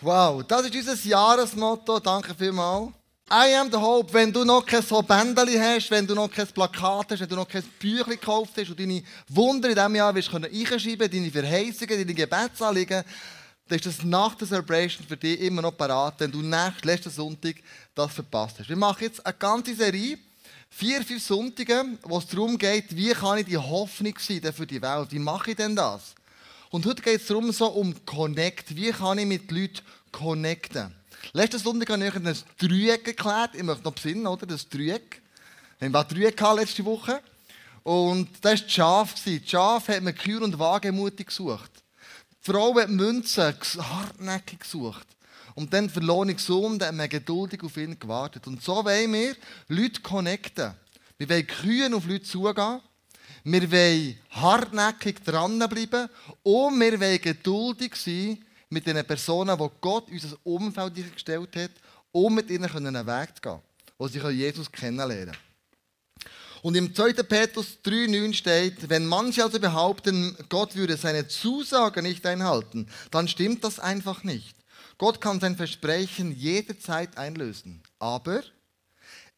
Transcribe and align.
Wow, 0.00 0.44
das 0.46 0.64
ist 0.66 0.76
unser 0.76 1.08
Jahresmotto. 1.08 1.98
Danke 1.98 2.32
vielmals. 2.32 2.92
I 3.30 3.52
am 3.56 3.68
the 3.68 3.76
hope. 3.76 4.12
Wenn 4.12 4.32
du 4.32 4.44
noch 4.44 4.64
kein 4.64 4.80
so 4.80 5.02
Bändeli 5.02 5.56
hast, 5.58 5.90
wenn 5.90 6.06
du 6.06 6.14
noch 6.14 6.30
kein 6.30 6.46
Plakat 6.46 7.10
hast, 7.10 7.20
wenn 7.20 7.28
du 7.28 7.34
noch 7.34 7.48
kein 7.48 7.64
Büchlein 7.80 8.10
gekauft 8.10 8.52
hast 8.56 8.70
und 8.70 8.78
deine 8.78 9.02
Wunder 9.28 9.68
in 9.68 9.74
diesem 9.74 9.94
Jahr 9.96 10.14
willst 10.14 10.30
können 10.30 10.50
einschreiben, 10.50 11.10
deine 11.10 11.30
Verheißungen, 11.32 11.98
deine 11.98 12.14
Gebetsanliegen, 12.14 13.02
dann 13.66 13.78
ist 13.78 13.86
das 13.86 14.04
nach 14.04 14.36
der 14.36 14.46
Celebration 14.46 15.04
für 15.04 15.16
dich 15.16 15.40
immer 15.40 15.62
noch 15.62 15.76
parat, 15.76 16.14
wenn 16.18 16.30
du 16.30 16.42
nächsten, 16.42 16.86
letzten 16.86 17.10
Sonntag 17.10 17.56
das 17.92 18.12
verpasst 18.12 18.60
hast. 18.60 18.68
Wir 18.68 18.76
machen 18.76 19.02
jetzt 19.02 19.26
eine 19.26 19.34
ganze 19.34 19.74
Serie, 19.74 20.16
vier, 20.70 21.02
fünf 21.02 21.22
Sonntage, 21.22 21.84
wo 22.04 22.18
es 22.18 22.26
darum 22.28 22.56
geht, 22.56 22.94
wie 22.96 23.10
kann 23.10 23.38
ich 23.38 23.46
die 23.46 23.58
Hoffnung 23.58 24.14
sein 24.18 24.52
für 24.54 24.66
die 24.66 24.80
Welt? 24.80 25.08
Wie 25.10 25.18
mache 25.18 25.50
ich 25.50 25.56
denn 25.56 25.74
das? 25.74 26.14
Und 26.70 26.84
heute 26.84 27.00
geht 27.02 27.22
es 27.22 27.26
darum, 27.26 27.50
so 27.50 27.66
um 27.66 27.94
Connect. 28.04 28.76
Wie 28.76 28.90
kann 28.90 29.18
ich 29.18 29.26
mit 29.26 29.50
Leuten 29.50 29.80
connecten? 30.12 30.94
Letzten 31.32 31.58
Sonntag 31.58 31.90
habe 31.90 32.04
ich 32.04 32.14
euch 32.14 32.26
ein 32.26 32.38
Dreieck 32.58 33.06
erklärt. 33.08 33.54
Ich 33.54 33.62
möchte 33.62 33.84
noch 33.84 33.94
besinnen, 33.94 34.26
oder? 34.26 34.46
Das 34.46 34.68
Dreieck. 34.68 35.22
Wir 35.78 35.90
hatten 35.90 36.14
Dreieck 36.14 36.40
letzte 36.56 36.84
Woche. 36.84 37.22
Und 37.84 38.28
das 38.42 38.60
war 38.60 38.66
die 38.66 38.70
Schaf. 38.70 39.14
Die 39.24 39.42
Schaf 39.46 39.88
hat 39.88 40.02
man 40.02 40.14
Kühe 40.14 40.40
und 40.40 40.58
Wagemutig 40.58 41.28
gesucht. 41.28 41.70
Die 42.30 42.52
Frau 42.52 42.78
hat 42.78 42.90
Münzen 42.90 43.54
hartnäckig 43.78 44.60
gesucht. 44.60 45.06
Und 45.54 45.72
dann 45.72 45.88
verlorene 45.88 46.38
Sohn, 46.38 46.78
dann 46.78 46.88
haben 46.88 46.98
wir 46.98 47.08
geduldig 47.08 47.62
auf 47.64 47.78
ihn 47.78 47.98
gewartet. 47.98 48.46
Und 48.46 48.62
so 48.62 48.84
wollen 48.84 49.12
wir 49.12 49.34
Leute 49.68 50.02
connecten. 50.02 50.74
Wir 51.16 51.28
wollen 51.30 51.46
Kühe 51.46 51.96
auf 51.96 52.06
Leute 52.06 52.24
zugehen. 52.24 52.80
Wir 53.50 53.72
wollen 53.72 54.18
hartnäckig 54.28 55.24
dranbleiben 55.24 56.10
und 56.42 56.78
wir 56.78 57.00
wollen 57.00 57.18
geduldig 57.18 57.96
sein 57.96 58.44
mit 58.68 58.86
den 58.86 59.02
Personen, 59.06 59.56
die 59.56 59.68
Gott 59.80 60.10
unser 60.10 60.36
Umfeld 60.44 61.14
gestellt 61.14 61.56
hat, 61.56 61.70
um 62.12 62.34
mit 62.34 62.50
ihnen 62.50 62.70
einen 62.70 63.06
Weg 63.06 63.36
zu 63.36 63.40
gehen, 63.40 63.60
wo 63.96 64.06
sie 64.06 64.18
Jesus 64.18 64.70
kennenlernen 64.70 65.32
können. 65.32 65.38
Und 66.60 66.74
im 66.74 66.94
2. 66.94 67.14
Petrus 67.22 67.78
3,9 67.86 68.34
steht, 68.34 68.90
wenn 68.90 69.06
manche 69.06 69.42
also 69.42 69.58
behaupten, 69.58 70.36
Gott 70.50 70.76
würde 70.76 70.98
seine 70.98 71.26
Zusage 71.26 72.02
nicht 72.02 72.26
einhalten, 72.26 72.86
dann 73.10 73.28
stimmt 73.28 73.64
das 73.64 73.78
einfach 73.78 74.24
nicht. 74.24 74.56
Gott 74.98 75.22
kann 75.22 75.40
sein 75.40 75.56
Versprechen 75.56 76.36
jederzeit 76.36 77.16
einlösen. 77.16 77.82
Aber 77.98 78.42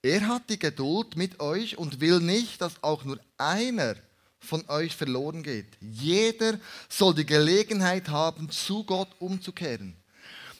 er 0.02 0.26
hat 0.28 0.48
die 0.48 0.58
Geduld 0.58 1.16
mit 1.16 1.40
euch 1.40 1.76
und 1.76 2.00
will 2.00 2.20
nicht, 2.20 2.60
dass 2.60 2.82
auch 2.82 3.04
nur 3.04 3.20
einer 3.36 3.96
von 4.38 4.66
euch 4.68 4.96
verloren 4.96 5.42
geht. 5.42 5.76
Jeder 5.80 6.58
soll 6.88 7.14
die 7.14 7.26
Gelegenheit 7.26 8.08
haben, 8.08 8.50
zu 8.50 8.84
Gott 8.84 9.10
umzukehren. 9.18 9.94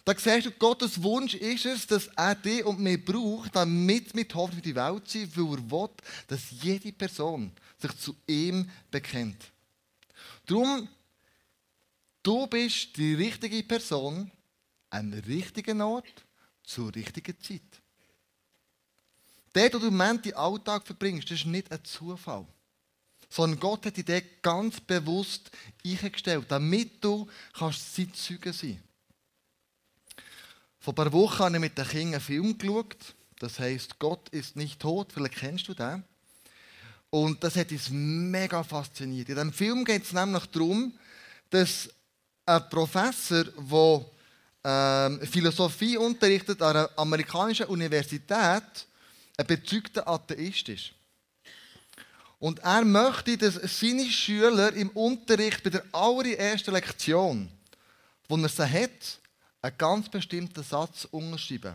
Da 0.05 0.15
siehst 0.17 0.47
du, 0.47 0.51
Gottes 0.53 1.03
Wunsch 1.03 1.35
ist 1.35 1.67
es, 1.67 1.87
dass 1.87 2.09
er 2.17 2.35
dich 2.35 2.65
und 2.65 2.81
mich 2.81 3.05
braucht, 3.05 3.55
damit 3.55 4.15
mit 4.15 4.35
Hoffnung 4.35 4.57
für 4.57 4.63
die 4.63 4.75
Welt 4.75 5.09
sind, 5.09 5.37
weil 5.37 5.59
er 5.59 5.71
will, 5.71 5.91
dass 6.27 6.51
jede 6.63 6.93
Person 6.93 7.53
sich 7.79 7.97
zu 7.99 8.17
ihm 8.27 8.69
bekennt. 8.91 9.53
Darum, 10.47 10.89
du 12.23 12.47
bist 12.47 12.97
die 12.97 13.15
richtige 13.15 13.63
Person 13.63 14.31
am 14.91 15.13
richtigen 15.13 15.81
Ort 15.81 16.25
zur 16.65 16.95
richtigen 16.95 17.39
Zeit. 17.41 17.70
Der, 19.55 19.73
wo 19.73 19.79
du 19.79 19.87
im 19.89 19.97
Moment 19.97 20.25
den 20.25 20.35
Alltag 20.35 20.87
verbringst, 20.87 21.31
das 21.31 21.41
ist 21.41 21.47
nicht 21.47 21.71
ein 21.73 21.85
Zufall 21.85 22.47
sondern 23.31 23.61
Gott 23.61 23.87
hat 23.87 23.97
dich 23.97 24.25
ganz 24.43 24.81
bewusst 24.81 25.51
eingestellt, 25.87 26.47
damit 26.49 27.03
du 27.03 27.29
kannst 27.57 27.95
Zeitzeuge 27.95 28.53
sein 28.53 28.83
Vor 30.81 30.93
ein 30.93 30.97
paar 30.97 31.13
Wochen 31.13 31.39
habe 31.39 31.55
ich 31.55 31.61
mit 31.61 31.79
den 31.79 31.87
Kindern 31.87 32.15
einen 32.15 32.21
Film 32.21 32.59
geschaut. 32.59 33.15
Das 33.39 33.59
heißt, 33.59 33.99
Gott 33.99 34.29
ist 34.31 34.57
nicht 34.57 34.81
tot. 34.81 35.13
Vielleicht 35.13 35.37
kennst 35.37 35.69
du 35.69 35.75
den. 35.75 36.03
Und 37.09 37.43
das 37.43 37.57
hat 37.57 37.71
uns 37.71 37.89
mega 37.91 38.63
fasziniert. 38.63 39.29
In 39.29 39.35
diesem 39.37 39.53
Film 39.53 39.85
geht 39.85 40.03
es 40.03 40.13
nämlich 40.13 40.47
darum, 40.47 40.93
dass 41.49 41.89
ein 42.47 42.69
Professor, 42.69 43.45
der 43.45 44.07
ähm, 44.65 45.21
Philosophie 45.27 45.97
unterrichtet 45.97 46.61
an 46.61 46.77
einer 46.77 46.91
amerikanischen 46.97 47.67
Universität, 47.67 48.87
ein 49.41 49.47
bezeugter 49.47 50.07
Atheist 50.07 50.69
ist. 50.69 50.93
Und 52.39 52.59
er 52.61 52.85
möchte, 52.85 53.37
dass 53.37 53.55
seine 53.55 54.05
Schüler 54.05 54.73
im 54.73 54.91
Unterricht 54.91 55.63
bei 55.63 55.71
der 55.71 55.85
allerersten 55.93 56.73
Lektion, 56.73 57.49
wo 58.29 58.37
er 58.37 58.49
sie 58.49 58.65
hat, 58.67 59.19
einen 59.63 59.77
ganz 59.77 60.09
bestimmten 60.09 60.63
Satz 60.63 61.07
unterschreiben 61.11 61.75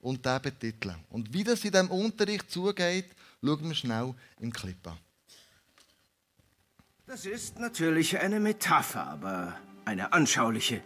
und 0.00 0.24
den 0.24 0.42
betiteln. 0.42 0.96
Und 1.10 1.32
wie 1.32 1.42
das 1.42 1.64
in 1.64 1.72
diesem 1.72 1.90
Unterricht 1.90 2.50
zugeht, 2.50 3.10
schauen 3.42 3.68
wir 3.68 3.74
schnell 3.74 4.14
im 4.40 4.52
Clip 4.52 4.86
an. 4.86 4.98
Das 7.06 7.26
ist 7.26 7.58
natürlich 7.58 8.18
eine 8.18 8.40
Metapher, 8.40 9.06
aber 9.06 9.58
eine 9.84 10.12
anschauliche. 10.12 10.82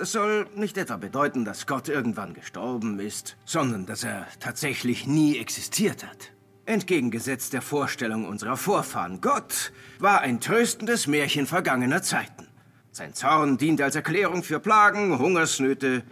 Das 0.00 0.12
soll 0.12 0.46
nicht 0.54 0.78
etwa 0.78 0.96
bedeuten, 0.96 1.44
dass 1.44 1.66
Gott 1.66 1.90
irgendwann 1.90 2.32
gestorben 2.32 2.98
ist, 3.00 3.36
sondern 3.44 3.84
dass 3.84 4.02
er 4.02 4.26
tatsächlich 4.40 5.06
nie 5.06 5.36
existiert 5.36 6.06
hat. 6.06 6.32
Entgegengesetzt 6.64 7.52
der 7.52 7.60
Vorstellung 7.60 8.26
unserer 8.26 8.56
Vorfahren, 8.56 9.20
Gott 9.20 9.72
war 9.98 10.22
ein 10.22 10.40
tröstendes 10.40 11.06
Märchen 11.06 11.46
vergangener 11.46 12.02
Zeiten. 12.02 12.48
Sein 12.92 13.12
Zorn 13.12 13.58
dient 13.58 13.82
als 13.82 13.94
Erklärung 13.94 14.42
für 14.42 14.58
Plagen, 14.58 15.18
Hungersnöte 15.18 16.02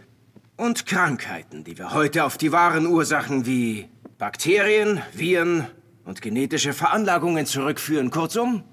und 0.58 0.84
Krankheiten, 0.84 1.64
die 1.64 1.78
wir 1.78 1.94
heute 1.94 2.24
auf 2.24 2.36
die 2.36 2.52
wahren 2.52 2.86
Ursachen 2.86 3.46
wie 3.46 3.88
Bakterien, 4.18 5.00
Viren 5.14 5.66
und 6.04 6.20
genetische 6.20 6.74
Veranlagungen 6.74 7.46
zurückführen. 7.46 8.10
Kurzum, 8.10 8.64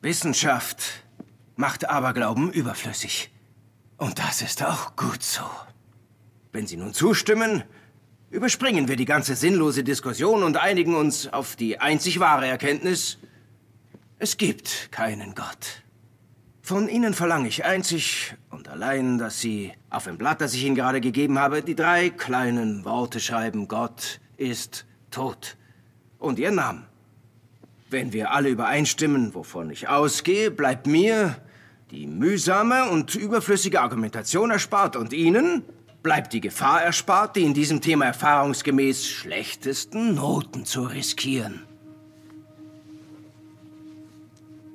Wissenschaft 0.00 1.02
macht 1.56 1.88
Aberglauben 1.88 2.52
überflüssig. 2.52 3.30
Und 3.96 4.18
das 4.18 4.42
ist 4.42 4.62
auch 4.62 4.96
gut 4.96 5.22
so. 5.22 5.42
Wenn 6.52 6.66
Sie 6.66 6.76
nun 6.76 6.92
zustimmen, 6.92 7.64
Überspringen 8.32 8.88
wir 8.88 8.96
die 8.96 9.04
ganze 9.04 9.36
sinnlose 9.36 9.84
Diskussion 9.84 10.42
und 10.42 10.56
einigen 10.56 10.94
uns 10.94 11.30
auf 11.30 11.54
die 11.54 11.80
einzig 11.80 12.18
wahre 12.18 12.46
Erkenntnis. 12.46 13.18
Es 14.18 14.38
gibt 14.38 14.90
keinen 14.90 15.34
Gott. 15.34 15.82
Von 16.62 16.88
Ihnen 16.88 17.12
verlange 17.12 17.48
ich 17.48 17.66
einzig 17.66 18.34
und 18.48 18.68
allein, 18.68 19.18
dass 19.18 19.40
Sie 19.42 19.74
auf 19.90 20.04
dem 20.04 20.16
Blatt, 20.16 20.40
das 20.40 20.54
ich 20.54 20.64
Ihnen 20.64 20.76
gerade 20.76 21.02
gegeben 21.02 21.38
habe, 21.38 21.60
die 21.60 21.74
drei 21.74 22.08
kleinen 22.08 22.86
Worte 22.86 23.20
schreiben. 23.20 23.68
Gott 23.68 24.18
ist 24.38 24.86
tot. 25.10 25.58
Und 26.18 26.38
Ihr 26.38 26.52
Namen. 26.52 26.86
Wenn 27.92 28.14
wir 28.14 28.30
alle 28.30 28.48
übereinstimmen, 28.48 29.34
wovon 29.34 29.68
ich 29.68 29.86
ausgehe, 29.86 30.50
bleibt 30.50 30.86
mir 30.86 31.36
die 31.90 32.06
mühsame 32.06 32.88
und 32.88 33.14
überflüssige 33.14 33.82
Argumentation 33.82 34.50
erspart 34.50 34.96
und 34.96 35.12
Ihnen 35.12 35.62
bleibt 36.02 36.32
die 36.32 36.40
Gefahr 36.40 36.82
erspart, 36.82 37.36
die 37.36 37.42
in 37.42 37.52
diesem 37.52 37.82
Thema 37.82 38.06
erfahrungsgemäß 38.06 39.06
schlechtesten 39.06 40.14
Noten 40.14 40.64
zu 40.64 40.84
riskieren. 40.84 41.66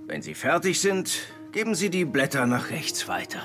Wenn 0.05 0.21
Sie 0.21 0.35
fertig 0.35 0.79
sind, 0.79 1.17
geben 1.53 1.73
Sie 1.73 1.89
die 1.89 2.05
Blätter 2.05 2.45
nach 2.45 2.69
rechts 2.69 3.07
weiter. 3.07 3.41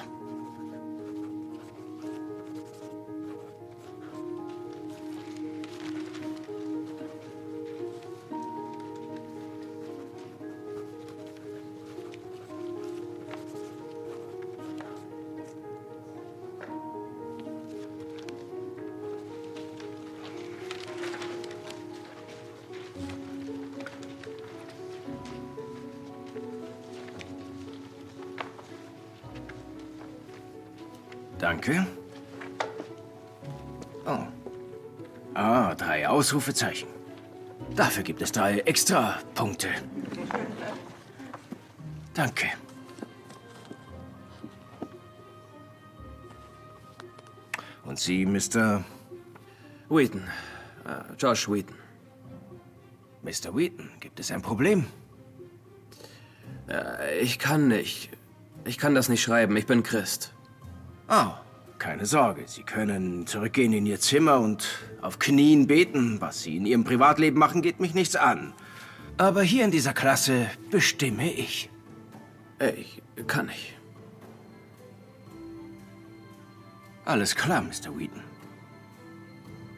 Danke. 31.64 31.86
Oh. 34.04 34.26
Ah, 35.34 35.74
drei 35.76 36.08
Ausrufezeichen. 36.08 36.88
Dafür 37.76 38.02
gibt 38.02 38.20
es 38.20 38.32
drei 38.32 38.58
extra 38.60 39.20
Punkte. 39.34 39.68
Danke. 42.14 42.46
Und 47.84 47.98
Sie, 47.98 48.26
Mr. 48.26 48.84
Wheaton. 49.88 50.24
Uh, 50.84 51.14
Josh 51.16 51.48
Wheaton. 51.48 51.76
Mr. 53.22 53.54
Wheaton, 53.54 53.88
gibt 54.00 54.18
es 54.18 54.32
ein 54.32 54.42
Problem? 54.42 54.86
Uh, 56.68 56.72
ich 57.20 57.38
kann 57.38 57.68
nicht. 57.68 58.10
Ich 58.64 58.78
kann 58.78 58.96
das 58.96 59.08
nicht 59.08 59.22
schreiben. 59.22 59.56
Ich 59.56 59.66
bin 59.66 59.84
Christ. 59.84 60.34
Oh, 61.08 61.32
keine 61.82 62.06
Sorge. 62.06 62.44
Sie 62.46 62.62
können 62.62 63.26
zurückgehen 63.26 63.72
in 63.72 63.86
Ihr 63.86 63.98
Zimmer 63.98 64.38
und 64.38 64.68
auf 65.00 65.18
Knien 65.18 65.66
beten. 65.66 66.20
Was 66.20 66.44
Sie 66.44 66.56
in 66.56 66.64
Ihrem 66.64 66.84
Privatleben 66.84 67.36
machen, 67.36 67.60
geht 67.60 67.80
mich 67.80 67.92
nichts 67.92 68.14
an. 68.14 68.52
Aber 69.18 69.42
hier 69.42 69.64
in 69.64 69.72
dieser 69.72 69.92
Klasse 69.92 70.46
bestimme 70.70 71.32
ich. 71.32 71.70
Ich 72.76 73.02
kann 73.26 73.46
nicht. 73.46 73.74
Alles 77.04 77.34
klar, 77.34 77.62
Mr. 77.62 77.98
Wheaton. 77.98 78.22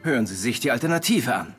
Hören 0.02 0.26
Sie 0.26 0.36
sich 0.36 0.60
die 0.60 0.72
Alternative 0.72 1.34
an. 1.34 1.54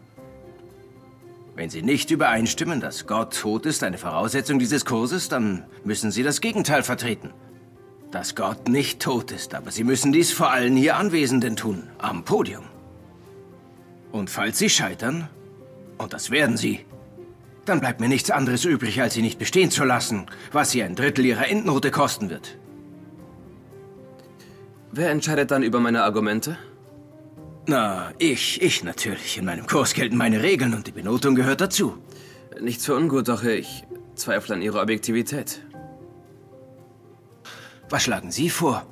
Wenn 1.56 1.71
Sie 1.71 1.81
nicht 1.81 2.12
übereinstimmen, 2.12 2.81
dass 2.81 3.07
Gott 3.07 3.36
tot 3.36 3.65
ist, 3.65 3.83
eine 3.83 3.97
Voraussetzung 3.97 4.59
dieses 4.59 4.86
Kurses, 4.86 5.27
dann 5.27 5.65
müssen 5.83 6.12
Sie 6.12 6.21
das 6.21 6.39
Gegenteil 6.39 6.83
vertreten. 6.83 7.33
Dass 8.16 8.34
Gott 8.34 8.70
nicht 8.70 9.02
tot 9.02 9.34
ist, 9.34 9.54
aber 9.54 9.72
Sie 9.72 9.84
müssen 9.84 10.14
dies 10.14 10.32
vor 10.32 10.50
allen 10.50 10.78
hier 10.78 10.96
Anwesenden 10.96 11.58
tun, 11.58 11.84
am 11.98 12.24
Podium. 12.24 12.64
Und 14.14 14.30
falls 14.30 14.58
Sie 14.58 14.70
scheitern, 14.70 15.28
und 15.98 16.14
das 16.14 16.32
werden 16.32 16.56
Sie, 16.56 16.86
dann 17.66 17.82
bleibt 17.82 18.00
mir 18.00 18.08
nichts 18.08 18.32
anderes 18.32 18.64
übrig, 18.64 19.02
als 19.02 19.16
Sie 19.16 19.22
nicht 19.22 19.38
bestehen 19.38 19.70
zu 19.70 19.84
lassen, 19.84 20.28
was 20.54 20.72
Sie 20.72 20.82
ein 20.82 20.96
Drittel 20.96 21.26
Ihrer 21.26 21.50
Endnote 21.50 21.92
kosten 21.92 22.30
wird. 22.30 22.58
Wer 24.94 25.10
entscheidet 25.10 25.52
dann 25.52 25.64
über 25.64 25.82
meine 25.82 26.04
Argumente? 26.04 26.58
Na, 27.68 28.14
ich, 28.18 28.62
ich 28.62 28.82
natürlich. 28.86 29.38
In 29.40 29.44
meinem 29.44 29.68
Kurs 29.68 29.94
gelten 29.94 30.16
meine 30.16 30.42
Regeln 30.42 30.74
und 30.74 30.88
die 30.88 30.94
Benotung 30.94 31.36
gehört 31.36 31.60
dazu. 31.60 31.98
Nichts 32.62 32.86
für 32.86 32.96
ungut, 32.96 33.28
doch 33.28 33.44
ich 33.44 33.84
zweifle 34.16 34.56
an 34.56 34.62
Ihrer 34.62 34.82
Objektivität. 34.82 35.65
Was 37.90 38.04
schlagen 38.04 38.32
Sie 38.32 38.50
vor? 38.50 38.86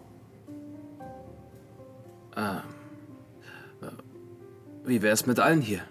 Wie 4.85 5.01
wäre 5.01 5.13
es 5.13 5.25
mit 5.25 5.39
allen 5.39 5.61
hier? 5.61 5.81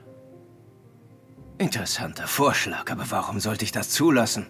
Interessanter 1.58 2.26
Vorschlag, 2.26 2.90
aber 2.90 3.10
warum 3.10 3.40
sollte 3.40 3.64
ich 3.64 3.72
das 3.72 3.90
zulassen? 3.90 4.46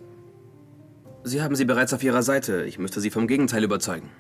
Sie 1.25 1.43
haben 1.43 1.55
sie 1.55 1.65
bereits 1.65 1.93
auf 1.95 2.03
Ihrer 2.03 2.23
Seite. 2.23 2.65
Ich 2.65 2.79
müsste 2.79 3.01
Sie 3.01 3.11
vom 3.11 3.29
Gegenteil 3.29 3.63
überzeugen. 3.63 4.11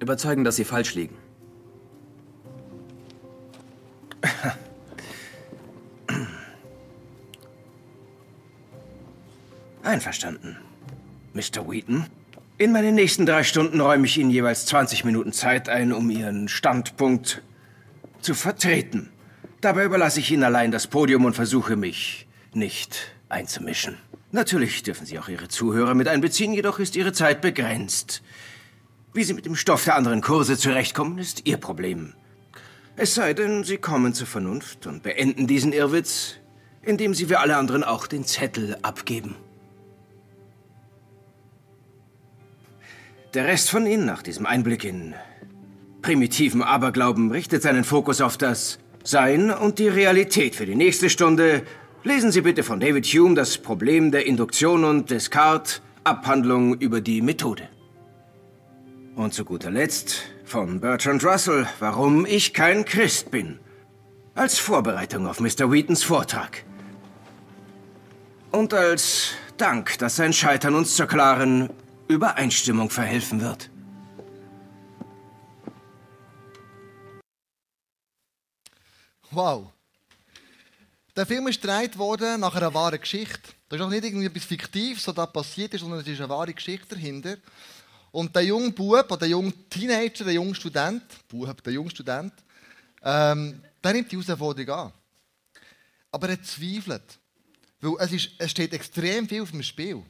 Überzeugen, 0.00 0.42
dass 0.42 0.56
Sie 0.56 0.64
falsch 0.64 0.94
liegen. 0.94 1.16
Einverstanden. 9.84 10.56
Mr. 11.34 11.68
Wheaton, 11.68 12.06
in 12.56 12.72
meinen 12.72 12.94
nächsten 12.94 13.26
drei 13.26 13.42
Stunden 13.42 13.80
räume 13.80 14.06
ich 14.06 14.18
Ihnen 14.18 14.30
jeweils 14.30 14.66
20 14.66 15.04
Minuten 15.04 15.32
Zeit 15.32 15.68
ein, 15.68 15.92
um 15.92 16.10
Ihren 16.10 16.48
Standpunkt 16.48 17.42
zu 18.20 18.34
vertreten. 18.34 19.10
Dabei 19.60 19.84
überlasse 19.84 20.20
ich 20.20 20.30
Ihnen 20.30 20.44
allein 20.44 20.70
das 20.70 20.86
Podium 20.86 21.24
und 21.24 21.34
versuche 21.34 21.76
mich 21.76 22.26
nicht 22.52 23.12
einzumischen. 23.28 23.96
Natürlich 24.30 24.82
dürfen 24.82 25.06
Sie 25.06 25.18
auch 25.18 25.28
Ihre 25.28 25.48
Zuhörer 25.48 25.94
mit 25.94 26.08
einbeziehen, 26.08 26.52
jedoch 26.52 26.78
ist 26.78 26.96
Ihre 26.96 27.12
Zeit 27.12 27.40
begrenzt. 27.40 28.22
Wie 29.12 29.24
Sie 29.24 29.34
mit 29.34 29.46
dem 29.46 29.56
Stoff 29.56 29.84
der 29.84 29.96
anderen 29.96 30.20
Kurse 30.20 30.56
zurechtkommen, 30.56 31.18
ist 31.18 31.46
Ihr 31.46 31.56
Problem. 31.56 32.14
Es 32.96 33.14
sei 33.14 33.34
denn, 33.34 33.64
Sie 33.64 33.78
kommen 33.78 34.14
zur 34.14 34.26
Vernunft 34.26 34.86
und 34.86 35.02
beenden 35.02 35.46
diesen 35.46 35.72
Irrwitz, 35.72 36.34
indem 36.82 37.14
Sie 37.14 37.28
wie 37.28 37.36
alle 37.36 37.56
anderen 37.56 37.82
auch 37.82 38.06
den 38.06 38.24
Zettel 38.24 38.76
abgeben. 38.82 39.34
Der 43.34 43.46
Rest 43.46 43.68
von 43.68 43.84
Ihnen 43.84 44.06
nach 44.06 44.22
diesem 44.22 44.46
Einblick 44.46 44.84
in 44.84 45.12
primitiven 46.02 46.62
Aberglauben 46.62 47.32
richtet 47.32 47.62
seinen 47.62 47.82
Fokus 47.82 48.20
auf 48.20 48.36
das 48.36 48.78
Sein 49.02 49.50
und 49.50 49.80
die 49.80 49.88
Realität. 49.88 50.54
Für 50.54 50.66
die 50.66 50.76
nächste 50.76 51.10
Stunde 51.10 51.64
lesen 52.04 52.30
Sie 52.30 52.42
bitte 52.42 52.62
von 52.62 52.78
David 52.78 53.04
Hume 53.06 53.34
das 53.34 53.58
Problem 53.58 54.12
der 54.12 54.26
Induktion 54.26 54.84
und 54.84 55.10
Descartes 55.10 55.82
Abhandlung 56.04 56.78
über 56.78 57.00
die 57.00 57.22
Methode. 57.22 57.68
Und 59.16 59.34
zu 59.34 59.44
guter 59.44 59.72
Letzt 59.72 60.22
von 60.44 60.80
Bertrand 60.80 61.24
Russell, 61.24 61.66
warum 61.80 62.26
ich 62.26 62.54
kein 62.54 62.84
Christ 62.84 63.32
bin. 63.32 63.58
Als 64.36 64.60
Vorbereitung 64.60 65.26
auf 65.26 65.40
Mr. 65.40 65.72
Wheatons 65.72 66.04
Vortrag. 66.04 66.62
Und 68.52 68.72
als 68.72 69.32
Dank, 69.56 69.98
dass 69.98 70.14
sein 70.14 70.32
Scheitern 70.32 70.76
uns 70.76 70.94
zur 70.94 71.06
klaren 71.06 71.70
Übereinstimmung 72.08 72.90
verhelfen 72.90 73.40
wird. 73.40 73.70
Wow. 79.30 79.72
Der 81.16 81.26
Film 81.26 81.46
ist 81.48 81.60
gedreht 81.60 81.96
worden 81.98 82.40
nach 82.40 82.54
einer 82.54 82.72
wahren 82.74 83.00
Geschichte. 83.00 83.50
Das 83.68 83.78
ist 83.78 83.84
auch 83.84 83.90
nicht 83.90 84.04
irgendwie 84.04 84.26
etwas 84.26 84.44
Fiktives, 84.44 85.06
was 85.06 85.14
da 85.14 85.26
passiert 85.26 85.74
ist, 85.74 85.80
sondern 85.80 86.00
es 86.00 86.06
ist 86.06 86.20
eine 86.20 86.28
wahre 86.28 86.52
Geschichte 86.52 86.94
dahinter. 86.94 87.36
Und 88.10 88.34
der 88.34 88.44
junge 88.44 88.70
Bub, 88.70 89.10
oder 89.10 89.16
der 89.16 89.28
junge 89.28 89.52
Teenager, 89.68 90.24
der 90.24 90.34
junge 90.34 90.54
Student, 90.54 91.02
Bub, 91.28 91.62
der 91.62 91.72
junge 91.72 91.90
Student, 91.90 92.32
ähm, 93.02 93.60
der 93.82 93.92
nimmt 93.92 94.10
die 94.10 94.16
Herausforderung 94.16 94.74
an. 94.74 94.92
Aber 96.12 96.28
er 96.28 96.42
zweifelt. 96.42 97.18
Weil 97.80 97.96
es, 97.98 98.12
ist, 98.12 98.30
es 98.38 98.50
steht 98.50 98.72
extrem 98.72 99.28
viel 99.28 99.42
auf 99.42 99.50
dem 99.50 99.62
Spiel. 99.62 100.02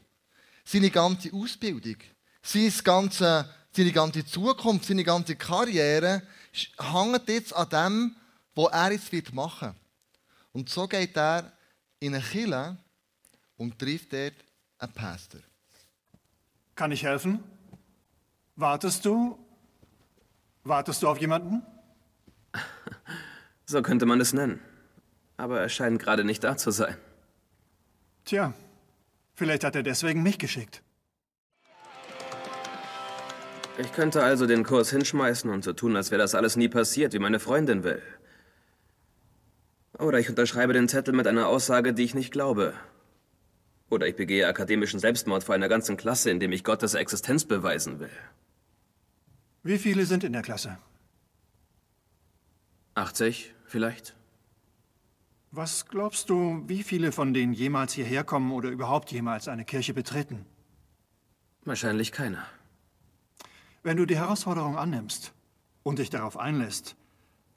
Seine 0.65 0.91
ganze 0.91 1.33
Ausbildung, 1.33 1.97
sein 2.43 2.73
ganze, 2.83 3.49
seine 3.71 3.93
ganze 3.93 4.25
Zukunft, 4.25 4.87
seine 4.87 5.05
ganze 5.05 5.37
Karriere 5.37 6.23
hängt 6.79 7.29
jetzt 7.29 7.55
an 7.55 7.69
dem, 7.69 8.17
was 8.55 8.73
er 8.73 8.93
jetzt 8.93 9.13
wird 9.13 9.33
machen 9.33 9.69
wird. 9.69 9.77
Und 10.53 10.69
so 10.71 10.87
geht 10.87 11.17
er 11.17 11.53
in 12.01 12.15
eine 12.15 12.23
Kille 12.23 12.77
und 13.57 13.79
trifft 13.79 14.13
dort 14.13 14.35
einen 14.79 14.93
Pastor. 14.93 15.41
Kann 16.75 16.93
ich 16.93 17.03
helfen? 17.03 17.43
Wartest 18.57 19.05
du? 19.05 19.39
Wartest 20.63 21.03
du 21.03 21.09
auf 21.09 21.19
jemanden? 21.21 21.63
So 23.67 23.81
könnte 23.81 24.05
man 24.05 24.21
es 24.21 24.35
nennen. 24.35 24.61
Aber 25.39 25.59
er 25.59 25.71
scheint 25.71 25.99
gerade 25.99 26.23
nicht 26.23 26.45
da 26.45 26.55
zu 26.59 26.71
sein. 26.71 26.99
Tja, 28.27 28.53
vielleicht 29.35 29.65
hat 29.65 29.77
er 29.77 29.83
deswegen 29.83 30.23
mich 30.23 30.39
geschickt. 30.39 30.83
Ich 33.77 33.93
könnte 33.93 34.23
also 34.23 34.47
den 34.47 34.63
Kurs 34.63 34.91
hinschmeißen 34.91 35.51
und 35.51 35.65
so 35.65 35.73
tun, 35.73 35.97
als 35.97 36.11
wäre 36.11 36.21
das 36.21 36.35
alles 36.35 36.57
nie 36.57 36.69
passiert, 36.69 37.13
wie 37.13 37.19
meine 37.19 37.41
Freundin 37.41 37.83
will. 37.83 38.01
Oder 39.99 40.19
ich 40.21 40.29
unterschreibe 40.29 40.73
den 40.73 40.89
Zettel 40.89 41.15
mit 41.15 41.27
einer 41.27 41.49
Aussage, 41.49 41.93
die 41.93 42.05
ich 42.05 42.15
nicht 42.15 42.33
glaube. 42.33 42.75
Oder 43.91 44.07
ich 44.07 44.17
begehe 44.17 44.47
akademischen 44.47 45.01
Selbstmord 45.01 45.45
vor 45.45 45.55
einer 45.55 45.69
ganzen 45.69 45.97
Klasse, 45.97 46.31
indem 46.31 46.53
ich 46.53 46.65
Gottes 46.65 46.95
Existenz 46.95 47.45
beweisen 47.45 48.01
will. 48.01 48.11
Wie 49.63 49.79
viele 49.79 50.05
sind 50.05 50.25
in 50.25 50.33
der 50.33 50.43
Klasse? 50.43 50.79
80 52.95 53.55
vielleicht? 53.67 54.15
Was 55.57 55.87
glaubst 55.87 56.31
du, 56.31 56.65
wie 56.67 56.83
viele 56.83 57.13
von 57.13 57.33
denen 57.33 57.53
jemals 57.53 57.93
hierher 57.93 58.25
kommen 58.25 58.51
oder 58.51 58.71
überhaupt 58.71 59.13
jemals 59.13 59.47
eine 59.47 59.65
Kirche 59.65 59.95
betreten? 59.95 60.45
Wahrscheinlich 61.65 62.11
keiner. 62.11 62.45
Wenn 63.85 63.97
du 63.97 64.05
die 64.05 64.17
Herausforderung 64.17 64.77
annimmst 64.77 65.33
und 65.85 66.01
dich 66.01 66.11
darauf 66.11 66.37
einlässt, 66.37 66.97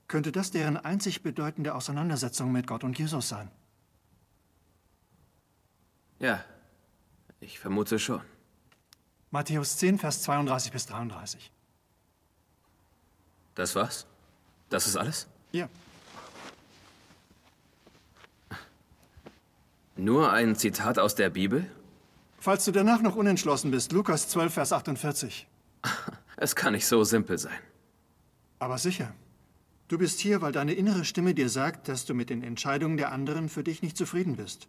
könnte 0.08 0.32
das 0.32 0.52
deren 0.52 0.78
einzig 0.78 1.24
bedeutende 1.24 1.74
Auseinandersetzung 1.74 2.52
mit 2.52 2.68
Gott 2.68 2.84
und 2.84 3.00
Jesus 3.00 3.30
sein. 3.30 3.50
Ja, 6.20 6.46
ich 7.40 7.58
vermute 7.58 7.98
schon. 7.98 8.22
Matthäus 9.32 9.78
10, 9.78 9.98
Vers 9.98 10.22
32 10.22 10.72
bis 10.72 10.86
33. 10.86 11.52
Das 13.56 13.74
war's? 13.74 14.06
Das 14.70 14.86
ist 14.86 14.98
alles? 14.98 15.28
Ja. 15.52 15.68
Nur 19.98 20.32
ein 20.32 20.56
Zitat 20.56 21.00
aus 21.00 21.16
der 21.16 21.32
Bibel? 21.32 21.70
Falls 22.40 22.66
du 22.66 22.72
danach 22.72 23.02
noch 23.02 23.16
unentschlossen 23.16 23.72
bist, 23.72 23.92
Lukas 23.92 24.30
12, 24.30 24.54
Vers 24.54 24.74
48. 24.74 25.48
Es 26.40 26.56
kann 26.56 26.74
nicht 26.74 26.86
so 26.86 27.04
simpel 27.04 27.40
sein. 27.40 27.58
Aber 28.60 28.78
sicher. 28.78 29.12
Du 29.88 29.98
bist 29.98 30.20
hier, 30.20 30.40
weil 30.40 30.52
deine 30.52 30.74
innere 30.74 31.04
Stimme 31.04 31.34
dir 31.34 31.50
sagt, 31.50 31.88
dass 31.88 32.06
du 32.06 32.14
mit 32.14 32.30
den 32.30 32.44
Entscheidungen 32.44 32.96
der 32.96 33.12
anderen 33.12 33.50
für 33.50 33.64
dich 33.64 33.82
nicht 33.82 33.98
zufrieden 33.98 34.36
bist. 34.36 34.68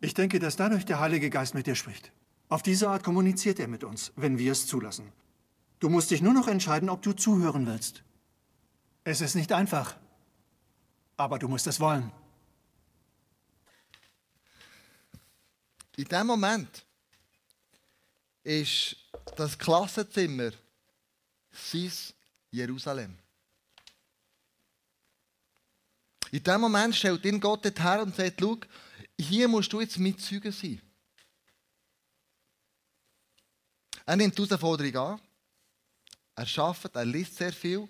Ich 0.00 0.14
denke, 0.14 0.38
dass 0.38 0.54
dadurch 0.54 0.84
der 0.84 1.00
Heilige 1.00 1.28
Geist 1.28 1.54
mit 1.54 1.66
dir 1.66 1.74
spricht. 1.74 2.12
Auf 2.48 2.62
diese 2.62 2.88
Art 2.88 3.02
kommuniziert 3.02 3.58
er 3.58 3.66
mit 3.66 3.82
uns, 3.82 4.12
wenn 4.14 4.38
wir 4.38 4.52
es 4.52 4.68
zulassen. 4.68 5.10
Du 5.80 5.88
musst 5.88 6.12
dich 6.12 6.22
nur 6.22 6.34
noch 6.34 6.46
entscheiden, 6.46 6.88
ob 6.88 7.02
du 7.02 7.14
zuhören 7.14 7.66
willst. 7.66 8.04
Es 9.02 9.20
ist 9.20 9.34
nicht 9.34 9.52
einfach, 9.52 9.96
aber 11.16 11.40
du 11.40 11.48
musst 11.48 11.66
es 11.66 11.80
wollen. 11.80 12.12
In 15.96 16.04
dem 16.04 16.26
Moment 16.26 16.84
ist 18.42 18.96
das 19.36 19.58
Klassenzimmer 19.58 20.50
sein 21.52 21.92
Jerusalem. 22.50 23.16
In 26.30 26.42
dem 26.42 26.60
Moment 26.60 26.96
stellt 26.96 27.24
ihn 27.24 27.40
Gott 27.40 27.64
her 27.64 28.02
und 28.02 28.16
sagt, 28.16 28.40
schau, 28.40 28.58
hier 29.18 29.46
musst 29.46 29.72
du 29.72 29.80
jetzt 29.80 29.98
Mitzeuge 29.98 30.50
sein. 30.50 30.82
Er 34.04 34.16
nimmt 34.16 34.36
die 34.36 34.42
Herausforderung 34.42 34.96
an. 34.96 35.20
Er 36.34 36.58
arbeitet, 36.58 36.96
er 36.96 37.04
liest 37.04 37.36
sehr 37.36 37.52
viel. 37.52 37.88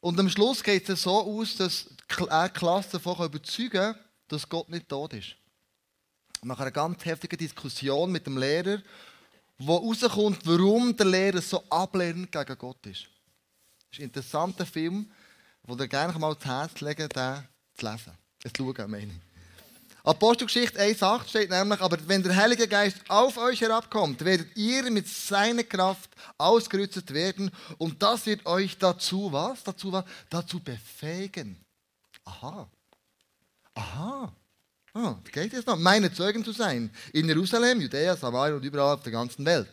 Und 0.00 0.18
am 0.18 0.30
Schluss 0.30 0.62
geht 0.62 0.88
es 0.88 1.02
so 1.02 1.20
aus, 1.20 1.56
dass 1.56 1.84
die 1.84 2.48
Klasse 2.54 2.92
davon 2.92 3.26
überzeugen 3.26 3.70
kann, 3.70 3.98
dass 4.28 4.48
Gott 4.48 4.68
nicht 4.68 4.88
tot 4.88 5.12
ist. 5.12 5.36
Nach 6.42 6.60
einer 6.60 6.70
ganz 6.70 7.04
heftigen 7.04 7.36
Diskussion 7.36 8.12
mit 8.12 8.26
dem 8.26 8.38
Lehrer, 8.38 8.78
wo 9.58 9.80
herauskommt, 9.80 10.40
warum 10.44 10.96
der 10.96 11.06
Lehrer 11.06 11.42
so 11.42 11.64
ablehnend 11.68 12.30
gegen 12.30 12.58
Gott 12.58 12.86
ist. 12.86 13.08
Das 13.90 13.92
ist 13.92 13.98
ein 13.98 14.04
interessanter 14.04 14.66
Film, 14.66 15.10
den 15.66 15.80
ich 15.80 15.90
gerne 15.90 16.16
mal 16.18 16.38
zu 16.38 16.48
Herz 16.48 16.80
legen 16.80 17.08
den 17.08 17.44
zu 17.74 17.86
lesen. 17.86 18.12
Zu 18.42 18.50
schauen, 18.56 18.90
meine 18.90 19.06
ich. 19.06 19.28
Apostelgeschichte 20.04 20.80
1,8 20.80 21.28
steht 21.28 21.50
nämlich, 21.50 21.80
aber 21.80 21.98
wenn 22.06 22.22
der 22.22 22.34
Heilige 22.34 22.66
Geist 22.66 22.98
auf 23.08 23.36
euch 23.36 23.60
herabkommt, 23.60 24.24
werdet 24.24 24.56
ihr 24.56 24.90
mit 24.90 25.06
seiner 25.06 25.64
Kraft 25.64 26.08
ausgerüstet 26.38 27.12
werden 27.12 27.50
und 27.76 28.02
das 28.02 28.24
wird 28.24 28.46
euch 28.46 28.78
dazu, 28.78 29.30
was? 29.32 29.62
Dazu 29.64 29.92
was? 29.92 30.04
Dazu 30.30 30.60
befähigen. 30.60 31.62
Aha. 32.24 32.68
Aha. 33.74 34.32
Ah, 34.98 35.16
geht 35.30 35.52
jetzt 35.52 35.68
noch? 35.68 35.78
Meine 35.78 36.12
Zeugen 36.12 36.44
zu 36.44 36.50
sein. 36.50 36.90
In 37.12 37.28
Jerusalem, 37.28 37.80
Judäa, 37.80 38.16
Samaria 38.16 38.56
und 38.56 38.64
überall 38.64 38.94
auf 38.94 39.02
der 39.04 39.12
ganzen 39.12 39.46
Welt. 39.46 39.70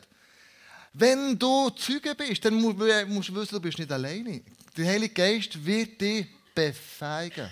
Wenn 0.93 1.37
du 1.39 1.71
Zeuge 1.71 2.13
bist, 2.13 2.45
dann 2.45 2.53
musst 2.53 3.29
du 3.29 3.35
wissen, 3.35 3.55
du 3.55 3.59
bist 3.59 3.79
nicht 3.79 3.91
alleine. 3.91 4.43
Der 4.77 4.85
Heilige 4.85 5.15
Geist 5.15 5.65
wird 5.65 5.99
dich 5.99 6.27
befähigen. 6.53 7.49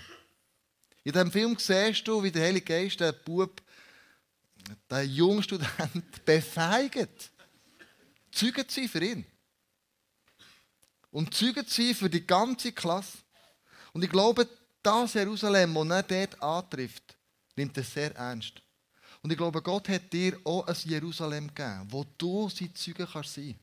In 1.02 1.12
diesem 1.12 1.32
Film 1.32 1.56
siehst 1.58 2.06
du, 2.06 2.22
wie 2.22 2.30
der 2.30 2.44
Heilige 2.44 2.64
Geist 2.64 3.00
den 3.00 3.12
Bub, 3.24 3.60
den 4.88 5.10
jungen 5.10 5.42
Student, 5.42 6.24
befeigt. 6.24 7.32
Zeugen 8.30 8.66
sie 8.68 8.86
für 8.86 9.04
ihn. 9.04 9.26
Und 11.10 11.34
zeugen 11.34 11.64
sie 11.66 11.92
für 11.92 12.08
die 12.08 12.24
ganze 12.24 12.70
Klasse. 12.70 13.18
Und 13.92 14.04
ich 14.04 14.10
glaube, 14.10 14.48
das 14.80 15.14
Jerusalem, 15.14 15.74
das 15.74 15.88
er 15.88 16.02
dort 16.02 16.40
antrifft, 16.40 17.16
nimmt 17.56 17.76
er 17.76 17.84
sehr 17.84 18.14
ernst. 18.16 18.62
Und 19.22 19.30
ich 19.30 19.38
glaube, 19.38 19.62
Gott 19.62 19.88
hat 19.88 20.12
dir 20.12 20.38
auch 20.44 20.66
ein 20.66 20.76
Jerusalem 20.84 21.48
gegeben, 21.48 21.86
wo 21.88 22.04
du 22.18 22.48
sein 22.48 22.74
Zeuge 22.74 23.06
kannst 23.06 23.34
sein. 23.34 23.58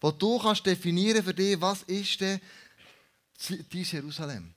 Wo 0.00 0.10
du 0.10 0.38
kannst 0.38 0.64
definieren 0.64 1.24
für 1.24 1.34
dich, 1.34 1.60
was 1.60 1.82
ist 1.84 2.20
denn 2.20 2.40
dein 3.48 3.82
Jerusalem. 3.82 4.54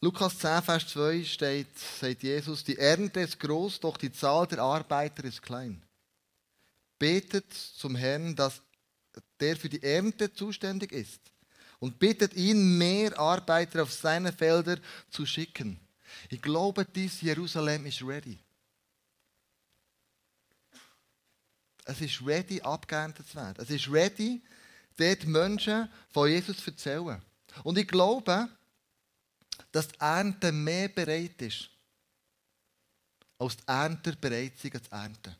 Lukas 0.00 0.38
10, 0.38 0.62
Vers 0.62 0.88
2 0.88 1.24
steht, 1.24 1.78
sagt 1.78 2.22
Jesus, 2.22 2.64
die 2.64 2.76
Ernte 2.76 3.20
ist 3.20 3.40
groß, 3.40 3.80
doch 3.80 3.96
die 3.96 4.12
Zahl 4.12 4.46
der 4.46 4.58
Arbeiter 4.58 5.24
ist 5.24 5.40
klein. 5.40 5.82
Betet 6.98 7.52
zum 7.52 7.96
Herrn, 7.96 8.36
dass 8.36 8.60
der 9.40 9.56
für 9.56 9.68
die 9.68 9.82
Ernte 9.82 10.32
zuständig 10.32 10.92
ist 10.92 11.33
und 11.84 11.98
bittet 11.98 12.32
ihn, 12.32 12.78
mehr 12.78 13.18
Arbeiter 13.18 13.82
auf 13.82 13.92
seine 13.92 14.32
Felder 14.32 14.78
zu 15.10 15.26
schicken. 15.26 15.78
Ich 16.30 16.40
glaube, 16.40 16.86
dies 16.86 17.20
Jerusalem 17.20 17.84
ist 17.84 18.00
ready. 18.00 18.38
Es 21.84 22.00
ist 22.00 22.24
ready, 22.24 22.62
abgeerntet 22.62 23.28
zu 23.28 23.36
werden. 23.36 23.62
Es 23.62 23.68
ist 23.68 23.92
ready, 23.92 24.40
dort 24.96 25.26
Menschen 25.26 25.90
von 26.10 26.30
Jesus 26.30 26.56
zu 26.56 26.70
erzählen. 26.70 27.20
Und 27.64 27.76
ich 27.76 27.86
glaube, 27.86 28.48
dass 29.70 29.88
die 29.88 30.00
Ernte 30.00 30.52
mehr 30.52 30.88
bereit 30.88 31.42
ist, 31.42 31.68
als 33.38 33.58
die 33.58 33.64
Ernter 33.66 34.12
bereit 34.12 34.58
zu 34.58 34.70
ernten. 34.90 35.36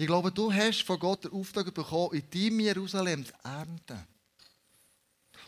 Ich 0.00 0.06
glaube, 0.06 0.32
du 0.32 0.50
hast 0.50 0.80
von 0.80 0.98
Gott 0.98 1.24
den 1.24 1.32
Auftrag 1.32 1.74
bekommen, 1.74 2.14
in 2.14 2.30
deinem 2.30 2.60
Jerusalem 2.60 3.22
zu 3.22 3.34
ernten. 3.44 3.98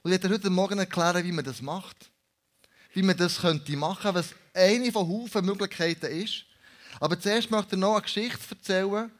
Und 0.03 0.13
ich 0.13 0.23
werde 0.23 0.29
heute 0.29 0.51
Morgen 0.51 0.79
erklären, 0.79 1.25
wie 1.25 1.33
man 1.33 1.43
das 1.43 1.63
macht. 1.63 2.11
Wie 2.93 3.01
man 3.01 3.17
das 3.17 3.41
könnte 3.41 3.75
machen, 3.79 4.15
was 4.15 4.35
eine 4.53 4.93
von 4.93 5.09
Haufen 5.09 5.47
Möglichkeiten 5.47 6.05
ist. 6.05 6.45
Aber 7.01 7.19
zuerst 7.19 7.51
möchte 7.51 7.77
ich 7.77 7.81
noch 7.81 7.95
eine 7.95 8.03
Geschichte 8.03 8.55
erzählen, 8.55 9.11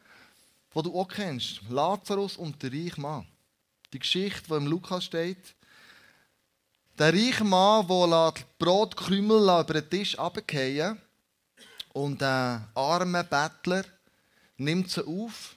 die 0.75 0.83
du 0.83 1.01
auch 1.01 1.09
kennst. 1.09 1.63
Lazarus 1.71 2.37
und 2.37 2.63
der 2.63 2.71
reiche 2.71 3.01
Mann. 3.01 3.27
Die 3.91 4.01
Geschichte, 4.01 4.43
die 4.49 4.55
im 4.55 4.67
Lukas 4.67 5.05
steht, 5.05 5.55
der 6.99 7.15
reiche 7.15 7.45
Mann, 7.45 7.87
der 7.89 8.35
Brotkrümel 8.59 9.45
über 9.45 9.65
den 9.65 9.89
Tisch 9.89 10.19
runterfallen 10.19 11.01
und 11.95 12.21
der 12.21 12.69
arme 12.75 13.25
Bettler 13.25 13.85
nimmt 14.57 14.91
sie 14.91 15.07
auf, 15.07 15.57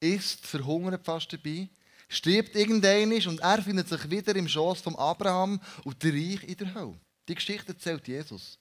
isst, 0.00 0.46
verhungert 0.46 1.04
fast 1.04 1.32
dabei, 1.32 1.68
stirbt 2.08 2.56
irgendein 2.56 3.12
und 3.26 3.40
er 3.40 3.62
findet 3.62 3.88
sich 3.88 4.10
wieder 4.10 4.34
im 4.36 4.48
Schoß 4.48 4.80
von 4.80 4.96
Abraham 4.96 5.60
und 5.84 6.02
der 6.02 6.12
Reich 6.12 6.44
in 6.44 6.56
der 6.56 6.74
Hölle. 6.74 7.00
Die 7.28 7.34
Geschichte 7.34 7.72
erzählt 7.72 8.06
Jesus. 8.08 8.58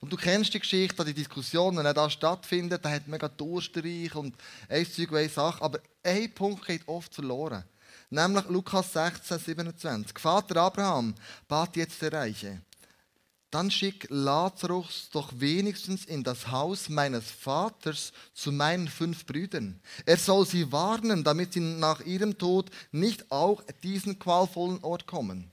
Und 0.00 0.12
du 0.12 0.16
kennst 0.16 0.54
die 0.54 0.60
Geschichte, 0.60 1.04
die 1.04 1.14
Diskussion, 1.14 1.76
wenn 1.76 1.86
er 1.86 1.94
da 1.94 2.08
stattfindet, 2.08 2.84
da 2.84 2.90
hat 2.90 3.06
mega 3.06 3.28
Durstreich 3.28 4.14
und 4.14 4.34
ein 4.68 4.86
Zeug, 4.86 5.12
eine 5.12 5.28
Sache. 5.28 5.62
Aber 5.62 5.80
ein 6.02 6.32
Punkt 6.32 6.66
geht 6.66 6.86
oft 6.88 7.14
verloren. 7.14 7.64
Nämlich 8.10 8.44
Lukas 8.48 8.92
16, 8.92 9.38
27. 9.38 10.18
Vater 10.18 10.56
Abraham 10.56 11.14
bat 11.48 11.76
jetzt 11.76 12.00
der 12.02 12.12
Reiche. 12.12 12.60
Dann 13.54 13.70
schick 13.70 14.08
Lazarus 14.10 15.10
doch 15.12 15.30
wenigstens 15.36 16.06
in 16.06 16.24
das 16.24 16.48
Haus 16.48 16.88
meines 16.88 17.30
Vaters 17.30 18.12
zu 18.32 18.50
meinen 18.50 18.88
fünf 18.88 19.26
Brüdern. 19.26 19.80
Er 20.04 20.16
soll 20.16 20.44
sie 20.44 20.72
warnen, 20.72 21.22
damit 21.22 21.52
sie 21.52 21.60
nach 21.60 22.00
ihrem 22.00 22.36
Tod 22.36 22.68
nicht 22.90 23.30
auch 23.30 23.62
diesen 23.84 24.18
qualvollen 24.18 24.82
Ort 24.82 25.06
kommen. 25.06 25.52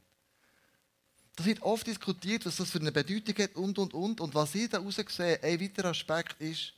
Das 1.36 1.46
wird 1.46 1.62
oft 1.62 1.86
diskutiert, 1.86 2.44
was 2.48 2.56
das 2.56 2.72
für 2.72 2.80
eine 2.80 2.92
Bedeutung 2.92 3.36
hat 3.38 3.56
und 3.56 3.78
und 3.78 3.94
und. 3.94 4.20
Und 4.20 4.34
was 4.34 4.56
ich 4.56 4.68
da 4.68 4.82
sehe, 4.90 5.44
ein 5.44 5.62
weiterer 5.62 5.90
Aspekt 5.90 6.42
ist, 6.42 6.74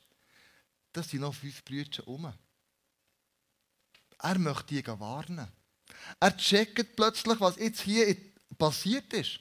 dass 0.92 1.08
sind 1.08 1.20
noch 1.20 1.34
fünf 1.34 1.64
Brüder 1.64 2.06
um. 2.06 2.30
Er 4.18 4.38
möchte 4.38 4.74
die 4.74 4.86
warnen. 4.86 5.48
Er 6.20 6.36
checkt 6.36 6.94
plötzlich, 6.94 7.40
was 7.40 7.56
jetzt 7.56 7.80
hier 7.80 8.14
passiert 8.58 9.10
ist. 9.14 9.40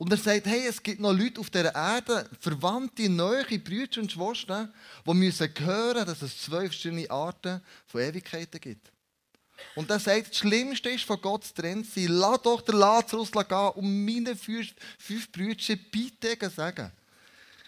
Und 0.00 0.10
er 0.10 0.16
sagt, 0.16 0.46
hey, 0.46 0.66
es 0.66 0.82
gibt 0.82 0.98
noch 0.98 1.12
Leute 1.12 1.40
auf 1.40 1.50
dieser 1.50 1.74
Erde, 1.74 2.26
verwandte, 2.40 3.06
neue 3.10 3.44
Brüder 3.58 4.00
und 4.00 4.10
Schwestern, 4.10 4.72
die 5.06 5.12
müssen 5.12 5.52
hören, 5.58 6.06
dass 6.06 6.22
es 6.22 6.40
zwölf 6.40 6.68
verschiedene 6.68 7.10
Arten 7.10 7.60
von 7.86 8.00
Ewigkeiten 8.00 8.58
gibt. 8.62 8.90
Und 9.74 9.90
er 9.90 10.00
sagt, 10.00 10.30
das 10.30 10.38
Schlimmste 10.38 10.88
ist, 10.88 11.04
von 11.04 11.20
Gott 11.20 11.44
zu 11.44 11.52
trennen 11.52 11.84
sein. 11.84 12.06
Lass 12.06 12.40
doch 12.40 12.62
den 12.62 12.76
Lazarus 12.76 13.30
gehen 13.30 13.68
und 13.74 14.06
meine 14.06 14.34
fünf, 14.36 14.74
fünf 14.98 15.30
Brüder 15.30 15.76
bitte 15.92 16.48
sagen, 16.48 16.90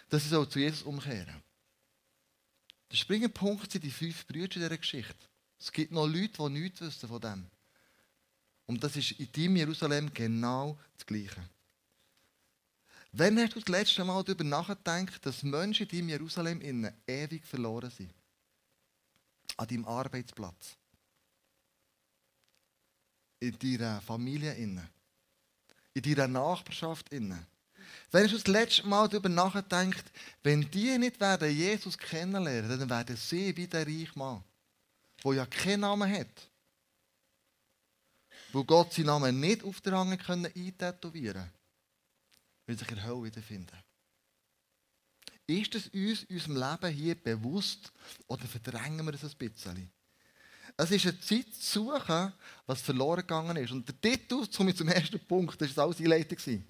dass 0.09 0.27
sie 0.27 0.49
zu 0.49 0.57
Jesus 0.57 0.81
umkehren. 0.81 1.39
Der 2.91 2.97
springende 2.97 3.29
Punkt 3.29 3.71
sind 3.71 3.83
die 3.83 3.91
fünf 3.91 4.25
Brüder 4.25 4.55
in 4.55 4.61
dieser 4.61 4.77
Geschichte. 4.77 5.27
Es 5.59 5.71
gibt 5.71 5.91
noch 5.91 6.07
Leute, 6.07 6.33
die 6.39 6.49
nichts 6.49 6.81
wissen 6.81 7.07
von 7.07 7.21
dem. 7.21 7.45
Und 8.65 8.83
das 8.83 8.95
ist 8.95 9.11
in 9.11 9.31
deinem 9.31 9.57
Jerusalem 9.57 10.11
genau 10.11 10.79
das 10.97 11.05
Gleiche. 11.05 11.47
Wann 13.15 13.37
hast 13.37 13.55
du 13.55 13.59
das 13.59 13.69
letzte 13.69 14.03
Mal 14.03 14.23
darüber 14.23 14.43
nachgedacht, 14.43 15.23
dass 15.23 15.43
Menschen 15.43 15.87
in 15.89 16.09
Jerusalem 16.09 16.61
innen 16.61 16.91
ewig 17.05 17.45
verloren 17.45 17.91
sind? 17.91 18.11
An 19.55 19.67
deinem 19.67 19.85
Arbeitsplatz. 19.85 20.75
In 23.39 23.57
deiner 23.59 24.01
Familie. 24.01 24.55
In 24.55 24.81
deiner 25.93 26.27
Nachbarschaft 26.27 27.09
innen. 27.09 27.45
Wenn 28.09 28.27
du 28.27 28.33
das 28.33 28.47
letzte 28.47 28.87
Mal 28.87 29.07
darüber 29.07 29.29
nachgedacht, 29.29 30.11
wenn 30.41 30.69
die 30.71 30.97
nicht 30.97 31.19
werden 31.19 31.55
Jesus 31.55 31.95
kennenlernen, 31.95 32.79
dann 32.79 32.89
werden 32.89 33.15
sie 33.15 33.55
wie 33.55 33.67
der 33.67 33.85
reiche 33.85 34.17
Mann, 34.17 34.43
der 35.23 35.33
ja 35.33 35.45
keinen 35.45 35.81
Namen 35.81 36.11
hat 36.11 36.49
wo 38.53 38.63
Gott 38.63 38.93
seinen 38.93 39.07
Namen 39.07 39.39
nicht 39.39 39.63
auf 39.63 39.81
der 39.81 39.97
Hange 39.97 40.17
eintätowieren 40.55 41.49
will 42.65 42.77
sich 42.77 42.89
in 42.89 42.95
der 42.95 43.05
Hölle 43.05 43.23
wiederfinden. 43.23 43.77
Ist 45.45 45.75
es 45.75 45.87
uns 45.87 46.23
in 46.23 46.35
unserem 46.35 46.55
Leben 46.55 46.95
hier 46.95 47.15
bewusst 47.15 47.91
oder 48.27 48.45
verdrängen 48.45 49.05
wir 49.05 49.13
es 49.13 49.23
ein 49.23 49.37
bisschen? 49.37 49.91
Es 50.77 50.89
ist 50.89 51.05
eine 51.05 51.19
Zeit 51.19 51.53
zu 51.53 51.81
suchen, 51.81 52.33
was 52.65 52.81
verloren 52.81 53.21
gegangen 53.21 53.57
ist. 53.57 53.71
Und 53.71 53.87
der 53.87 53.99
Titel, 53.99 54.47
zum 54.49 54.87
ersten 54.87 55.19
Punkt, 55.19 55.61
das 55.61 55.75
war 55.75 55.85
alles 55.85 55.99
Einleitung. 55.99 56.63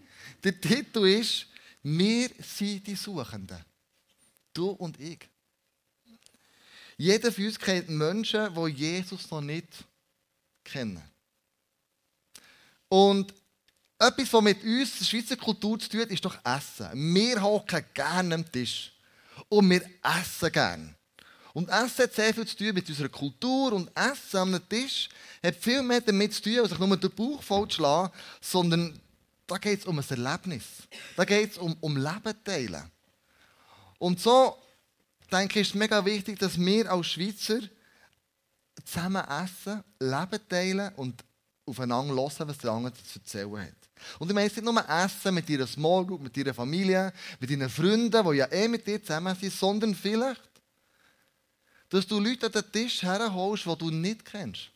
Der 0.44 0.60
Titel 0.60 1.06
ist, 1.06 1.48
wir 1.84 2.30
sind 2.40 2.86
die 2.88 2.96
Suchenden. 2.96 3.64
Du 4.54 4.70
und 4.72 5.00
ich. 5.00 5.30
Jeder 6.98 7.32
von 7.32 7.46
uns 7.46 7.60
kennt 7.60 7.90
Menschen, 7.90 8.54
die 8.54 8.72
Jesus 8.72 9.30
noch 9.32 9.42
nicht 9.42 9.86
kennen. 10.64 11.02
Und 12.90 13.34
etwas, 14.08 14.34
was 14.34 14.42
mit 14.42 14.64
uns, 14.64 14.98
der 14.98 15.06
Schweizer 15.06 15.36
Kultur 15.36 15.80
zu 15.80 15.90
tun 15.90 16.02
hat, 16.02 16.10
ist 16.10 16.24
doch 16.24 16.38
Essen. 16.44 17.14
Wir 17.14 17.42
hocken 17.42 17.84
gerne 17.94 18.36
am 18.36 18.52
Tisch. 18.52 18.92
Und 19.50 19.70
wir 19.70 19.82
essen 20.04 20.52
gerne. 20.52 20.96
Und 21.54 21.70
Essen 21.70 22.04
hat 22.04 22.14
sehr 22.14 22.34
viel 22.34 22.48
zu 22.48 22.58
tun 22.58 22.74
mit 22.74 22.90
unserer 22.90 23.10
Kultur. 23.10 23.74
Und 23.74 23.92
Essen 23.96 24.38
am 24.38 24.70
Tisch 24.70 25.10
hat 25.44 25.56
viel 25.56 25.82
mehr 25.84 26.02
damit 26.02 26.34
zu 26.34 26.42
tun, 26.42 26.60
als 26.60 26.70
sich 26.70 26.80
nur 26.80 26.98
den 26.98 27.12
Bauch 27.12 27.42
voll 27.44 27.68
zu 27.68 27.76
schlagen, 27.76 28.14
sondern 28.42 29.00
da 29.46 29.58
geht 29.58 29.82
es 29.82 29.86
um 29.86 30.00
ein 30.00 30.06
Erlebnis. 30.10 30.64
Da 31.16 31.26
geht 31.26 31.52
es 31.52 31.58
um, 31.58 31.76
um 31.82 31.98
Leben 31.98 32.44
teilen. 32.44 32.92
Und 34.00 34.20
so, 34.20 34.58
denke 35.32 35.60
ich, 35.60 35.68
ist 35.68 35.76
es 35.76 35.80
mega 35.80 36.04
wichtig, 36.04 36.40
dass 36.40 36.60
wir 36.60 36.92
als 36.92 37.08
Schweizer 37.08 37.60
zusammen 38.86 39.24
essen, 39.26 39.84
Leben 40.00 40.50
teilen 40.50 40.94
und 40.96 41.24
aufeinander 41.66 42.16
hören, 42.16 42.48
was 42.48 42.58
der 42.58 42.72
andere 42.72 42.94
zu 42.94 43.20
erzählen 43.20 43.62
hat. 43.62 43.83
Und 44.20 44.30
ich 44.30 44.36
meine 44.36 44.48
nicht 44.48 44.62
nur 44.62 44.90
Essen 44.90 45.34
mit 45.34 45.50
deiner 45.50 45.68
Small 45.68 46.06
Group, 46.06 46.22
mit 46.22 46.36
deiner 46.36 46.54
Familie, 46.54 47.14
mit 47.40 47.50
deinen 47.50 47.70
Freunden, 47.70 48.12
die 48.12 48.38
ja 48.38 48.52
eh 48.52 48.68
mit 48.68 48.86
dir 48.86 49.02
zusammen 49.02 49.36
sind, 49.36 49.54
sondern 49.54 49.96
vielleicht, 49.96 50.42
dass 51.90 52.08
du 52.08 52.20
Leute 52.20 52.48
an 52.48 52.52
den 52.52 52.72
Tisch 52.72 53.04
herholst, 53.04 53.66
die 53.66 53.78
du 53.78 53.92
nicht 53.92 54.26
kennst. 54.26 54.70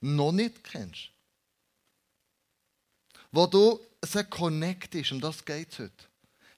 Noch 0.00 0.32
nicht 0.32 0.64
kennst. 0.64 1.10
Wo 3.30 3.46
du 3.46 3.78
sie 4.02 4.24
connectest, 4.24 5.12
um 5.12 5.20
das 5.20 5.44
geht 5.44 5.72
es 5.72 5.78
heute. 5.78 6.04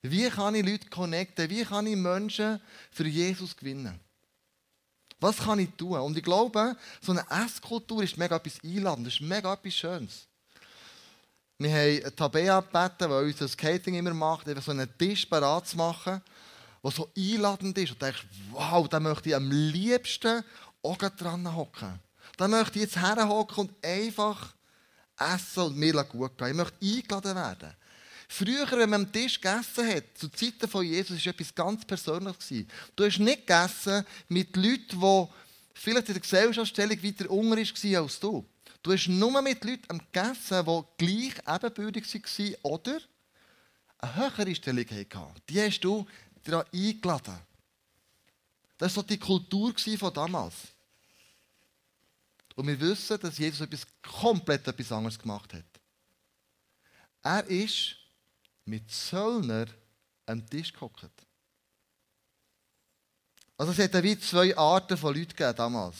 Wie 0.02 0.28
kann 0.28 0.54
ich 0.54 0.66
Leute 0.66 0.88
connecten? 0.88 1.48
Wie 1.50 1.64
kann 1.64 1.86
ich 1.86 1.96
Menschen 1.96 2.60
für 2.90 3.06
Jesus 3.06 3.56
gewinnen? 3.56 4.00
Was 5.20 5.36
kann 5.36 5.60
ich 5.60 5.70
tun? 5.76 6.00
Und 6.00 6.16
ich 6.18 6.24
glaube, 6.24 6.76
so 7.00 7.12
eine 7.12 7.24
Esskultur 7.30 8.02
ist 8.02 8.16
mega 8.16 8.36
etwas 8.36 8.58
Einladendes, 8.64 9.14
ist 9.14 9.20
mega 9.20 9.52
etwas 9.52 9.74
Schönes. 9.74 10.26
Wir 11.62 11.72
haben 11.72 12.16
Tabea 12.16 12.60
gebeten, 12.60 13.08
die 13.08 13.30
uns 13.30 13.36
das 13.36 13.56
Catering 13.56 13.94
immer 13.94 14.14
macht, 14.14 14.48
einfach 14.48 14.62
so 14.62 14.72
einen 14.72 14.88
Tisch 14.98 15.26
parat 15.26 15.68
zu 15.68 15.76
machen, 15.76 16.20
der 16.82 16.90
so 16.90 17.08
einladend 17.16 17.78
ist. 17.78 17.92
Und 17.92 18.02
du 18.02 18.06
denkst, 18.06 18.26
wow, 18.50 18.88
da 18.88 18.98
möchte 18.98 19.28
ich 19.28 19.36
am 19.36 19.50
liebsten 19.50 20.42
auch 20.82 20.96
dran 20.96 21.54
hocken. 21.54 22.00
Da 22.36 22.48
möchte 22.48 22.78
ich 22.78 22.86
jetzt 22.86 22.96
herhocken 22.96 23.68
und 23.68 23.84
einfach 23.84 24.54
essen 25.18 25.62
und 25.64 25.76
mir 25.76 25.92
gut 26.04 26.36
gehen. 26.36 26.48
Ich 26.48 26.54
möchte 26.54 26.76
eingeladen 26.80 27.36
werden. 27.36 27.74
Früher, 28.28 28.66
wenn 28.72 28.90
man 28.90 29.04
am 29.04 29.12
Tisch 29.12 29.40
gegessen 29.40 29.88
hat, 29.88 30.04
zu 30.14 30.28
Zeiten 30.30 30.66
von 30.66 30.84
Jesus, 30.84 31.24
war 31.24 31.32
etwas 31.32 31.54
ganz 31.54 31.84
Persönliches. 31.84 32.66
Du 32.96 33.04
hast 33.04 33.18
nicht 33.18 33.46
gegessen 33.46 34.04
mit 34.28 34.56
Leuten, 34.56 35.00
die 35.00 35.26
vielleicht 35.74 36.08
in 36.08 36.14
der 36.14 36.22
Gesellschaftsstellung 36.22 37.02
weiter 37.02 37.30
unter 37.30 37.56
waren 37.56 37.96
als 37.96 38.18
du. 38.18 38.44
Du 38.82 38.92
hast 38.92 39.08
nur 39.08 39.40
mit 39.42 39.62
Leuten 39.64 39.98
gegessen, 39.98 40.64
die 40.64 41.04
gleich 41.06 41.62
ebenbürtig 41.62 42.14
waren 42.14 42.54
oder 42.62 43.00
eine 43.98 44.14
höhere 44.16 44.54
Stellung 44.54 44.84
hatten. 44.86 45.42
Die 45.48 45.60
hast 45.60 45.80
du 45.80 46.04
daran 46.42 46.66
eingeladen. 46.72 47.38
Das 48.76 48.96
war 48.96 49.02
so 49.02 49.08
die 49.08 49.18
Kultur 49.18 49.72
von 49.96 50.12
damals. 50.12 50.54
Und 52.56 52.66
wir 52.66 52.80
wissen, 52.80 53.18
dass 53.20 53.38
Jesus 53.38 53.60
etwas 53.60 53.86
komplett 54.02 54.66
etwas 54.66 54.90
anderes 54.90 55.18
gemacht 55.18 55.54
hat. 55.54 55.64
Er 57.22 57.46
ist 57.46 57.96
mit 58.64 58.90
Zöllner 58.90 59.66
am 60.26 60.44
Tisch 60.48 60.72
gehockt. 60.72 61.10
Also 63.56 63.72
es 63.72 63.78
hat 63.78 64.02
wie 64.02 64.18
zwei 64.18 64.56
Arten 64.56 64.96
von 64.96 65.14
Leuten 65.14 65.28
gegeben 65.28 65.56
damals. 65.56 65.96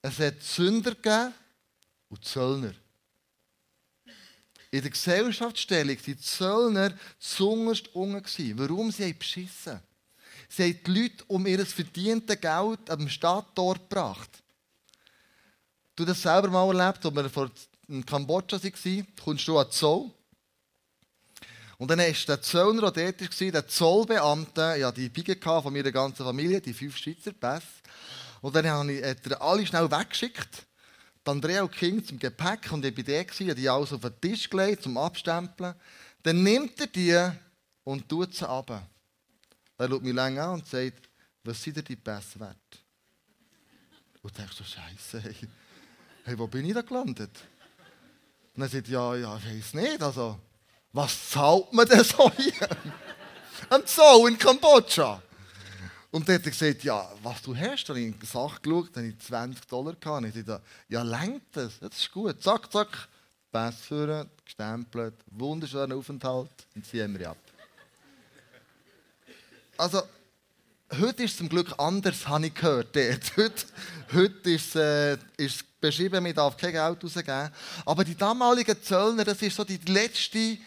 Es 0.00 0.18
hat 0.18 0.42
Sünder 0.42 0.94
gegeben 0.94 1.34
und 2.08 2.24
Zöllner. 2.24 2.74
In 4.70 4.82
der 4.82 4.90
Gesellschaftsstellung 4.90 5.96
waren 5.96 6.04
die 6.04 6.18
Zöllner 6.18 6.92
zungerst 7.18 7.94
unten. 7.94 8.58
Warum? 8.58 8.90
Sie 8.90 9.04
haben 9.04 9.18
beschissen. 9.18 9.80
Sie 10.48 10.62
haben 10.62 10.80
die 10.84 11.00
Leute 11.00 11.24
um 11.28 11.46
ihr 11.46 11.64
verdientes 11.64 12.40
Geld 12.40 12.90
am 12.90 13.08
Stadttor 13.08 13.74
gebracht. 13.74 14.42
Du 15.96 16.04
das 16.04 16.22
selber 16.22 16.48
mal 16.48 16.68
erlebt, 16.68 17.04
als 17.04 17.14
wir 17.14 17.30
vor 17.30 17.50
in 17.88 18.04
Kambodscha 18.04 18.62
waren, 18.62 19.06
kommst 19.18 19.48
du 19.48 19.58
an 19.58 19.70
Zoll. 19.70 20.10
Und 21.78 21.90
dann 21.90 22.00
war 22.00 22.06
der 22.06 22.42
Zöllner, 22.42 22.90
der 22.90 23.12
dort 23.12 23.40
war, 23.40 23.50
der 23.50 23.68
Zollbeamte, 23.68 24.76
ja, 24.78 24.92
die 24.92 25.08
Biege 25.08 25.38
von 25.40 25.72
meiner 25.72 25.92
ganzen 25.92 26.24
Familie, 26.24 26.60
die 26.60 26.74
fünf 26.74 26.96
Schweizer 26.96 27.32
Pässe. 27.32 27.66
Und 28.40 28.54
dann 28.54 28.66
hat 28.66 29.26
er 29.26 29.42
alle 29.42 29.64
schnell 29.64 29.90
weggeschickt. 29.90 30.67
Die 31.28 31.32
Andrea 31.32 31.60
und 31.60 31.72
King 31.72 32.02
zum 32.02 32.18
Gepäck 32.18 32.72
und 32.72 32.82
ich 32.86 32.96
war 32.96 33.04
der, 33.04 33.20
habe 33.20 33.54
die 33.54 33.68
alles 33.68 33.92
auf 33.92 34.00
den 34.00 34.18
Tisch 34.18 34.48
gelegt, 34.48 34.84
zum 34.84 34.96
Abstempeln. 34.96 35.74
Dann 36.22 36.42
nimmt 36.42 36.80
er 36.80 36.86
die 36.86 37.30
und 37.84 38.08
tut 38.08 38.34
sie 38.34 38.48
ab. 38.48 38.70
Er 39.76 39.88
schaut 39.88 40.02
mich 40.02 40.14
lange 40.14 40.42
an 40.42 40.54
und 40.54 40.66
sagt, 40.66 41.10
was 41.44 41.62
sind 41.62 41.76
dir 41.76 41.82
die 41.82 41.96
Pässe 41.96 42.40
wert? 42.40 42.56
Und 44.22 44.30
ich 44.30 44.36
denke 44.38 44.54
so, 44.54 44.64
Scheiße, 44.64 45.20
hey, 45.20 45.34
hey, 46.24 46.38
wo 46.38 46.46
bin 46.46 46.64
ich 46.64 46.72
da 46.72 46.80
gelandet? 46.80 47.38
Und 48.56 48.62
er 48.62 48.68
sagt, 48.70 48.88
ja, 48.88 49.14
ja, 49.14 49.36
ich 49.36 49.44
weiß 49.44 49.74
nicht, 49.74 50.02
also 50.02 50.40
was 50.94 51.28
zahlt 51.28 51.70
man 51.74 51.86
denn 51.86 52.04
so 52.04 52.32
hier? 52.38 52.68
Am 53.68 53.82
Zoo 53.84 54.26
in 54.28 54.38
Kambodscha. 54.38 55.22
Und 56.10 56.26
dann 56.26 56.36
hat 56.36 56.44
er 56.44 56.50
gesagt, 56.50 56.84
ja, 56.84 57.10
was 57.22 57.42
du 57.42 57.54
hast, 57.54 57.84
dann 57.84 57.96
habe 57.96 58.00
ich 58.00 58.14
in 58.14 58.18
die 58.18 58.26
Sache 58.26 58.60
geschaut, 58.62 58.90
dann 58.94 59.04
habe 59.04 59.14
ich 59.18 59.26
20 59.26 59.66
Dollar 59.66 59.94
gehabt. 59.94 60.36
Ich 60.36 60.44
dachte, 60.44 60.62
ja, 60.88 61.02
lenkt 61.02 61.56
das? 61.56 61.78
Das 61.78 61.98
ist 61.98 62.10
gut. 62.10 62.42
Zack, 62.42 62.72
zack, 62.72 63.08
Pass 63.50 63.76
führen, 63.80 64.28
gestempelt, 64.44 65.14
wunderschöner 65.30 65.96
Aufenthalt 65.96 66.50
und 66.74 66.84
ziehen 66.84 67.18
wir 67.18 67.30
ab. 67.30 67.38
Also, 69.78 70.02
heute 71.00 71.22
ist 71.22 71.32
es 71.32 71.36
zum 71.38 71.48
Glück 71.48 71.72
anders, 71.78 72.28
habe 72.28 72.46
ich 72.46 72.54
gehört. 72.54 72.94
Heute, 72.94 73.52
heute 74.12 74.50
ist, 74.50 74.76
äh, 74.76 75.16
ist 75.38 75.80
beschrieben, 75.80 76.22
man 76.22 76.34
darf 76.34 76.56
kein 76.56 76.72
Geld 76.72 77.02
rausgeben. 77.02 77.50
Aber 77.86 78.04
die 78.04 78.16
damaligen 78.16 78.82
Zöllner, 78.82 79.24
das 79.24 79.40
ist 79.40 79.56
so 79.56 79.64
die 79.64 79.78
letzte 79.86 80.58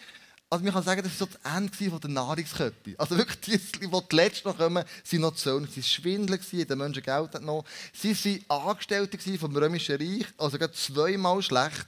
also 0.52 0.64
man 0.64 0.74
kann 0.74 0.82
sagen, 0.82 1.02
das 1.02 1.18
war 1.18 1.26
so 1.26 1.38
das 1.42 1.56
Ende 1.56 1.98
der 1.98 2.10
Nahrungskette. 2.10 2.94
Also 2.98 3.16
wirklich 3.16 3.40
die, 3.40 3.78
die 3.78 3.90
zuletzt 4.10 4.44
noch 4.44 4.58
kommen, 4.58 4.84
sind 5.02 5.22
noch 5.22 5.34
Zöllner. 5.34 5.66
Sie 5.66 5.76
waren 5.76 5.82
Schwindler, 5.82 6.36
den 6.36 6.78
Menschen 6.78 7.02
Geld 7.02 7.40
noch. 7.40 7.64
Sie 7.94 8.44
waren 8.50 8.68
Angestellte 8.68 9.38
vom 9.38 9.56
Römischen 9.56 9.96
Reich, 9.96 10.26
also 10.36 10.58
gerade 10.58 10.74
zweimal 10.74 11.40
schlecht. 11.40 11.86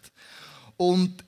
Und 0.79 1.23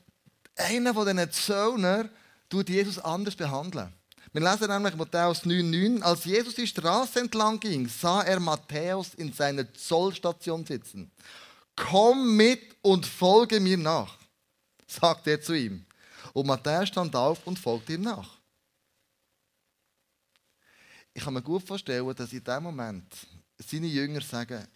einer 0.56 0.94
von 0.94 1.06
diesen 1.06 1.30
Zöllner 1.30 2.08
tut 2.48 2.70
Jesus 2.70 2.98
anders 3.00 3.36
behandeln. 3.36 3.92
Wir 4.32 4.40
lesen 4.40 4.68
nämlich 4.68 4.96
Matthäus 4.96 5.44
9,9. 5.44 6.00
Als 6.00 6.24
Jesus 6.24 6.54
die 6.54 6.66
Straße 6.66 7.20
entlang 7.20 7.60
ging, 7.60 7.86
sah 7.86 8.22
er 8.22 8.40
Matthäus 8.40 9.12
in 9.12 9.34
seiner 9.34 9.72
Zollstation 9.74 10.64
sitzen. 10.64 11.10
Komm 11.76 12.34
mit 12.34 12.76
und 12.80 13.04
folge 13.04 13.60
mir 13.60 13.76
nach, 13.76 14.16
sagt 14.86 15.26
er 15.26 15.42
zu 15.42 15.52
ihm. 15.52 15.85
Und 16.36 16.46
Matthäus 16.46 16.88
stand 16.88 17.16
auf 17.16 17.46
und 17.46 17.58
folgte 17.58 17.94
ihm 17.94 18.02
nach. 18.02 18.36
Ich 21.14 21.24
kann 21.24 21.32
mir 21.32 21.40
gut 21.40 21.66
vorstellen, 21.66 22.14
dass 22.14 22.30
in 22.30 22.44
dem 22.44 22.62
Moment 22.62 23.06
seine 23.56 23.86
Jünger 23.86 24.20
sagen, 24.20 24.68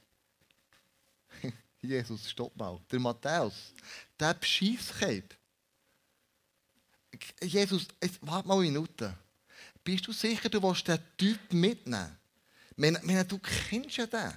Jesus, 1.83 2.31
stopp 2.31 2.57
mal. 2.57 2.81
Der 2.91 2.99
Matthäus, 2.99 3.75
der 4.19 4.33
Bescheisskeit. 4.33 5.37
Jesus, 7.43 7.89
jetzt, 8.03 8.19
warte 8.23 8.49
mal 8.49 8.55
eine 8.55 8.63
Minute. 8.63 9.15
Bist 9.85 10.07
du 10.07 10.13
sicher, 10.13 10.49
du 10.49 10.63
willst 10.63 10.89
den 10.89 10.99
Typ 11.19 11.53
mitnehmen? 11.53 12.17
Meine, 12.75 13.27
du 13.27 13.39
kennst 13.39 13.99
ja 13.99 14.07
den 14.07 14.33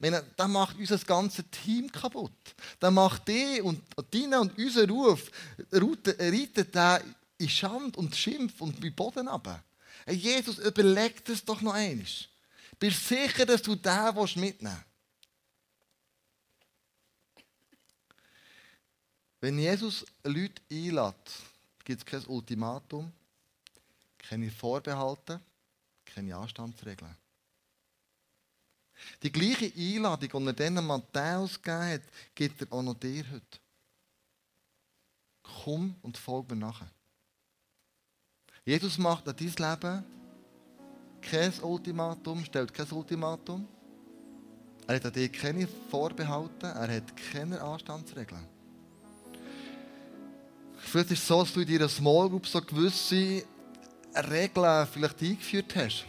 meine, 0.00 0.24
das 0.36 0.48
macht 0.48 0.78
unser 0.78 0.98
ganzes 0.98 1.44
Team 1.50 1.90
kaputt. 1.92 2.32
Das 2.78 2.92
macht 2.92 3.28
die 3.28 3.60
und 3.60 3.82
deine 4.10 4.40
und 4.40 4.56
unser 4.56 4.88
Ruf, 4.88 5.30
reitet 5.72 6.74
der 6.74 7.02
in 7.38 7.48
Schand 7.48 7.96
und 7.96 8.14
Schimpf 8.14 8.60
und 8.60 8.80
bei 8.80 8.90
Boden 8.90 9.28
ab. 9.28 9.62
Hey, 10.06 10.16
Jesus, 10.16 10.58
überleg 10.58 11.24
das 11.24 11.44
doch 11.44 11.60
noch 11.60 11.74
einmal. 11.74 12.06
Bist 12.78 13.08
sicher, 13.08 13.44
dass 13.44 13.62
du 13.62 13.76
den 13.76 14.14
mitnehmen 14.36 14.62
willst? 14.62 14.90
Wenn 19.42 19.58
Jesus 19.58 20.04
Leute 20.24 20.60
einlädt, 20.70 21.14
gibt 21.84 22.00
es 22.00 22.06
kein 22.06 22.24
Ultimatum, 22.26 23.10
keine 24.18 24.50
Vorbehalte, 24.50 25.40
keine 26.04 26.36
Anstandsregeln. 26.36 27.16
Die 29.22 29.32
gleiche 29.32 29.72
Einladung, 29.76 30.42
die 30.42 30.46
er 30.48 30.52
denen 30.52 30.86
Matthäus 30.86 31.60
gegeben 31.60 31.92
hat, 31.92 32.02
gibt 32.34 32.62
er 32.62 32.72
auch 32.72 32.82
noch 32.82 32.94
dir 32.94 33.24
heute. 33.30 33.58
Komm 35.42 35.96
und 36.02 36.16
folge 36.16 36.54
mir 36.54 36.60
nachher. 36.60 36.90
Jesus 38.64 38.98
macht 38.98 39.28
an 39.28 39.36
dein 39.36 39.70
Leben 39.70 40.04
kein 41.20 41.52
Ultimatum, 41.60 42.44
stellt 42.44 42.72
kein 42.72 42.90
Ultimatum. 42.90 43.66
Er 44.86 44.96
hat 44.96 45.06
an 45.06 45.12
dir 45.12 45.28
keine 45.28 45.68
Vorbehalte, 45.90 46.66
er 46.66 46.96
hat 46.96 47.16
keine 47.32 47.60
Anstandsregeln. 47.60 48.46
Vielleicht 50.78 51.10
ist 51.12 51.18
es 51.20 51.26
so, 51.28 51.40
dass 51.40 51.52
du 51.52 51.60
in 51.60 51.68
deiner 51.68 51.88
Small 51.88 52.28
Group 52.28 52.46
so 52.46 52.60
gewisse 52.60 53.44
Regeln 54.14 54.86
vielleicht 54.86 55.22
eingeführt 55.22 55.76
hast. 55.76 56.06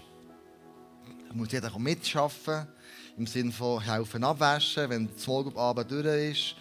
Da 1.32 1.38
muss 1.38 1.54
jeder 1.54 1.80
mitschaffen, 1.80 2.68
im 3.18 3.26
Sinne 3.26 3.54
von 3.54 3.80
helfen 3.80 4.22
abwaschen, 4.22 4.90
wenn 4.90 5.08
die 5.08 5.18
Small 5.18 5.44
Group 5.44 5.58
Abend 5.58 5.90
durch 5.90 6.06
ist. 6.06 6.56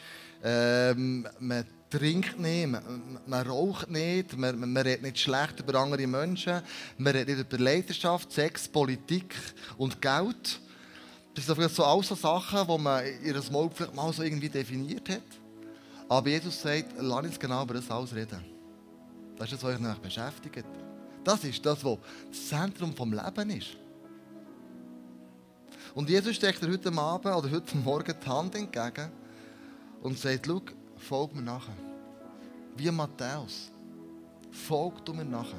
Ähm, 0.44 1.26
man 1.40 1.64
trinkt 1.90 2.38
nicht, 2.38 2.68
man, 2.68 3.18
man 3.26 3.48
raucht 3.48 3.90
nicht, 3.90 4.38
man, 4.38 4.60
man, 4.60 4.76
redet 4.76 5.02
nicht 5.02 5.18
schlecht 5.18 5.58
über 5.58 5.80
andere 5.80 6.06
Menschen, 6.06 6.62
man 6.98 7.12
redet 7.12 7.36
nicht 7.36 7.52
über 7.52 7.64
Leidenschaft, 7.64 8.30
Sex, 8.30 8.68
Politik 8.68 9.34
und 9.76 10.00
Geld. 10.00 10.60
Das 11.34 11.46
sind 11.46 11.70
so 11.72 11.84
alles 11.84 12.06
so 12.06 12.14
Sachen, 12.14 12.68
die 12.68 12.78
man 12.80 13.04
in 13.04 13.24
ihrer 13.24 13.42
Small 13.42 13.70
vielleicht 13.74 13.96
mal 13.96 14.12
so 14.12 14.22
irgendwie 14.22 14.50
definiert 14.50 15.08
hat. 15.08 15.22
Aber 16.08 16.28
Jesus 16.28 16.62
sagt, 16.62 16.92
lass 16.96 17.24
uns 17.24 17.40
genau 17.40 17.64
über 17.64 17.74
das 17.74 17.90
alles 17.90 18.14
reden. 18.14 18.38
Das 19.36 19.50
ist 19.50 19.60
das, 19.60 19.80
was 19.80 19.96
euch 19.96 19.98
beschäftigt. 19.98 20.64
Das 21.24 21.42
ist 21.42 21.66
das, 21.66 21.84
was 21.84 21.98
das 22.30 22.48
Zentrum 22.48 22.94
des 22.94 23.24
Lebens 23.24 23.56
ist. 23.56 23.89
Und 25.94 26.08
Jesus 26.08 26.36
steckt 26.36 26.62
dir 26.62 26.70
heute 26.70 26.92
Abend 26.92 27.34
oder 27.34 27.50
heute 27.50 27.76
Morgen 27.78 28.14
die 28.22 28.28
Hand 28.28 28.54
entgegen 28.54 29.10
und 30.02 30.18
sagt, 30.18 30.46
schau, 30.46 30.62
folg 30.96 31.34
mir 31.34 31.42
nachher. 31.42 31.76
Wie 32.76 32.90
Matthäus. 32.90 33.70
Folg 34.50 35.04
du 35.04 35.12
mir 35.12 35.24
nachher. 35.24 35.58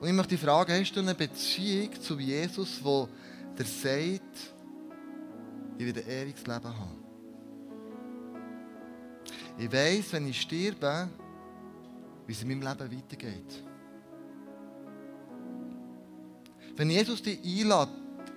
Und 0.00 0.08
ich 0.08 0.14
möchte 0.14 0.30
dich 0.30 0.40
fragen, 0.40 0.72
hast 0.72 0.92
du 0.92 1.00
eine 1.00 1.14
Beziehung 1.14 2.00
zu 2.00 2.18
Jesus, 2.18 2.78
wo 2.82 3.08
der 3.56 3.66
sagt, 3.66 4.54
ich 5.76 5.86
will 5.86 5.94
ein 5.96 6.08
ewiges 6.08 6.46
Leben 6.46 6.64
haben? 6.64 7.04
Ich 9.58 9.72
weiß, 9.72 10.12
wenn 10.12 10.28
ich 10.28 10.40
sterbe, 10.40 11.08
wie 12.26 12.32
es 12.32 12.42
in 12.42 12.48
meinem 12.48 12.62
Leben 12.62 12.96
weitergeht. 12.96 13.64
Wenn 16.76 16.90
Jesus 16.90 17.20
dich 17.20 17.40
einlädt, 17.44 17.88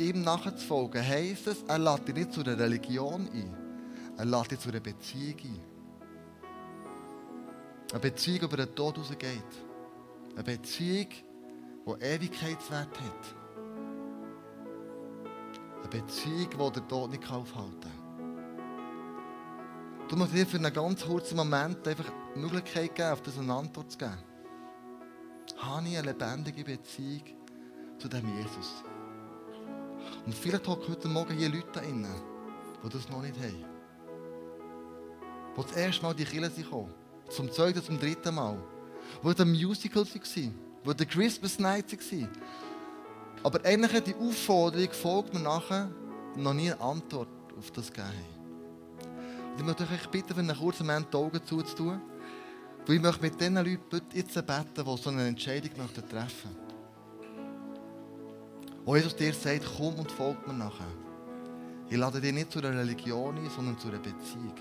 ihm 0.10 0.24
nachzufolgen, 0.24 1.06
heisst 1.06 1.48
es, 1.48 1.64
er 1.68 1.80
lädt 1.80 2.08
dich 2.08 2.16
nicht 2.16 2.34
zu 2.34 2.42
einer 2.42 2.58
Religion 2.58 3.30
ein. 3.34 3.56
Er 4.18 4.26
lädt 4.26 4.52
dich 4.52 4.60
zu 4.60 4.70
einer 4.70 4.80
Beziehung 4.80 5.38
ein. 5.44 5.60
Eine 7.92 8.00
Beziehung, 8.00 8.42
über 8.42 8.58
den 8.58 8.76
Tod 8.76 8.98
rausgeht. 8.98 9.44
Eine 10.34 10.44
Beziehung, 10.44 11.08
die 11.86 12.06
Ewigkeitswert 12.06 13.00
hat. 13.00 13.36
Eine 15.80 15.90
Beziehung, 15.90 16.50
die 16.50 16.72
der 16.80 16.88
Tod 16.88 17.12
nicht 17.12 17.32
aufhalten 17.32 17.82
kann. 17.82 18.02
Du 20.08 20.16
musst 20.18 20.34
dir 20.34 20.46
für 20.46 20.58
einen 20.58 20.74
ganz 20.74 21.06
kurzen 21.06 21.38
Moment 21.38 21.88
einfach 21.88 22.12
die 22.36 22.40
Möglichkeit 22.40 22.96
geben, 22.96 23.12
auf 23.12 23.22
das 23.22 23.38
eine 23.38 23.54
Antwort 23.54 23.92
zu 23.92 23.98
geben. 23.98 24.18
Habe 25.58 25.88
ich 25.88 25.98
eine 25.98 26.12
lebendige 26.12 26.64
Beziehung 26.64 27.24
zu 27.98 28.08
dem 28.08 28.28
Jesus? 28.38 28.84
Und 30.26 30.36
vielleicht 30.36 30.68
hocken 30.68 30.92
heute 30.92 31.08
Morgen 31.08 31.38
hier 31.38 31.50
Leute 31.50 31.80
drin, 31.80 32.06
die 32.84 32.90
das 32.90 33.10
noch 33.10 33.22
nicht 33.22 33.38
haben. 33.38 33.66
Die 35.58 35.62
das 35.62 35.72
erste 35.76 36.04
Mal 36.04 36.12
in 36.12 36.18
die 36.18 36.26
Kirche 36.26 36.64
kommen. 36.64 36.94
Zum 37.30 37.52
zweiten, 37.52 37.84
zum 37.84 38.00
dritten 38.00 38.36
Mal. 38.36 38.58
Die 39.24 39.34
der 39.34 39.46
Musical 39.46 40.06
waren. 40.06 40.56
Die 40.86 40.94
der 40.94 41.06
Christmas 41.06 41.60
Night 41.60 41.92
waren. 41.92 42.30
Aber 43.44 43.66
eigentlich 43.66 44.04
die 44.04 44.16
Aufforderung 44.16 44.92
folgt 44.92 45.34
mir 45.34 45.40
nachher 45.40 45.90
noch 46.36 46.54
nie 46.54 46.72
eine 46.72 46.82
Antwort 46.82 47.28
auf 47.58 47.72
das 47.72 47.88
gegeben 47.88 48.08
haben. 48.08 48.42
Ich 49.58 49.64
möchte 49.64 49.84
euch 49.84 50.08
bitten, 50.10 50.34
für 50.34 50.40
einen 50.40 50.58
kurzen 50.58 50.88
Moment 50.88 51.08
die 51.12 51.18
Augen 51.18 51.46
zuzutun. 51.46 52.02
Weil 52.86 52.96
ich 52.96 53.02
möchte 53.02 53.22
mit 53.22 53.40
diesen 53.40 53.56
Leuten 53.56 54.02
jetzt 54.14 54.34
beten, 54.34 54.86
die 54.86 54.98
so 54.98 55.10
eine 55.10 55.28
Entscheidung 55.28 55.72
treffen 55.76 56.14
möchten. 56.14 56.71
Wo 58.92 58.98
Jesus 58.98 59.16
dir 59.16 59.34
sagt, 59.34 59.64
komm 59.78 60.00
und 60.00 60.12
folg 60.12 60.46
mir 60.46 60.54
nachher. 60.54 60.84
Ich 61.90 61.96
lade 61.96 62.20
dich 62.20 62.34
nicht 62.34 62.52
zu 62.52 62.60
einer 62.60 62.78
Religion 62.78 63.38
ein, 63.38 63.50
sondern 63.50 63.80
zu 63.80 63.88
einer 63.88 64.00
Beziehung. 64.00 64.54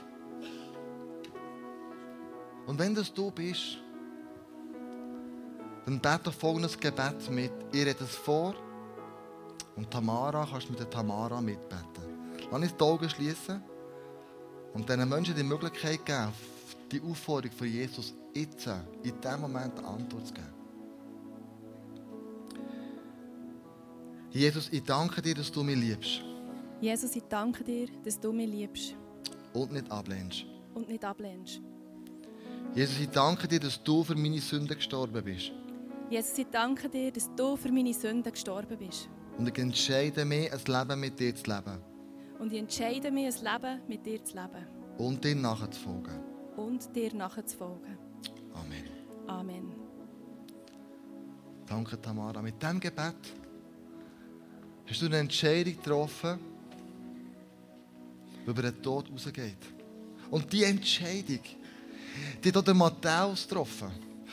Und 2.65 2.79
wenn 2.79 2.95
das 2.95 3.13
du 3.13 3.33
bist, 3.33 3.79
dann 5.85 5.99
bete 5.99 6.31
folgendes 6.31 6.79
Gebet 6.79 7.29
mit. 7.29 7.51
Ich 7.73 7.85
rede 7.85 8.05
es 8.05 8.15
vor 8.15 8.55
und 9.75 9.91
Tamara 9.91 10.47
kannst 10.49 10.71
mit 10.71 10.79
der 10.79 10.89
Tamara 10.89 11.41
mitbeten. 11.41 12.39
Lass 12.53 12.61
uns 12.63 12.77
die 12.77 12.85
Augen 12.85 13.11
schließen. 13.11 13.61
Und 14.75 14.89
diesen 14.89 15.09
Menschen 15.09 15.35
die 15.35 15.43
Möglichkeit 15.43 16.07
geben, 16.07 16.33
die 16.93 17.03
Aufforderung 17.03 17.57
von 17.57 17.67
Jesus 17.67 18.15
jetzt, 18.33 18.69
in 19.03 19.21
diesem 19.21 19.41
Moment 19.41 19.77
Antwort 19.81 20.29
zu 20.29 20.35
geben. 20.35 20.60
Jesus, 24.31 24.69
ich 24.71 24.85
danke 24.85 25.21
dir, 25.21 25.35
dass 25.35 25.51
du 25.51 25.65
mich 25.65 25.77
liebst. 25.77 26.23
Jesus, 26.81 27.17
ich 27.17 27.25
danke 27.29 27.65
dir, 27.65 27.89
dass 28.05 28.19
du 28.19 28.33
mich 28.33 28.49
liebst. 28.49 28.95
Und 29.53 29.73
nicht 29.73 29.91
ablehnst. 29.91 30.45
Und 30.73 30.89
nicht 30.89 31.05
ablehnst. 31.05 31.61
Jesus, 32.75 33.01
ich 33.01 33.09
danke 33.09 33.49
dir, 33.49 33.59
dass 33.59 33.83
du 33.83 34.05
für 34.05 34.15
meine 34.15 34.41
Sünden 34.41 34.77
gestorben 34.77 35.25
bist. 35.25 35.51
Jesus, 36.09 36.39
ich 36.39 36.47
danke 36.47 36.89
dir, 36.89 37.11
dass 37.11 37.29
du 37.35 37.57
für 37.57 37.73
meine 37.73 37.93
Sünden 37.93 38.33
gestorben 38.33 38.79
bist. 38.79 39.09
Und 39.37 39.49
ich 39.49 39.59
entscheide 39.59 40.25
mich, 40.25 40.53
ein 40.53 40.61
Leben 40.65 41.01
mit 41.01 41.19
dir 41.19 41.35
zu 41.35 41.51
leben. 41.51 41.81
Und 42.39 42.53
ich 42.53 42.59
entscheide 42.61 43.11
mich, 43.11 43.37
ein 43.37 43.45
Leben 43.45 43.81
mit 43.89 44.07
dir 44.07 44.25
zu 44.25 44.37
leben. 44.37 44.67
Und 44.97 45.25
dir 45.25 45.35
nachzufolgen. 45.35 46.21
Und 46.57 46.95
dir 46.95 47.13
nachzufolgen. 47.15 47.99
Amen. 48.55 48.85
Amen. 49.27 49.73
Danke, 51.67 52.01
Tamara. 52.01 52.43
Mit 52.43 52.63
diesem 52.63 52.79
Gebet 52.79 53.40
hast 54.91 55.03
du 55.03 55.07
eine 55.07 55.19
Entscheidung 55.19 55.77
getroffen, 55.77 56.39
die 58.45 58.51
über 58.51 58.63
den 58.63 58.83
Tod 58.83 59.11
rausgeht. 59.11 59.59
Und 60.31 60.53
diese 60.53 60.67
Entscheidung, 60.67 61.41
die 62.43 62.53
hat 62.53 62.67
der 62.67 62.75
Matthäus 62.75 63.47
getroffen. 63.47 63.91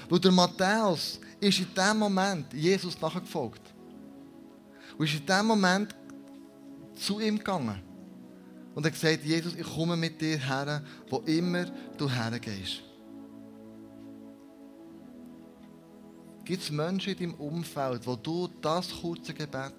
Weil 0.09 0.19
der 0.19 0.31
Matthäus 0.31 1.19
ist 1.39 1.59
in 1.59 1.73
diesem 1.73 1.99
Moment 1.99 2.53
Jesus 2.53 2.99
nachgefolgt. 2.99 3.61
Und 4.97 5.05
ist 5.05 5.19
in 5.19 5.25
diesem 5.25 5.45
Moment 5.45 5.95
zu 6.95 7.19
ihm 7.19 7.37
gegangen. 7.37 7.81
Und 8.73 8.85
er 8.85 8.91
hat 8.91 8.99
gesagt, 8.99 9.25
Jesus, 9.25 9.55
ich 9.55 9.75
komme 9.75 9.95
mit 9.95 10.19
dir 10.19 10.37
her, 10.37 10.83
wo 11.09 11.17
immer 11.19 11.65
du 11.97 12.09
hergehst. 12.09 12.83
Gibt 16.45 16.63
es 16.63 16.71
Menschen 16.71 17.13
in 17.13 17.19
deinem 17.19 17.33
Umfeld, 17.35 18.07
wo 18.07 18.15
du 18.15 18.47
das 18.61 18.89
kurze 19.01 19.33
Gebet 19.33 19.73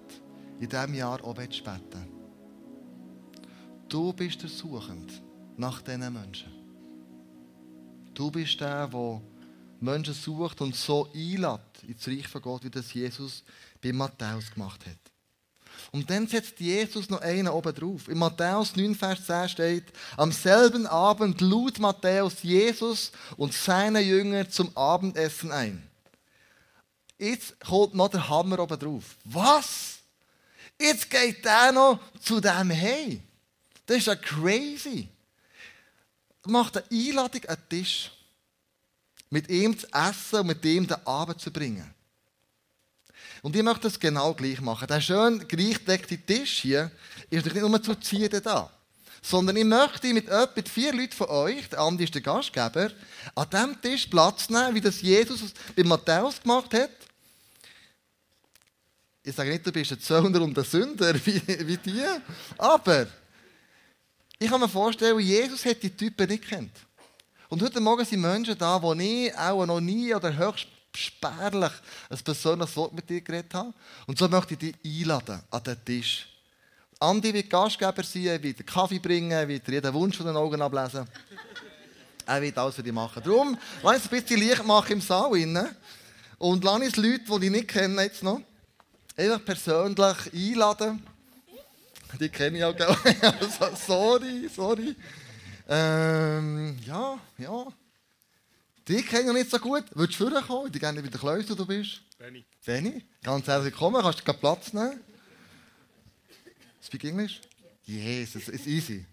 in 0.59 0.69
diesem 0.69 0.93
Jahr 0.93 1.23
auch 1.23 1.33
beten? 1.33 2.07
Du 3.87 4.13
bist 4.13 4.41
der 4.41 4.49
Suchend 4.49 5.21
nach 5.57 5.81
diesen 5.81 6.13
Menschen. 6.13 6.51
Du 8.13 8.29
bist 8.29 8.59
der, 8.59 8.87
der 8.87 9.21
Menschen 9.79 10.13
sucht 10.13 10.61
und 10.61 10.75
so 10.75 11.07
einlädt 11.13 11.61
ins 11.87 12.07
Reich 12.07 12.27
von 12.27 12.41
Gott, 12.41 12.63
wie 12.63 12.69
das 12.69 12.93
Jesus 12.93 13.43
bei 13.81 13.93
Matthäus 13.93 14.51
gemacht 14.51 14.85
hat. 14.85 14.97
Und 15.91 16.09
dann 16.09 16.27
setzt 16.27 16.59
Jesus 16.59 17.09
noch 17.09 17.21
einen 17.21 17.47
oben 17.47 17.73
drauf. 17.73 18.07
In 18.09 18.17
Matthäus 18.17 18.75
9, 18.75 18.93
Vers 18.95 19.25
10 19.25 19.49
steht, 19.49 19.85
am 20.17 20.31
selben 20.31 20.85
Abend 20.85 21.41
lud 21.41 21.79
Matthäus 21.79 22.43
Jesus 22.43 23.11
und 23.37 23.53
seine 23.53 24.01
Jünger 24.01 24.49
zum 24.49 24.75
Abendessen 24.75 25.51
ein. 25.51 25.81
Jetzt 27.17 27.59
kommt 27.61 27.95
noch 27.95 28.09
der 28.09 28.27
Hammer 28.29 28.59
oben 28.59 28.77
drauf. 28.77 29.17
Was? 29.23 29.98
Jetzt 30.79 31.09
geht 31.09 31.43
der 31.43 31.73
noch 31.73 31.99
zu 32.21 32.39
dem 32.39 32.69
hey. 32.69 33.21
Das 33.85 33.97
ist 33.97 34.07
ja 34.07 34.15
crazy. 34.15 35.09
Macht 36.45 36.77
eine 36.77 36.85
Einladung 36.89 37.45
an 37.45 37.57
den 37.57 37.79
Tisch. 37.79 38.11
Mit 39.29 39.49
ihm 39.49 39.77
zu 39.77 39.87
essen 39.91 40.39
und 40.39 40.47
mit 40.47 40.63
ihm 40.65 40.87
den 40.87 41.05
Abend 41.05 41.41
zu 41.41 41.51
bringen. 41.51 41.93
Und 43.41 43.55
ich 43.55 43.63
möchte 43.63 43.83
das 43.83 43.99
genau 43.99 44.33
gleich 44.33 44.61
machen. 44.61 44.87
Der 44.87 45.01
schön 45.01 45.47
gleichdeckte 45.47 46.17
Tisch 46.17 46.59
hier 46.61 46.91
ist 47.29 47.45
nicht 47.45 47.55
nur 47.55 47.83
zu 47.83 47.95
ziehen 47.95 48.29
da. 48.43 48.71
Sondern 49.21 49.57
ich 49.57 49.65
möchte 49.65 50.13
mit 50.13 50.29
etwa 50.29 50.61
vier 50.69 50.93
Leuten 50.93 51.11
von 51.11 51.27
euch, 51.27 51.67
der 51.69 51.79
Andi 51.79 52.05
ist 52.05 52.15
der 52.15 52.21
Gastgeber, 52.21 52.89
an 53.35 53.49
diesem 53.49 53.81
Tisch 53.81 54.07
Platz 54.07 54.49
nehmen, 54.49 54.75
wie 54.75 54.81
das 54.81 55.01
Jesus 55.01 55.53
bei 55.75 55.83
Matthäus 55.83 56.41
gemacht 56.41 56.73
hat. 56.73 56.89
Ich 59.29 59.35
sage 59.35 59.51
nicht, 59.51 59.63
du 59.63 59.71
bist 59.71 59.91
ein 59.91 59.99
Zöllner 59.99 60.41
und 60.41 60.57
ein 60.57 60.63
Sünder 60.63 61.13
wie, 61.23 61.39
wie 61.67 61.77
die, 61.77 62.03
aber 62.57 63.05
ich 64.39 64.49
kann 64.49 64.59
mir 64.59 64.67
vorstellen, 64.67 65.19
Jesus 65.19 65.63
hat 65.65 65.83
die 65.83 65.95
Typen 65.95 66.27
nicht 66.27 66.49
kennt. 66.49 66.71
Und 67.47 67.61
heute 67.61 67.79
Morgen 67.79 68.03
sind 68.03 68.21
Menschen 68.21 68.57
da, 68.57 68.79
die 68.79 69.27
ich 69.27 69.37
auch 69.37 69.63
noch 69.67 69.79
nie 69.79 70.15
oder 70.15 70.35
höchst 70.35 70.65
spärlich 70.95 71.71
ein 72.09 72.17
persönliches 72.17 72.75
Wort 72.75 72.91
mit 72.91 73.07
dir 73.07 73.21
geredet 73.21 73.53
habe. 73.53 73.71
Und 74.07 74.17
so 74.17 74.27
möchte 74.27 74.55
ich 74.55 74.59
dich 74.59 75.01
einladen 75.03 75.43
an 75.51 75.63
den 75.63 75.85
Tisch. 75.85 76.27
Andi 76.99 77.31
wird 77.31 77.51
Gastgeber 77.51 78.03
sein, 78.03 78.41
wird 78.41 78.65
Kaffee 78.65 78.97
bringen, 78.97 79.47
wird 79.47 79.67
jeden 79.67 79.93
Wunsch 79.93 80.17
von 80.17 80.25
den 80.25 80.37
Augen 80.37 80.59
ablesen. 80.59 81.05
Er 82.25 82.41
wird 82.41 82.57
alles 82.57 82.75
für 82.75 82.83
dich 82.83 82.93
machen. 82.93 83.21
Darum, 83.23 83.57
lass 83.83 83.95
uns 83.95 84.03
ein 84.05 84.21
bisschen 84.21 84.39
Licht 84.39 84.65
machen 84.65 84.93
im 84.93 85.01
Saal. 85.01 85.31
Und 86.39 86.63
lass 86.63 86.79
uns 86.79 86.95
Leute, 86.95 87.39
die 87.39 87.45
ich 87.45 87.51
nicht 87.51 87.67
kenne, 87.67 88.03
jetzt 88.03 88.23
noch, 88.23 88.41
einfach 89.19 89.43
persönlich 89.43 90.33
einladen. 90.33 91.03
Die 92.19 92.29
kenne 92.29 92.57
ich 92.57 92.63
auch, 92.63 92.75
gell? 92.75 92.87
Also, 93.21 93.75
sorry, 93.75 94.49
sorry. 94.53 94.95
Ähm, 95.67 96.77
ja, 96.85 97.19
ja. 97.37 97.67
Die 98.87 99.03
kenne 99.03 99.29
ich 99.29 99.33
nicht 99.33 99.51
so 99.51 99.59
gut. 99.59 99.83
Willst 99.93 100.19
du 100.19 100.29
vorkommen? 100.29 100.71
Ich 100.73 100.79
gerne 100.79 101.03
wieder 101.03 101.19
Klaus, 101.19 101.47
wo 101.49 101.53
du 101.53 101.65
bist. 101.65 102.01
Benny. 102.17 102.43
Benny, 102.65 103.05
ganz 103.21 103.45
herzlich 103.45 103.73
willkommen. 103.73 104.01
Kannst 104.01 104.27
du 104.27 104.33
Platz 104.33 104.73
nehmen? 104.73 104.99
Speak 106.81 107.03
English? 107.03 107.41
Yes, 107.85 108.35
it's 108.35 108.65
easy. 108.65 109.05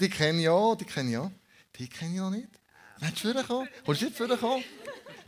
Die 0.00 0.08
kenne 0.08 0.40
ich 0.40 0.48
auch, 0.48 0.76
die 0.76 0.84
kenne 0.84 1.10
ich 1.10 1.16
auch. 1.16 1.30
Die 1.76 1.88
kenne 1.88 2.12
ich 2.12 2.20
noch 2.20 2.30
nicht. 2.30 2.48
Willst 3.00 3.24
du 3.24 3.32
vorkommen? 3.32 3.68
Kommst 3.84 4.00
du 4.02 4.04
nicht 4.06 4.16
vorkommen? 4.16 4.64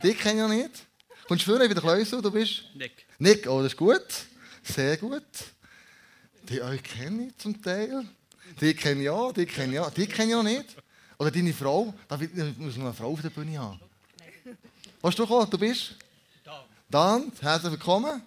Die 0.01 0.13
kenne 0.13 0.35
ich 0.35 0.41
noch 0.41 0.55
nicht. 0.55 0.86
Kommst 1.27 1.45
du 1.45 1.51
vorher 1.51 1.69
wieder 1.69 1.81
Klaus, 1.81 2.09
wo 2.13 2.21
du 2.21 2.31
bist? 2.31 2.63
Nick. 2.73 3.05
Nick, 3.19 3.47
oh, 3.49 3.61
das 3.61 3.73
ist 3.73 3.77
gut. 3.77 4.07
Sehr 4.63 4.95
gut. 4.95 5.23
Die 6.43 6.61
euch 6.61 6.81
kenne 6.81 7.27
ich 7.27 7.37
zum 7.37 7.61
Teil. 7.61 8.05
Die 8.61 8.73
kenne 8.73 9.03
ich 9.03 9.09
auch, 9.09 9.33
die 9.33 9.45
kenne 9.45 9.73
ich 9.73 9.79
auch. 9.79 9.89
Die 9.89 10.07
kenne 10.07 10.29
ich 10.29 10.35
auch 10.35 10.43
nicht. 10.43 10.77
Oder 11.19 11.29
deine 11.29 11.51
Frau. 11.51 11.93
Da 12.07 12.17
muss 12.57 12.77
noch 12.77 12.85
eine 12.85 12.93
Frau 12.93 13.11
auf 13.11 13.21
der 13.21 13.29
Bühne 13.29 13.59
haben. 13.59 13.77
Willst 15.01 15.19
du 15.19 15.27
kommen? 15.27 15.49
Du 15.49 15.57
bist? 15.57 15.95
Dan. 16.45 16.63
Dan, 16.89 17.31
herzlich 17.41 17.73
willkommen. 17.73 18.21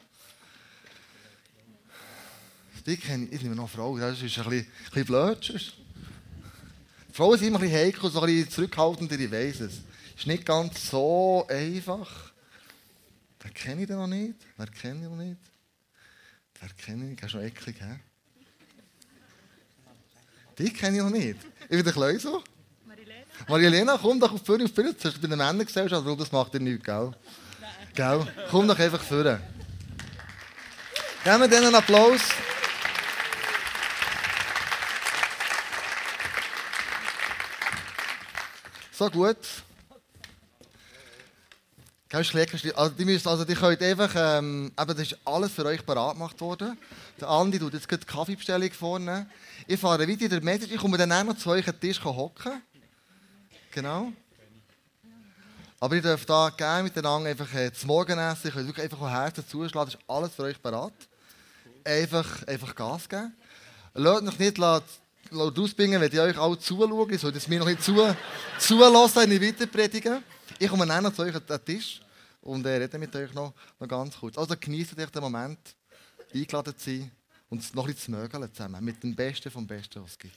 Die 2.85 2.99
kenne 2.99 3.29
ich. 3.29 3.33
Ich 3.33 3.43
nehme 3.43 3.55
noch 3.55 3.63
eine 3.63 3.83
Frau. 3.83 3.97
Das 3.97 4.21
ist 4.21 4.39
ein 4.39 4.45
bisschen, 4.45 4.67
ein 4.67 4.91
bisschen 4.91 5.05
blöd. 5.07 5.73
Frauen 7.15 7.39
sind 7.39 7.49
immer 7.49 7.61
ein 7.61 7.63
bisschen 7.63 7.79
heikel, 7.79 8.11
so 8.11 8.21
ein 8.21 8.27
bisschen 8.27 8.51
zurückhaltender, 8.51 9.19
ich 9.19 9.33
weiss 9.33 9.61
es. 9.61 9.81
Ist 10.19 10.27
nicht 10.27 10.45
ganz 10.45 10.91
so 10.91 11.47
einfach. 11.49 12.30
Wer 13.41 13.51
kenne 13.53 13.83
ich 13.83 13.87
denn 13.87 13.97
noch 13.97 14.07
nicht? 14.07 14.35
Wer 14.57 14.67
kenne 14.67 15.03
ich 15.03 15.11
noch 15.11 15.17
nicht? 15.17 15.41
Wer 16.61 16.69
kenne 16.71 17.13
ich? 17.13 17.17
Kannst 17.19 17.35
du 17.35 17.39
noch 17.39 17.45
eklig, 17.45 17.77
hä? 17.81 17.99
Die 20.59 20.73
kenne 20.73 20.99
ich 20.99 21.03
noch 21.03 21.11
nicht. 21.11 21.39
Ich 21.63 21.69
bin 21.69 21.85
der 21.85 21.93
Kleuso. 21.93 22.45
Marilena. 22.85 23.25
Marilena, 23.49 23.99
komm 24.01 24.21
doch 24.21 24.33
auf 24.33 24.45
Führer 24.45 24.65
auf 24.65 24.75
Führer. 24.75 24.93
Das 24.93 25.15
ist 25.15 25.23
bei 25.23 25.29
der 25.29 25.39
Männergesellschaft, 25.39 26.05
weil 26.05 26.17
das 26.17 26.31
macht 26.31 26.53
dir 26.53 26.61
nichts, 26.61 26.85
gell? 26.85 27.13
Gell? 27.95 28.27
Komm 28.51 28.69
doch 28.69 28.79
einfach 28.79 29.03
Führer. 29.03 29.41
Geben 31.25 31.41
wir 31.41 31.49
denen 31.49 31.67
einen 31.67 31.75
Applaus. 31.75 32.21
So 38.93 39.09
gut. 39.09 39.39
Also, 42.13 42.89
die, 42.99 43.05
müsst, 43.05 43.27
also, 43.27 43.45
die 43.45 43.55
könnt 43.55 43.81
einfach, 43.83 44.11
ähm, 44.17 44.73
eben, 44.79 44.89
das 44.89 44.99
ist 44.99 45.17
alles 45.25 45.53
für 45.53 45.65
euch 45.65 45.85
bereit 45.87 46.15
gemacht 46.15 46.41
worden. 46.41 46.77
Der 47.21 47.29
Andi 47.29 47.59
tut 47.59 47.73
jetzt 47.73 47.89
gerade 47.89 48.05
die 48.05 48.13
Kaffeebestellung 48.13 48.73
vorne. 48.73 49.31
Ich 49.69 49.79
fahre 49.79 50.09
weiter 50.09 50.23
in 50.23 50.31
der 50.31 50.43
Message, 50.43 50.73
ich 50.73 50.81
komme 50.81 50.99
dann 50.99 51.13
auch 51.13 51.23
noch 51.23 51.37
zu 51.37 51.51
euch 51.51 51.67
an 51.69 51.75
den 51.75 51.81
Tisch 51.81 52.05
hocken. 52.05 52.63
Genau. 53.71 54.13
Aber 55.79 55.95
ihr 55.95 56.03
dürft 56.03 56.29
da 56.29 56.51
gerne 56.51 56.83
miteinander 56.83 57.31
einfach 57.31 57.55
äh, 57.55 57.73
zum 57.73 57.87
Morgen 57.87 58.19
essen. 58.19 58.49
Ihr 58.49 58.53
könnt 58.53 58.67
wirklich 58.67 58.85
einfach 58.85 58.99
von 58.99 59.09
Herzen 59.09 59.47
zuschlagen. 59.47 59.93
Das 59.93 60.01
ist 60.01 60.11
alles 60.11 60.35
für 60.35 60.43
euch 60.43 60.61
bereit. 60.61 60.93
Einfach, 61.85 62.47
einfach 62.49 62.75
Gas 62.75 63.09
geben. 63.09 63.33
Lasst 63.95 64.27
euch 64.27 64.39
nicht 64.39 64.59
laut 64.59 64.85
ausbringen, 65.31 66.01
wenn 66.01 66.13
ich 66.13 66.19
euch 66.19 66.37
alle 66.37 66.59
zuschauen. 66.59 67.11
Ich 67.13 67.21
soll 67.21 67.33
das 67.33 67.47
mir 67.47 67.61
noch 67.61 67.67
nicht 67.67 67.83
zu, 67.85 67.95
zulassen, 68.59 69.31
ich 69.31 69.41
weiter. 69.41 70.23
Ich 70.63 70.69
komme 70.69 70.85
noch 70.85 71.15
zu 71.15 71.23
euch 71.23 71.35
an 71.35 71.43
den 71.49 71.65
Tisch 71.65 72.03
und 72.43 72.67
äh, 72.67 72.77
rede 72.77 72.99
mit 72.99 73.17
euch 73.17 73.33
noch, 73.33 73.55
noch 73.79 73.89
ganz 73.89 74.15
kurz. 74.15 74.37
Also 74.37 74.55
genießt 74.61 74.99
euch 74.99 75.09
den 75.09 75.23
Moment, 75.23 75.59
eingeladen 76.35 76.77
zu 76.77 76.91
sein 76.91 77.11
und 77.49 77.75
noch 77.75 77.87
bisschen 77.87 77.97
zu 77.97 78.11
mögeln 78.11 78.53
zusammen. 78.53 78.85
Mit 78.85 79.03
dem 79.03 79.17
Besten 79.17 79.51
vom 79.51 79.67
Besten, 79.67 80.03
was 80.03 80.11
es 80.11 80.19
gibt. 80.19 80.37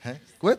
Hä? 0.00 0.20
Gut? 0.38 0.58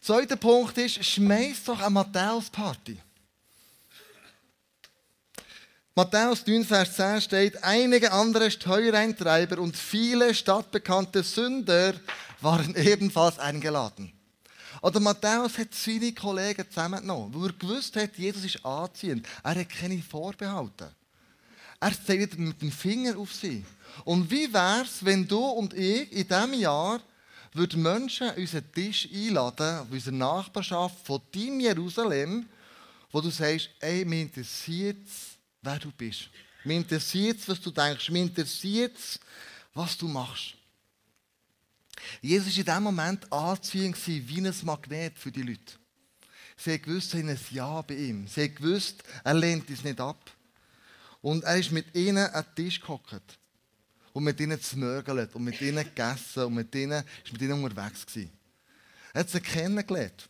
Zweiter 0.00 0.36
Punkt 0.36 0.78
ist, 0.78 1.04
schmeiß 1.04 1.64
doch 1.64 1.80
eine 1.80 1.90
Matthäus-Party. 1.90 2.96
Matthäus 5.94 6.46
9, 6.46 6.64
Vers 6.64 6.96
10 6.96 7.20
steht, 7.20 7.62
einige 7.62 8.10
andere 8.10 8.50
Steuereintreiber 8.50 9.58
und 9.58 9.76
viele 9.76 10.34
stadtbekannte 10.34 11.22
Sünder 11.22 11.92
waren 12.40 12.74
ebenfalls 12.74 13.38
eingeladen. 13.38 14.14
Oder 14.82 14.98
Matthäus 14.98 15.56
hat 15.58 15.72
seine 15.74 16.12
Kollegen 16.12 16.68
zusammengenommen, 16.68 17.32
weil 17.34 17.50
er 17.50 17.52
gewusst 17.52 17.94
hat, 17.96 18.18
Jesus 18.18 18.44
ist 18.44 18.66
anziehend. 18.66 19.26
Er 19.44 19.54
hat 19.54 19.68
keine 19.68 20.02
Vorbehalte. 20.02 20.92
Er 21.80 22.04
zeigt 22.04 22.36
mit 22.38 22.60
dem 22.60 22.72
Finger 22.72 23.16
auf 23.16 23.32
sie. 23.32 23.64
Und 24.04 24.30
wie 24.30 24.52
wäre 24.52 24.82
es, 24.82 25.04
wenn 25.04 25.26
du 25.26 25.38
und 25.38 25.72
ich 25.72 26.10
in 26.12 26.26
diesem 26.26 26.54
Jahr 26.54 27.00
würden 27.52 27.82
Menschen 27.82 28.28
an 28.28 28.36
unseren 28.36 28.72
Tisch 28.72 29.08
einladen, 29.12 29.78
auf 29.78 29.90
unsere 29.90 30.16
Nachbarschaft 30.16 31.06
von 31.06 31.20
deinem 31.32 31.60
Jerusalem, 31.60 32.46
wo 33.12 33.20
du 33.20 33.30
sagst, 33.30 33.70
ey, 33.80 34.04
mir 34.04 34.22
interessiert 34.22 35.06
wer 35.62 35.78
du 35.78 35.92
bist. 35.92 36.28
Mir 36.64 36.76
interessiert 36.76 37.38
was 37.48 37.60
du 37.60 37.70
denkst. 37.70 38.10
Mir 38.10 38.22
interessiert 38.22 38.96
was 39.74 39.96
du 39.96 40.08
machst. 40.08 40.54
Jesus 42.20 42.52
war 42.52 42.58
in 42.58 42.64
diesem 42.64 42.82
Moment 42.82 43.32
anziehend 43.32 43.96
wie 44.06 44.40
ein 44.40 44.54
Magnet 44.62 45.18
für 45.18 45.30
die 45.30 45.42
Leute. 45.42 45.74
Sie 46.56 46.72
haben 46.72 47.28
ein 47.28 47.38
Ja 47.50 47.82
bei 47.82 47.94
ihm. 47.94 48.26
Sie 48.26 48.54
gewusst, 48.54 49.02
er 49.24 49.34
lehnt 49.34 49.68
uns 49.68 49.84
nicht 49.84 50.00
ab. 50.00 50.30
Und 51.20 51.44
er 51.44 51.56
ist 51.56 51.72
mit 51.72 51.94
ihnen 51.94 52.26
an 52.26 52.44
den 52.44 52.64
Tisch 52.64 52.80
gehockt. 52.80 53.38
Und 54.12 54.24
mit 54.24 54.38
ihnen 54.40 54.60
zmörgelt 54.60 55.34
und 55.34 55.44
mit 55.44 55.60
ihnen 55.60 55.84
gegessen 55.84 56.44
und 56.44 56.54
mit 56.54 56.74
ihnen, 56.74 57.02
ist 57.24 57.32
mit 57.32 57.40
ihnen 57.40 57.64
unterwegs 57.64 58.04
gewesen. 58.04 58.30
Er 59.14 59.20
hat 59.20 59.30
sie 59.30 59.40
kennengelernt. 59.40 60.28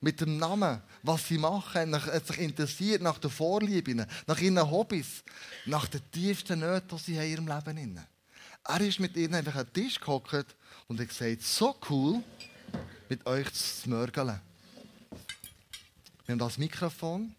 Mit 0.00 0.20
dem 0.20 0.36
Namen, 0.36 0.82
was 1.02 1.28
sie 1.28 1.38
machen. 1.38 1.94
Er 1.94 2.04
hat 2.04 2.26
sich 2.26 2.38
interessiert 2.38 3.00
nach 3.00 3.18
den 3.18 3.30
Vorlieben, 3.30 4.04
nach 4.26 4.38
ihren 4.38 4.70
Hobbys, 4.70 5.24
nach 5.64 5.86
den 5.86 6.02
tiefsten 6.10 6.60
Nöten, 6.60 6.98
die 6.98 7.02
sie 7.02 7.16
in 7.16 7.30
ihrem 7.30 7.46
Leben 7.46 7.78
haben. 7.78 8.06
Er 8.66 8.80
ist 8.80 9.00
mit 9.00 9.16
ihnen 9.16 9.34
einfach 9.34 9.56
an 9.56 9.66
den 9.66 9.72
Tisch 9.72 9.98
gehockt 9.98 10.54
und 10.88 11.00
hat 11.00 11.08
gesagt, 11.08 11.42
so 11.42 11.76
cool, 11.88 12.22
mit 13.08 13.26
euch 13.26 13.52
zu 13.52 13.88
mörgeln. 13.88 14.40
Wir 16.26 16.32
haben 16.32 16.38
das 16.38 16.58
Mikrofon. 16.58 17.34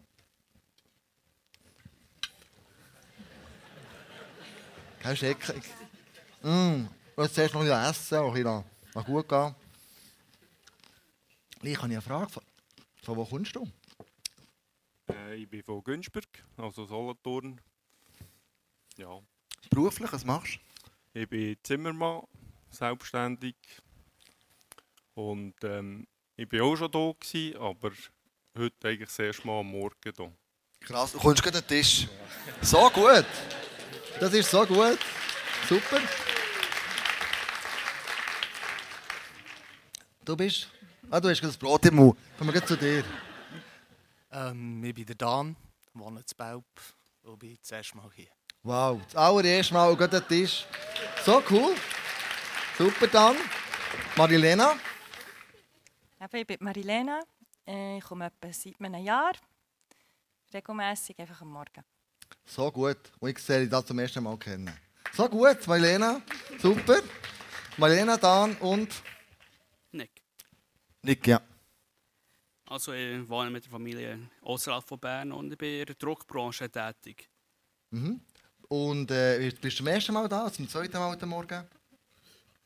Kein 4.99 5.17
Schrecken. 5.17 5.61
Mm, 6.41 6.87
jetzt 7.17 7.35
zuerst 7.35 7.53
noch 7.53 7.61
ein 7.61 7.67
bisschen 7.67 7.89
essen, 7.89 8.17
auch 8.17 8.33
ein 8.35 8.43
bisschen 8.43 9.05
gut 9.05 9.29
gehen. 9.29 9.55
Ich 11.61 11.77
habe 11.77 11.85
eine 11.85 12.01
Frage. 12.01 12.29
Von, 12.29 12.43
von 13.03 13.17
wo 13.17 13.25
kommst 13.25 13.55
du? 13.55 13.67
Äh, 15.09 15.35
ich 15.35 15.49
bin 15.49 15.63
von 15.63 15.83
Günzburg, 15.83 16.27
also 16.57 16.85
Solothurn. 16.85 17.59
Ja, 18.97 19.19
Beruflich, 19.69 20.11
was 20.13 20.23
machst 20.23 20.59
du? 21.13 21.19
ich 21.21 21.29
bin 21.29 21.57
Zimmermann, 21.63 22.21
selbstständig. 22.75 23.55
Und 25.13 25.55
ähm, 25.63 26.07
ich 26.35 26.51
war 26.51 26.63
auch 26.63 26.75
schon 26.75 26.91
da, 26.91 27.11
gewesen, 27.19 27.57
aber 27.57 27.91
heute 28.57 28.87
eigentlich 28.87 29.09
das 29.09 29.19
erste 29.19 29.47
Mal 29.47 29.59
am 29.61 29.67
Morgen 29.67 29.95
hier. 30.03 30.33
Krass, 30.81 31.13
du 31.13 31.19
kommst 31.19 31.41
gerade 31.41 31.57
an 31.57 31.63
den 31.63 31.81
Tisch. 31.81 32.07
So 32.61 32.89
gut. 32.89 33.25
Das 34.19 34.33
ist 34.33 34.51
so 34.51 34.65
gut. 34.65 34.99
Super. 35.67 36.01
Du 40.23 40.35
bist? 40.35 40.67
Ah, 41.09 41.19
du 41.19 41.29
hast 41.29 41.39
gerade 41.39 41.53
das 41.53 41.57
Brot 41.57 41.85
im 41.85 41.95
Mund. 41.95 42.17
Kommen 42.37 42.53
wir 42.53 42.65
zu 42.65 42.75
dir. 42.75 43.03
Ähm, 44.31 44.83
ich 44.83 44.93
bin 44.93 45.05
der 45.05 45.15
Dan, 45.15 45.55
wohne 45.93 46.19
in 46.19 46.25
Belp 46.37 46.65
und 47.23 47.39
bin 47.39 47.57
das 47.61 47.71
erste 47.71 47.97
Mal 47.97 48.09
hier. 48.13 48.27
Wow, 48.63 48.99
das 49.05 49.15
allererste 49.15 49.73
Mal 49.73 49.95
gerade 49.95 50.17
an 50.17 50.23
den 50.27 50.41
Tisch. 50.41 50.65
So 51.23 51.41
cool. 51.49 51.75
Super 52.77 53.07
dann. 53.07 53.37
Marilena. 54.17 54.73
Ich 56.33 56.47
bin 56.47 56.57
Marilena. 56.59 57.21
Äh, 57.65 57.97
Ich 57.97 58.03
komme 58.03 58.25
etwa 58.25 58.51
seit 58.51 58.75
einem 58.81 59.03
Jahr. 59.03 59.33
Regelmässig 60.53 61.17
einfach 61.19 61.41
am 61.41 61.51
Morgen. 61.51 61.83
So 62.45 62.71
gut. 62.71 62.97
Und 63.19 63.29
ich 63.29 63.39
sehe 63.39 63.61
dich 63.61 63.69
da 63.69 63.85
zum 63.85 63.99
ersten 63.99 64.23
Mal 64.23 64.37
kennen. 64.37 64.73
So 65.13 65.29
gut, 65.29 65.65
Marilena. 65.67 66.21
Super. 66.59 66.99
Marilena, 67.77 68.17
Dan 68.17 68.55
und 68.57 68.93
Nick. 69.91 70.21
Nick, 71.01 71.27
ja. 71.27 71.41
Also 72.65 72.91
ich 72.93 73.27
wohne 73.29 73.51
mit 73.51 73.63
der 73.63 73.71
Familie 73.71 74.19
außerhalb 74.41 74.83
von 74.83 74.99
Bern 74.99 75.31
und 75.31 75.51
ich 75.51 75.57
bin 75.57 75.79
in 75.79 75.85
der 75.85 75.95
Druckbranche 75.95 76.69
tätig. 76.69 77.29
Mhm. 77.91 78.19
Und 78.67 79.11
äh, 79.11 79.49
bist 79.61 79.63
du 79.63 79.83
zum 79.83 79.87
ersten 79.87 80.13
Mal 80.13 80.27
da, 80.27 80.51
zum 80.51 80.67
zweiten 80.67 80.97
Mal 80.97 81.11
heute 81.11 81.25
Morgen? 81.25 81.63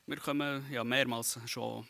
Wir 0.10 0.17
kommen 0.17 0.65
ja 0.72 0.84
mehrmals 0.84 1.38
schon 1.45 1.88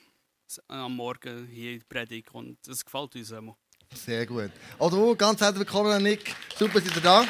am 0.68 0.94
Morgen 0.98 1.48
hier 1.48 1.72
in 1.72 1.80
die 1.80 1.86
Predigt 1.86 2.30
und 2.34 2.58
es 2.68 2.84
gefällt 2.84 3.16
uns 3.16 3.32
immer. 3.32 3.56
Sehr 3.96 4.26
gut. 4.26 4.52
Auch 4.78 4.90
du, 4.90 5.16
ganz 5.16 5.40
herzlich 5.40 5.60
willkommen, 5.60 6.04
Nick. 6.04 6.36
Super, 6.58 6.82
seid 6.82 6.98
ihr 6.98 7.02
da. 7.02 7.26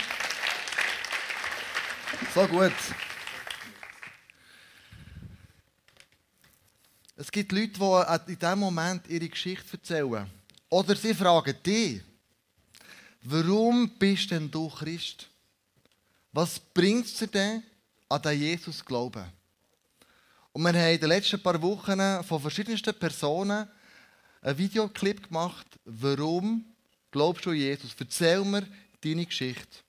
So 2.34 2.48
gut. 2.48 2.74
Es 7.18 7.32
gibt 7.32 7.52
Leute, 7.52 7.68
die 7.68 8.32
in 8.32 8.40
diesem 8.40 8.60
Moment 8.60 9.08
ihre 9.10 9.30
Geschichte 9.30 9.74
erzählen. 9.74 10.28
Oder 10.70 10.96
sie 10.96 11.14
fragen 11.14 11.56
dich, 11.62 12.02
warum 13.22 13.92
bist 14.00 14.32
denn 14.32 14.50
du 14.50 14.68
Christ? 14.70 15.30
Was 16.32 16.60
bringt 16.60 17.06
es 17.06 17.14
dir 17.14 17.28
denn, 17.28 17.64
an 18.10 18.24
den 18.24 18.40
Jesus 18.40 18.80
zu 18.80 18.86
glauben? 18.86 19.39
Und 20.52 20.64
wir 20.64 20.74
haben 20.74 20.94
in 20.94 21.00
den 21.00 21.10
letzten 21.10 21.42
paar 21.42 21.62
Wochen 21.62 22.24
von 22.24 22.42
verschiedensten 22.42 22.94
Personen 22.94 23.68
einen 24.42 24.58
Videoclip 24.58 25.28
gemacht, 25.28 25.68
warum 25.86 26.66
glaubst 27.12 27.46
du 27.46 27.52
an 27.52 27.56
Jesus? 27.56 27.96
Erzähl 28.00 28.44
mir 28.44 28.68
deine 29.02 29.26
Geschichte. 29.26 29.80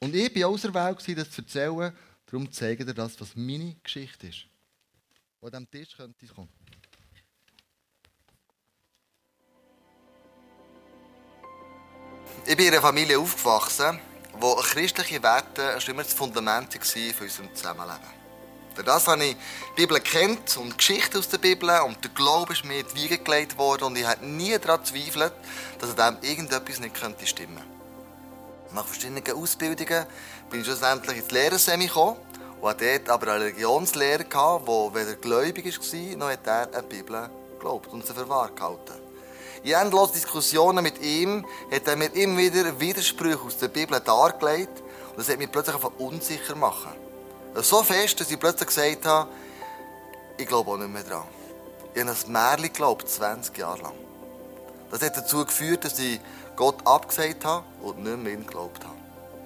Und 0.00 0.14
ich 0.14 0.34
war 0.36 0.48
auserwählt, 0.48 1.18
das 1.18 1.30
zu 1.30 1.42
erzählen, 1.42 1.96
darum 2.26 2.50
zeige 2.52 2.82
ich 2.82 2.86
dir 2.86 2.94
das, 2.94 3.20
was 3.20 3.34
meine 3.34 3.74
Geschichte 3.82 4.28
ist. 4.28 4.46
Wo 5.40 5.46
an 5.46 5.52
diesem 5.52 5.70
Tisch 5.70 5.96
könnte 5.96 6.26
kommen. 6.26 6.48
Ich 12.46 12.56
bin 12.56 12.66
in 12.66 12.72
einer 12.72 12.82
Familie 12.82 13.18
aufgewachsen, 13.18 13.98
wo 14.38 14.54
christliche 14.56 15.22
Werte 15.22 15.80
schon 15.80 15.94
immer 15.94 16.02
das 16.02 16.12
Fundament 16.12 16.74
waren 16.74 17.14
für 17.14 17.24
unser 17.24 17.54
Zusammenleben. 17.54 18.23
Durch 18.74 18.86
das 18.86 19.06
habe 19.06 19.24
ich 19.24 19.36
die 19.76 19.82
Bibel 19.82 20.00
kennt 20.00 20.56
und 20.56 20.72
die 20.72 20.76
Geschichte 20.76 21.18
aus 21.18 21.28
der 21.28 21.38
Bibel 21.38 21.70
und 21.86 22.02
der 22.02 22.10
Glaube 22.10 22.54
ist 22.54 22.64
mir 22.64 22.80
in 22.80 22.86
die 22.88 23.02
Wiege 23.02 23.18
gelegt 23.18 23.56
worden 23.56 23.84
und 23.84 23.96
ich 23.96 24.04
habe 24.04 24.26
nie 24.26 24.58
daran 24.58 24.80
gezweifelt, 24.82 25.32
dass 25.78 25.96
an 25.96 26.16
dem 26.16 26.28
irgendetwas 26.28 26.80
nicht 26.80 26.94
könnte 26.94 27.24
stimmen 27.24 27.62
Nach 28.72 28.84
verschiedenen 28.84 29.22
Ausbildungen 29.32 30.06
bin 30.50 30.60
ich 30.60 30.66
schlussendlich 30.66 31.18
ins 31.18 31.30
Lehrersemi 31.30 31.86
gekommen 31.86 32.16
und 32.60 32.68
hatte 32.68 32.98
dort 32.98 33.10
aber 33.10 33.32
einen 33.34 33.42
Religionslehrer, 33.42 34.24
der 34.24 34.94
weder 34.94 35.14
gläubig 35.14 35.66
war, 35.66 36.16
noch 36.16 36.30
hat 36.30 36.46
er 36.46 36.74
an 36.76 36.88
die 36.90 36.96
Bibel 36.96 37.30
geglaubt 37.52 37.92
und 37.92 38.04
sie 38.04 38.12
für 38.12 38.28
wahr 38.28 38.50
gehalten. 38.56 38.94
In 39.62 39.72
endlosen 39.72 40.14
Diskussionen 40.14 40.82
mit 40.82 41.00
ihm 41.00 41.46
hat 41.70 41.86
er 41.86 41.94
mir 41.94 42.12
immer 42.14 42.38
wieder 42.38 42.80
Widersprüche 42.80 43.40
aus 43.40 43.56
der 43.56 43.68
Bibel 43.68 44.00
dargelegt 44.00 44.82
und 45.10 45.18
das 45.18 45.28
hat 45.28 45.38
mich 45.38 45.52
plötzlich 45.52 45.76
unsicher 45.98 46.54
gemacht. 46.54 47.03
So 47.62 47.82
fest, 47.82 48.20
dass 48.20 48.30
ich 48.30 48.38
plötzlich 48.38 48.68
gesagt 48.68 49.06
habe, 49.06 49.30
ich 50.36 50.46
glaube 50.46 50.70
auch 50.72 50.76
nicht 50.76 50.90
mehr 50.90 51.04
dran. 51.04 51.22
Ich 51.94 52.00
habe 52.00 52.10
ein 52.10 52.32
Märchen 52.32 52.64
geglaubt, 52.64 53.08
20 53.08 53.56
Jahre 53.56 53.82
lang. 53.82 53.94
Das 54.90 55.00
hat 55.02 55.16
dazu 55.16 55.44
geführt, 55.44 55.84
dass 55.84 55.98
ich 55.98 56.20
Gott 56.56 56.84
abgesagt 56.84 57.44
habe 57.44 57.64
und 57.82 58.02
nicht 58.02 58.18
mehr 58.18 58.32
ihm 58.32 58.44
geglaubt 58.44 58.84
habe. 58.84 58.96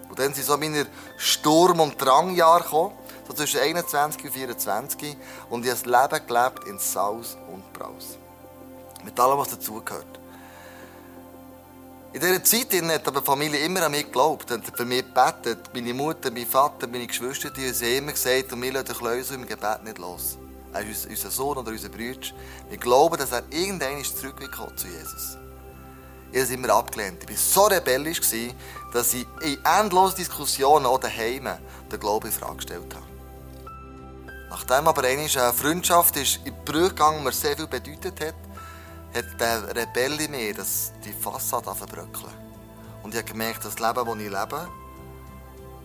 Und 0.09 0.18
dann 0.18 0.33
sind 0.33 0.47
so 0.47 0.57
meine 0.57 0.87
Sturm- 1.18 1.81
und 1.81 2.01
Drangjahre 2.01 2.62
gekommen, 2.62 2.94
so 3.27 3.35
zwischen 3.35 3.61
21 3.61 4.25
und 4.25 4.31
24. 4.31 5.16
Und 5.51 5.64
ich 5.64 5.71
habe 5.71 5.81
das 5.83 5.85
Leben 5.85 6.27
gelebt 6.27 6.66
in 6.66 6.79
Saus 6.79 7.37
und 7.53 7.73
Braus. 7.75 8.16
Mit 9.05 9.21
allem, 9.21 9.38
was 9.38 9.51
dazugehört. 9.51 10.18
In 12.11 12.21
dieser 12.21 12.42
Zeit 12.42 12.73
hat 12.73 13.07
aber 13.07 13.21
die 13.21 13.27
Familie 13.27 13.61
immer 13.61 13.83
an 13.83 13.92
mich 13.92 14.07
geglaubt 14.07 14.51
und 14.51 14.64
für 14.64 14.85
mich 14.87 15.05
gebetet. 15.05 15.59
Meine 15.75 15.92
Mutter, 15.92 16.31
mein 16.31 16.47
Vater, 16.47 16.87
meine 16.87 17.07
Geschwister, 17.07 17.51
die 17.51 17.68
haben 17.68 18.05
immer 18.05 18.12
gesagt, 18.12 18.51
wir 18.51 18.73
lassen 18.73 18.87
den 18.87 18.97
Kleusel 18.97 19.35
im 19.37 19.47
Gebet 19.47 19.85
nicht 19.85 19.99
los. 19.99 20.38
Er 20.73 20.88
ist 20.88 21.07
unser 21.07 21.31
Sohn 21.31 21.59
oder 21.59 21.71
unser 21.71 21.90
Bruder. 21.90 22.29
Wir 22.71 22.79
glauben, 22.79 23.18
dass 23.18 23.33
er 23.33 23.42
irgendwann 23.51 24.03
zurückkommt 24.03 24.79
zu 24.79 24.87
Jesus. 24.87 25.37
Ich 26.33 26.38
habe 26.38 26.44
es 26.44 26.51
immer 26.51 26.71
abgelehnt. 26.71 27.25
Ich 27.25 27.31
war 27.31 27.37
so 27.37 27.75
rebellisch, 27.75 28.21
dass 28.92 29.12
ich 29.12 29.27
in 29.42 29.59
endlosen 29.64 30.16
Diskussionen 30.16 30.87
auch 30.87 31.01
daheim 31.01 31.47
den 31.92 32.01
Glauben 32.01 32.27
in 32.27 32.33
Frage 32.33 32.57
gestellt 32.57 32.94
habe. 32.94 33.07
Nachdem 34.49 34.88
aber 34.88 35.05
eine 35.05 35.29
Freundschaft 35.29 36.16
ist 36.16 36.38
in 36.38 36.44
die 36.44 36.51
Brüche 36.64 36.88
gegangen, 36.88 37.23
mir 37.23 37.33
sehr 37.33 37.55
viel 37.55 37.66
bedeutet 37.66 38.18
hat, 38.21 38.35
hat 39.19 39.41
der 39.41 39.77
Rebell 39.77 40.21
in 40.21 40.31
mir 40.31 40.55
das, 40.55 40.93
die 41.05 41.13
Fassade 41.13 41.75
verbröckeln. 41.75 42.33
Und 43.03 43.15
ich 43.15 43.21
habe 43.21 43.31
gemerkt, 43.31 43.65
das 43.65 43.79
Leben, 43.79 43.95
das 43.95 44.17
ich 44.17 44.31
lebe, 44.31 44.69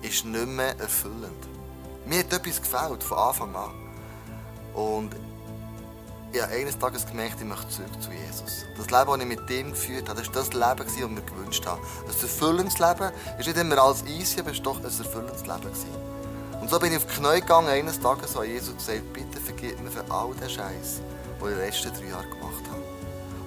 ist 0.01 0.25
nicht 0.25 0.47
mehr 0.47 0.79
erfüllend. 0.79 1.47
Mir 2.05 2.19
hat 2.19 2.33
etwas 2.33 2.61
gefällt, 2.61 3.03
von 3.03 3.17
Anfang 3.17 3.55
an. 3.55 3.71
Und 4.73 5.15
ich 6.33 6.41
habe 6.41 6.51
eines 6.51 6.77
Tages 6.77 7.05
gemerkt, 7.05 7.35
ich 7.39 7.45
möchte 7.45 7.69
zurück 7.69 8.01
zu 8.01 8.09
Jesus. 8.11 8.65
Das 8.75 8.89
Leben, 8.89 9.05
das 9.05 9.19
ich 9.19 9.25
mit 9.25 9.49
ihm 9.49 9.71
geführt 9.71 10.09
habe, 10.09 10.19
das 10.19 10.27
war 10.27 10.35
das 10.35 10.53
Leben, 10.53 10.87
das 10.89 10.95
ich 10.97 11.07
mir 11.07 11.21
gewünscht 11.21 11.65
habe. 11.65 11.81
Ein 11.81 12.21
erfüllendes 12.21 12.79
Leben 12.79 13.11
ist 13.39 13.47
nicht 13.47 13.57
immer 13.57 13.77
alles 13.77 14.03
easy, 14.05 14.39
aber 14.39 14.51
es 14.51 14.57
war 14.57 14.63
doch 14.63 14.77
ein 14.77 14.85
erfüllendes 14.85 15.41
Leben. 15.41 15.71
Und 16.59 16.69
so 16.69 16.79
bin 16.79 16.91
ich 16.91 16.97
auf 16.97 17.05
die 17.05 17.21
Knie 17.21 17.41
gegangen, 17.41 17.67
eines 17.67 17.99
Tages 17.99 18.35
an 18.35 18.45
Jesus 18.45 18.75
gesagt, 18.75 19.13
bitte 19.13 19.39
vergib 19.39 19.79
mir 19.81 19.91
für 19.91 20.03
all 20.09 20.33
den 20.33 20.49
Scheiß, 20.49 21.01
den 21.39 21.39
ich 21.39 21.41
in 21.41 21.49
den 21.49 21.57
letzten 21.59 21.93
drei 21.93 22.09
Jahren 22.09 22.29
gemacht 22.29 22.63
habe. 22.71 22.82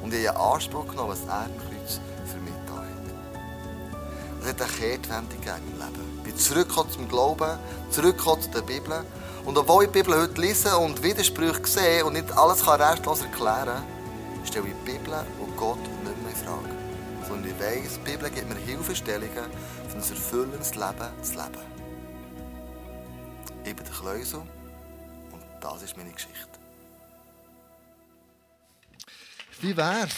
Und 0.06 0.14
ich 0.14 0.28
habe 0.28 0.38
Anspruch 0.38 0.86
genommen, 0.86 1.10
was 1.10 1.22
er 1.22 1.46
im 1.46 1.58
Kreuz 1.58 2.00
für 2.26 2.38
mich 2.38 2.54
da 2.68 2.76
hat. 2.76 4.40
Es 4.40 4.48
hat 4.48 4.62
eine 4.62 4.70
Kehrtwende 4.70 5.34
gegeben 5.34 5.72
im 5.72 5.78
Leben. 5.80 6.18
Ich 6.18 6.22
bin 6.22 6.36
zurückgekommen 6.36 6.90
zum 6.92 7.08
Glauben, 7.08 7.58
zurückgekommen 7.90 8.40
zu 8.40 8.50
der 8.50 8.60
Bibel. 8.60 9.04
Und 9.44 9.58
obwohl 9.58 9.82
ich 9.82 9.90
die 9.90 9.98
Bibel 10.02 10.16
heute 10.16 10.40
lese 10.40 10.78
und 10.78 11.02
Widersprüche 11.02 11.66
sehe 11.66 12.04
und 12.04 12.12
nicht 12.12 12.30
alles 12.38 12.64
restlos 12.68 13.22
erklären 13.22 13.66
kann, 13.66 14.46
stelle 14.46 14.68
ich 14.68 14.74
die 14.84 14.92
Bibel 14.92 15.12
und 15.40 15.56
Gott 15.56 15.80
nicht 15.80 16.22
mehr 16.22 16.30
in 16.30 16.36
Frage. 16.36 17.26
Sondern 17.26 17.50
ich 17.50 17.58
weiss, 17.58 17.94
die 17.94 18.12
Bibel 18.12 18.30
gibt 18.30 18.48
mir 18.48 18.60
Hilfestellungen, 18.60 19.50
für 19.88 19.96
ein 19.96 19.98
erfüllendes 19.98 20.76
Leben 20.76 21.22
zu 21.22 21.32
leben. 21.32 21.66
Ich 23.64 23.74
bin 23.74 23.84
der 23.84 23.92
Kleusel 23.92 24.38
und 25.32 25.42
das 25.60 25.82
ist 25.82 25.96
meine 25.96 26.12
Geschichte. 26.12 26.65
Wie 29.60 29.76
wär's? 29.76 30.14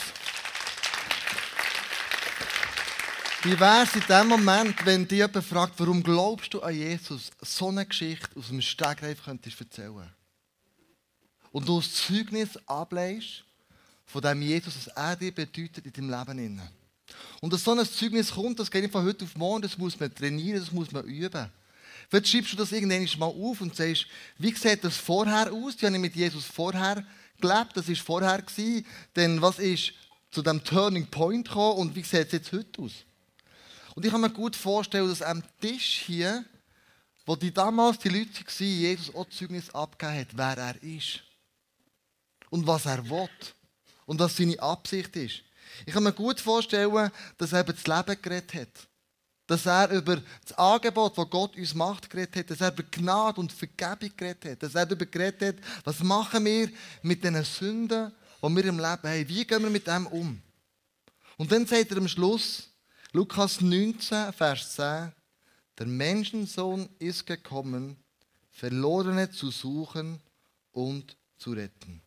Wie 3.43 3.59
wär's 3.59 3.95
in 3.95 4.03
dem 4.09 4.27
Moment, 4.27 4.85
wenn 4.85 5.07
dich 5.07 5.19
jemand 5.19 5.45
fragt, 5.45 5.79
warum 5.79 6.03
glaubst 6.03 6.53
du 6.55 6.61
an 6.61 6.75
Jesus, 6.75 7.31
so 7.41 7.69
eine 7.69 7.87
Geschichte 7.87 8.29
aus 8.37 8.49
dem 8.49 8.61
Stegreif 8.61 9.25
könntest 9.25 9.61
erzählen? 9.61 10.11
Und 11.53 11.69
du 11.69 11.79
das 11.79 11.95
Zeugnis 11.95 12.59
ableist 12.67 13.45
von 14.07 14.23
dem 14.23 14.43
Jesus, 14.43 14.75
was 14.77 14.89
er 14.89 15.15
dir 15.15 15.33
bedeutet 15.33 15.87
in 15.87 15.93
deinem 15.93 16.11
Leben. 16.11 16.61
Und 17.41 17.53
dass 17.53 17.63
so 17.63 17.73
ein 17.73 17.87
Zeugnis 17.87 18.33
kommt, 18.33 18.59
das 18.59 18.71
geht 18.71 18.83
nicht 18.83 18.93
von 18.93 19.05
heute 19.05 19.25
auf 19.25 19.37
morgen, 19.37 19.63
das 19.63 19.79
muss 19.79 19.99
man 19.99 20.13
trainieren, 20.13 20.59
das 20.59 20.73
muss 20.73 20.91
man 20.91 21.05
üben. 21.05 21.49
Vielleicht 22.09 22.29
schreibst 22.29 22.53
du 22.55 22.57
das 22.57 22.73
irgendwann 22.73 23.19
mal 23.19 23.27
auf 23.27 23.61
und 23.61 23.77
sagst, 23.77 24.07
wie 24.39 24.53
sieht 24.53 24.83
das 24.83 24.97
vorher 24.97 25.53
aus? 25.53 25.77
Die 25.77 25.87
habe 25.87 25.95
ich 25.95 26.03
mit 26.03 26.17
Jesus 26.17 26.45
vorher 26.45 27.05
gelebt, 27.41 27.77
das 27.77 27.89
war 27.89 27.97
vorher. 27.97 28.45
Denn 29.17 29.41
was 29.43 29.59
ist 29.59 29.93
zu 30.31 30.43
dem 30.43 30.63
Turning 30.63 31.07
Point 31.07 31.49
gekommen 31.49 31.79
und 31.79 31.95
wie 31.95 32.03
sieht 32.03 32.27
es 32.27 32.33
jetzt 32.33 32.53
heute 32.53 32.83
aus? 32.83 32.93
Und 33.95 34.05
ich 34.05 34.13
kann 34.13 34.21
mir 34.21 34.31
gut 34.31 34.55
vorstellen, 34.55 35.09
dass 35.09 35.23
am 35.23 35.43
Tisch 35.61 36.03
hier, 36.07 36.45
wo 37.27 37.35
die 37.37 37.53
damals 37.53 37.99
die 37.99 38.09
Leute 38.09 38.31
waren, 38.33 38.67
Jesus 38.67 39.15
auch 39.15 39.29
Zeugnis 39.29 39.75
abgegeben 39.75 40.21
hat, 40.21 40.29
wer 40.37 40.65
er 40.65 40.83
ist. 40.83 41.21
Und 42.51 42.67
was 42.67 42.87
er 42.87 43.09
will. 43.09 43.29
Und 44.07 44.21
was 44.21 44.37
seine 44.37 44.59
Absicht 44.61 45.15
ist. 45.17 45.43
Ich 45.85 45.93
kann 45.93 46.03
mir 46.03 46.13
gut 46.13 46.41
vorstellen, 46.41 47.11
dass 47.37 47.53
er 47.53 47.61
über 47.61 47.73
das 47.73 47.87
Leben 47.87 48.23
geredet 48.23 48.55
hat 48.55 48.88
dass 49.49 49.65
er 49.65 49.91
über 49.91 50.23
das 50.43 50.57
Angebot, 50.59 51.17
das 51.17 51.31
Gott 51.31 51.57
uns 51.57 51.75
macht, 51.75 52.11
geredet 52.11 52.37
hat, 52.37 52.51
dass 52.51 52.61
er 52.61 52.71
über 52.71 52.83
Gnade 52.83 53.41
und 53.41 53.51
Vergebung 53.51 54.15
geredet 54.15 54.45
hat, 54.45 54.63
dass 54.63 54.75
er 54.75 54.85
darüber 54.85 55.07
geredet 55.07 55.57
hat, 55.57 55.85
was 55.85 56.01
machen 56.01 56.45
wir 56.45 56.71
mit 57.03 57.25
den 57.25 57.43
Sünden, 57.43 58.13
die 58.43 58.57
wir 58.57 58.65
im 58.67 58.77
Leben 58.77 58.85
haben, 58.85 59.29
wie 59.29 59.47
gehen 59.47 59.63
wir 59.63 59.71
mit 59.71 59.87
dem 59.87 60.07
um. 60.07 60.41
Und 61.39 61.51
dann 61.51 61.67
sagt 61.67 61.91
er 61.91 61.97
am 61.97 62.09
Schluss, 62.09 62.69
Lukas 63.13 63.63
19, 63.63 64.35
Vers 64.35 64.75
10, 64.75 65.13
der 65.79 65.87
Menschensohn 65.87 66.87
ist 66.99 67.27
gekommen, 67.27 67.97
Verlorene 68.51 69.31
zu 69.31 69.51
suchen 69.51 70.21
und 70.73 71.17
zu 71.39 71.53
retten. 71.53 72.03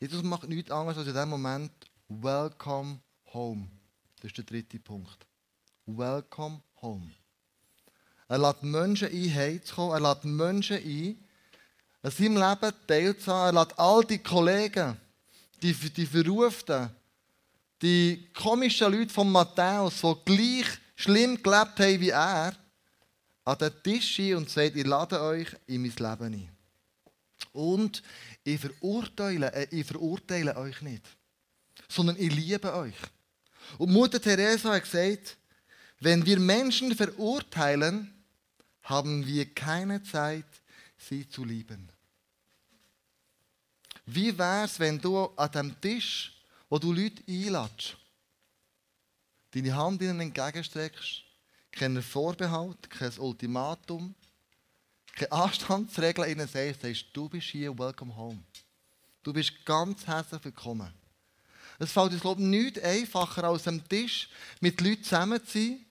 Jesus 0.00 0.24
macht 0.24 0.48
nichts 0.48 0.72
anderes 0.72 0.98
als 0.98 1.06
in 1.06 1.12
diesem 1.12 1.28
Moment 1.28 1.70
Welcome 2.08 3.00
home. 3.32 3.79
Das 4.20 4.28
ist 4.28 4.36
der 4.36 4.44
dritte 4.44 4.78
Punkt. 4.78 5.26
Welcome 5.86 6.60
home. 6.82 7.10
Er 8.28 8.38
lädt 8.38 8.62
Menschen 8.62 9.08
ein, 9.08 9.34
heimzukommen. 9.34 10.04
Er 10.04 10.14
lädt 10.14 10.24
Menschen 10.24 10.76
ein, 10.76 11.18
an 12.02 12.10
seinem 12.10 12.36
Leben 12.36 12.74
teilzuhaben. 12.86 13.56
Er 13.56 13.64
lädt 13.64 13.78
all 13.78 14.04
die 14.04 14.18
Kollegen, 14.18 14.96
die, 15.62 15.72
die 15.72 16.06
Verruften, 16.06 16.90
die 17.80 18.28
komischen 18.34 18.92
Leute 18.92 19.12
von 19.12 19.32
Matthäus, 19.32 20.02
die 20.02 20.14
gleich 20.24 20.78
schlimm 20.96 21.42
gelebt 21.42 21.80
haben 21.80 22.00
wie 22.00 22.10
er, 22.10 22.54
an 23.44 23.58
den 23.58 23.82
Tisch 23.82 24.20
ein 24.20 24.34
und 24.36 24.50
sagt, 24.50 24.76
ich 24.76 24.86
lade 24.86 25.20
euch 25.20 25.48
in 25.66 25.80
mein 25.80 25.90
Leben 25.90 26.34
ein. 26.34 26.56
Und 27.52 28.02
ich 28.44 28.60
verurteile, 28.60 29.50
äh, 29.54 29.66
ich 29.70 29.86
verurteile 29.86 30.56
euch 30.58 30.82
nicht, 30.82 31.04
sondern 31.88 32.16
ich 32.18 32.34
liebe 32.34 32.72
euch. 32.74 32.94
Und 33.78 33.92
Mutter 33.92 34.20
Teresa 34.20 34.72
hat 34.72 34.84
gesagt, 34.84 35.36
wenn 36.00 36.24
wir 36.24 36.38
Menschen 36.38 36.94
verurteilen, 36.94 38.12
haben 38.82 39.26
wir 39.26 39.54
keine 39.54 40.02
Zeit, 40.02 40.46
sie 40.98 41.28
zu 41.28 41.44
lieben. 41.44 41.90
Wie 44.06 44.36
wäre 44.36 44.64
es, 44.64 44.78
wenn 44.80 45.00
du 45.00 45.26
an 45.36 45.52
dem 45.52 45.80
Tisch, 45.80 46.32
wo 46.68 46.78
du 46.78 46.92
Leute 46.92 47.22
einladest, 47.28 47.96
deine 49.52 49.74
Hand 49.74 50.02
ihnen 50.02 50.20
entgegenstreckst, 50.20 51.22
keinen 51.70 52.02
Vorbehalt, 52.02 52.90
kein 52.90 53.16
Ultimatum, 53.18 54.14
keine 55.14 55.32
Anstandsregeln 55.32 56.30
ihnen 56.30 56.48
sagst, 56.48 56.82
sagst, 56.82 57.06
du 57.12 57.28
bist 57.28 57.48
hier, 57.48 57.76
welcome 57.78 58.14
home. 58.14 58.42
Du 59.22 59.32
bist 59.32 59.52
ganz 59.64 60.06
herzlich 60.06 60.44
willkommen. 60.44 60.99
Es 61.80 61.92
fällt 61.92 62.12
uns, 62.12 62.20
glaube 62.20 62.42
ich, 62.42 62.46
nichts 62.46 62.82
einfacher, 62.82 63.44
als 63.44 63.66
am 63.66 63.86
Tisch 63.88 64.28
mit 64.60 64.78
Leuten 64.82 65.02
zusammen 65.02 65.44
zu 65.44 65.58
sein, 65.58 65.86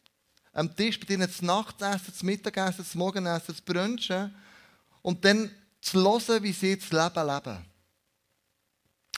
am 0.54 0.76
Tisch 0.76 1.00
mit 1.00 1.10
ihnen 1.10 1.30
zu 1.30 1.44
Nacht 1.44 1.82
essen, 1.82 2.14
zu 2.14 2.26
Mittagessen, 2.26 2.86
zu 2.86 2.98
Morgenessen, 2.98 3.56
zu 3.56 3.64
brunchen 3.64 4.36
und 5.02 5.26
dann 5.26 5.50
zu 5.82 6.00
hören, 6.00 6.44
wie 6.44 6.52
sie 6.52 6.78
das 6.78 6.92
Leben 6.92 7.28
leben. 7.28 7.66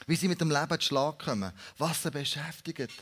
Wie 0.08 0.16
sie 0.16 0.30
mit 0.30 0.40
dem 0.40 0.50
Leben 0.50 0.80
zu 0.80 0.88
Schlag 0.88 1.20
kommen, 1.20 1.52
was 1.78 2.04
sie 2.04 2.10
beschäftigt, 2.10 2.94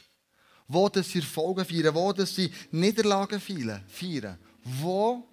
wo 0.67 0.89
sie 0.91 1.19
Erfolge 1.19 1.63
feiern, 1.63 1.93
wo 1.93 2.11
sie 2.25 2.51
Niederlagen 2.71 3.39
feiern, 3.39 4.39
wo 4.63 5.27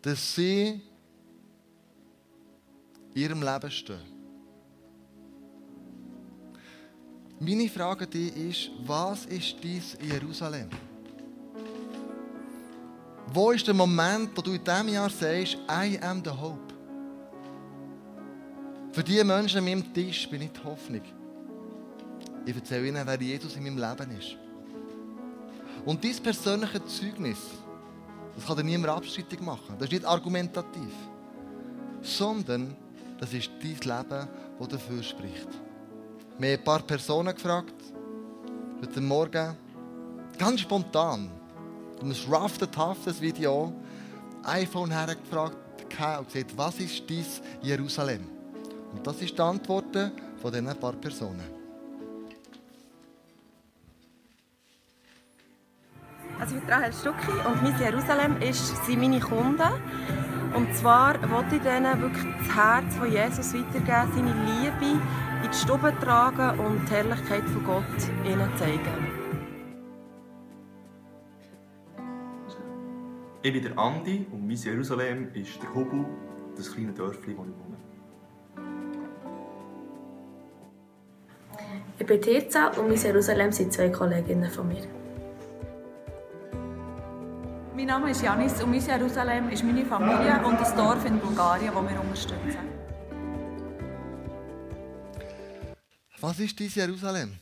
dass 0.00 0.34
sie 0.34 0.80
in 3.14 3.22
ihrem 3.22 3.42
Leben 3.42 3.70
stehen. 3.70 4.11
Meine 7.44 7.68
Frage 7.68 8.04
an 8.04 8.10
dich 8.10 8.36
ist, 8.36 8.70
was 8.86 9.26
ist 9.26 9.56
dies 9.60 9.98
Jerusalem? 10.00 10.68
Wo 13.34 13.50
ist 13.50 13.66
der 13.66 13.74
Moment, 13.74 14.30
wo 14.36 14.42
du 14.42 14.52
in 14.52 14.62
diesem 14.62 14.88
Jahr 14.90 15.10
sagst, 15.10 15.58
I 15.68 15.98
am 16.00 16.22
the 16.24 16.30
hope? 16.30 16.72
Für 18.92 19.02
diese 19.02 19.24
Menschen 19.24 19.58
an 19.58 19.64
meinem 19.64 19.92
Tisch 19.92 20.30
bin 20.30 20.42
ich 20.42 20.52
die 20.52 20.62
Hoffnung. 20.62 21.02
Ich 22.46 22.54
erzähle 22.54 22.86
ihnen, 22.86 23.04
wer 23.04 23.20
Jesus 23.20 23.56
in 23.56 23.64
meinem 23.64 23.78
Leben 23.78 24.16
ist. 24.16 24.36
Und 25.84 26.04
dieses 26.04 26.20
persönliche 26.20 26.84
Zeugnis, 26.84 27.38
das 28.36 28.46
kann 28.46 28.56
dir 28.56 28.62
niemand 28.62 28.92
abstrittig 28.92 29.40
machen. 29.40 29.74
Das 29.80 29.88
ist 29.88 29.92
nicht 29.94 30.04
argumentativ. 30.04 30.92
Sondern 32.02 32.76
das 33.18 33.32
ist 33.32 33.50
dein 33.60 33.70
Leben, 33.70 34.28
das 34.60 34.68
dafür 34.68 35.02
spricht. 35.02 35.48
Wir 36.38 36.52
haben 36.52 36.58
ein 36.58 36.64
paar 36.64 36.80
Personen 36.80 37.34
gefragt, 37.34 37.74
heute 38.80 39.00
Morgen, 39.00 39.54
ganz 40.38 40.60
spontan, 40.60 41.30
um 42.00 42.10
ein 42.10 42.70
tough 42.72 43.20
Video, 43.20 43.72
iPhone 44.44 44.90
hergefragt 44.90 45.56
und 46.18 46.32
gesagt, 46.32 46.56
was 46.56 46.80
ist 46.80 47.08
dein 47.08 47.24
Jerusalem? 47.60 48.26
Und 48.92 49.06
das 49.06 49.20
ist 49.20 49.36
die 49.36 49.42
Antwort 49.42 49.94
von 50.40 50.50
diesen 50.50 50.76
paar 50.80 50.94
Personen. 50.94 51.62
Also 56.40 56.56
ich 56.56 56.60
bin 56.62 56.70
Rahel 56.70 56.92
Stucki 56.92 57.30
und 57.46 57.62
mein 57.62 57.78
Jerusalem 57.78 58.40
ist, 58.40 58.84
sind 58.86 59.00
meine 59.00 59.20
Kunden. 59.20 59.62
Und 60.54 60.74
zwar 60.74 61.14
wollte 61.30 61.56
ich 61.56 61.64
ihnen 61.64 62.02
wirklich 62.02 62.26
das 62.38 62.54
Herz 62.54 62.96
von 62.96 63.10
Jesus 63.10 63.54
weitergeben, 63.54 64.12
seine 64.14 64.34
Liebe 64.44 65.00
in 65.42 65.50
die 65.50 65.56
Stube 65.56 65.92
tragen 66.00 66.60
und 66.60 66.86
die 66.86 66.92
Herrlichkeit 66.92 67.44
von 67.44 67.64
Gott 67.64 67.84
ihnen 68.24 68.50
zeigen. 68.56 69.22
Ich 73.42 73.52
bin 73.52 73.62
der 73.62 73.76
Andi 73.78 74.26
und 74.30 74.46
mein 74.46 74.56
Jerusalem 74.56 75.28
ist 75.34 75.60
der 75.62 75.74
Hubu, 75.74 76.04
das 76.56 76.72
kleine 76.72 76.92
Dörfli, 76.92 77.36
wo 77.36 77.44
ich 77.44 77.48
wohne. 77.48 77.76
Ich 81.98 82.06
bin 82.06 82.20
Tirza 82.20 82.68
und 82.78 82.88
mein 82.88 82.98
Jerusalem 82.98 83.52
sind 83.52 83.72
zwei 83.72 83.88
Kolleginnen 83.88 84.50
von 84.50 84.68
mir. 84.68 85.01
Mein 87.82 87.88
Name 87.88 88.12
ist 88.12 88.22
Janis 88.22 88.62
und 88.62 88.70
mein 88.70 88.80
Jerusalem 88.80 89.48
ist 89.48 89.64
meine 89.64 89.84
Familie 89.84 90.40
und 90.46 90.60
das 90.60 90.72
Dorf 90.72 91.04
in 91.04 91.18
Bulgarien, 91.18 91.72
das 91.74 91.82
wir 91.82 92.00
unterstützen. 92.00 92.58
Was 96.20 96.38
ist 96.38 96.60
dein 96.60 96.68
Jerusalem? 96.68 97.32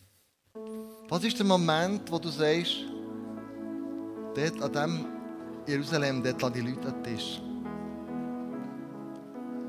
Was 1.10 1.24
ist 1.24 1.38
der 1.38 1.44
Moment, 1.44 2.10
wo 2.10 2.18
du 2.18 2.30
sagst, 2.30 2.86
dort 4.34 4.62
an 4.62 4.72
diesem 4.72 5.06
Jerusalem, 5.66 6.22
dort 6.22 6.40
lassen 6.40 6.54
die 6.54 6.60
Leute 6.62 6.88
an 6.88 7.02
den 7.02 7.02
Tisch. 7.02 7.42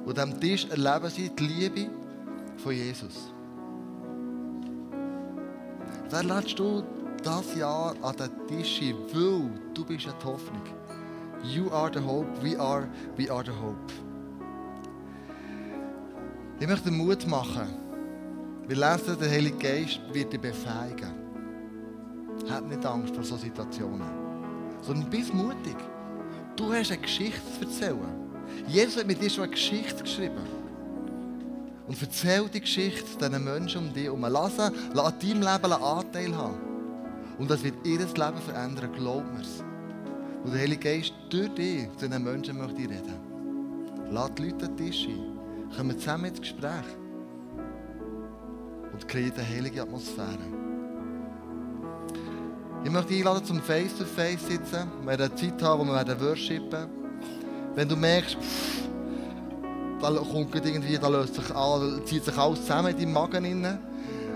Und 0.06 0.18
an 0.18 0.40
diesem 0.40 0.40
Tisch 0.40 0.68
erleben 0.70 1.10
sie 1.10 1.30
die 1.32 1.48
Liebe 1.48 1.90
von 2.56 2.72
Jesus. 2.72 3.34
Wer 6.10 6.24
lädst 6.24 6.58
du 6.58 6.82
das 7.24 7.56
Jahr 7.56 7.96
an 8.02 8.16
den 8.16 8.48
Tisch 8.48 8.82
weil 8.82 9.50
du 9.74 9.86
bist 9.86 10.06
ja 10.06 10.14
die 10.20 10.26
Hoffnung. 10.26 10.64
You 11.44 11.72
are 11.72 11.92
the 11.94 12.00
hope, 12.00 12.28
we 12.42 12.60
are, 12.60 12.88
we 13.18 13.32
are 13.32 13.44
the 13.44 13.52
hope. 13.52 13.92
Ich 16.60 16.68
möchte 16.68 16.92
Mut 16.92 17.28
machen. 17.28 17.68
Wir 18.68 18.76
lesen, 18.76 19.18
der 19.20 19.30
Heilige 19.30 19.58
Geist 19.58 20.00
wird 20.14 20.32
dich 20.32 20.40
befähigen. 20.40 21.12
Hab 22.50 22.68
nicht 22.68 22.86
Angst 22.86 23.16
vor 23.16 23.24
solchen 23.24 23.46
Situationen. 23.46 24.08
Sondern 24.82 25.10
bist 25.10 25.34
mutig. 25.34 25.76
Du 26.56 26.72
hast 26.72 26.92
eine 26.92 27.02
Geschichte 27.02 27.42
zu 27.60 27.66
erzählen. 27.66 28.32
Jesus 28.68 28.98
hat 28.98 29.08
mit 29.08 29.22
dir 29.22 29.30
schon 29.30 29.46
eine 29.46 29.54
Geschichte 29.54 30.04
geschrieben. 30.04 30.46
Und 31.88 32.02
erzähl 32.02 32.48
die 32.48 32.62
Geschichte 32.62 33.18
diesen 33.18 33.44
Menschen 33.44 33.88
um 33.88 33.94
dich 33.94 34.06
herum. 34.06 34.22
Lass, 34.22 34.58
lass 34.94 35.14
an 35.14 35.20
deinem 35.20 35.42
Leben 35.42 35.46
einen 35.46 35.84
Anteil 35.84 36.36
haben. 36.36 36.71
Und 37.42 37.50
das 37.50 37.64
wird 37.64 37.74
ihr 37.84 37.98
Leben 37.98 38.14
verändern, 38.14 38.92
glaub 38.96 39.24
mir's. 39.34 39.64
Und 40.44 40.54
der 40.54 40.62
Heilige 40.62 40.92
Geist 40.92 41.12
durch 41.32 41.50
dich 41.56 41.90
zu 41.98 42.08
diesen 42.08 42.24
Menschen 42.24 42.56
möchte 42.56 42.82
reden. 42.82 43.16
Lass 44.12 44.36
die 44.36 44.44
Leute 44.44 44.66
an 44.66 44.78
den 44.78 44.86
Tisch 44.86 45.08
ein. 45.08 45.40
Kommen 45.76 45.98
zusammen 45.98 46.26
ins 46.26 46.40
Gespräch. 46.40 46.86
Und 48.94 49.08
kreieren 49.08 49.34
eine 49.40 49.48
heilige 49.48 49.82
Atmosphäre. 49.82 50.38
Ich 52.84 52.92
möchte 52.92 53.08
dich 53.10 53.18
einladen 53.26 53.44
zum 53.44 53.60
Face-to-Face 53.60 54.46
sitzen. 54.48 54.92
Wir 55.02 55.18
werden 55.18 55.36
Zeit 55.36 55.64
haben, 55.64 55.90
wo 55.90 55.94
wir 55.94 56.22
worshipen 56.22 56.90
Wenn 57.74 57.90
du 57.90 57.96
merkst, 57.96 58.36
pff, 58.36 58.88
da 60.00 60.12
kommt 60.12 60.54
irgendwie, 60.54 60.96
da 61.00 61.08
löst 61.08 61.34
sich 61.34 61.56
an, 61.56 62.02
zieht 62.06 62.24
sich 62.24 62.38
alles 62.38 62.62
zusammen 62.62 62.92
in 62.92 62.98
deinem 62.98 63.14
Magen 63.14 63.44
rein. 63.44 63.80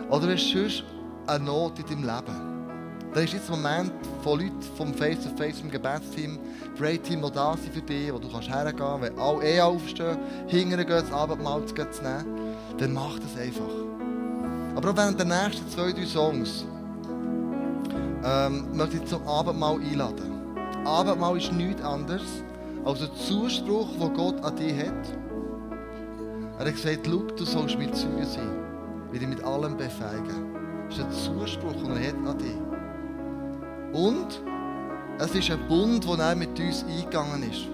Oder 0.09 0.33
hast 0.33 0.51
du 0.51 0.67
sonst 0.67 0.83
eine 1.27 1.45
Not 1.45 1.77
in 1.77 1.85
deinem 1.85 2.03
Leben. 2.03 2.54
Da 3.15 3.21
ist 3.21 3.31
jetzt 3.31 3.49
ein 3.49 3.61
Moment 3.61 3.93
von 4.23 4.41
Leuten 4.41 4.61
vom 4.75 4.93
Face-to-Face, 4.93 5.61
vom 5.61 5.71
Gebetsteam, 5.71 6.37
Pray-Team, 6.77 7.21
die 7.21 7.31
da 7.31 7.55
sind 7.55 7.73
für 7.73 7.81
dich, 7.81 8.11
wo 8.11 8.19
du 8.19 8.29
kannst 8.29 8.49
hergehen 8.49 8.75
kannst, 8.75 9.03
wenn 9.03 9.17
alle 9.17 9.43
eh 9.45 9.61
aufstehen, 9.61 10.17
hingern 10.47 10.85
gehen, 10.85 10.89
das 10.89 11.13
Abendmahl 11.13 11.65
zu 11.65 11.75
nehmen, 11.75 12.25
dann 12.77 12.93
mach 12.93 13.17
das 13.17 13.41
einfach. 13.41 13.71
Aber 14.75 14.89
auch 14.89 14.97
während 14.97 15.17
der 15.17 15.27
nächsten 15.27 15.69
zwei, 15.69 15.93
drei 15.93 16.05
Songs 16.05 16.65
ähm, 18.25 18.75
möchte 18.75 18.97
ich 18.97 19.05
zum 19.05 19.25
Abendmahl 19.25 19.79
einladen. 19.79 20.57
Abendmahl 20.83 21.37
ist 21.37 21.53
nichts 21.53 21.81
anderes 21.83 22.43
als 22.83 23.01
ein 23.01 23.15
Zuspruch, 23.15 23.87
den 23.97 24.13
Gott 24.13 24.43
an 24.43 24.57
dich 24.57 24.77
hat. 24.77 24.93
Er 26.59 26.65
hat 26.65 26.73
gesagt, 26.73 27.07
schau, 27.07 27.23
du 27.33 27.45
sollst 27.45 27.77
mir 27.77 27.93
zu 27.93 28.07
sein, 28.25 28.49
will 29.09 29.19
dich 29.21 29.29
mit 29.29 29.41
allem 29.41 29.77
befähigen. 29.77 30.53
Das 30.89 30.97
ist 30.97 31.05
ein 31.05 31.11
Zuspruch, 31.13 31.75
den 31.81 31.91
er 31.91 32.09
hat 32.09 32.27
an 32.27 32.37
dich. 32.37 32.64
Und 33.95 34.41
es 35.19 35.33
ist 35.33 35.49
ein 35.49 35.67
Bund, 35.69 36.03
den 36.03 36.19
er 36.19 36.35
mit 36.35 36.59
uns 36.59 36.83
eingegangen 36.83 37.49
ist. 37.49 37.67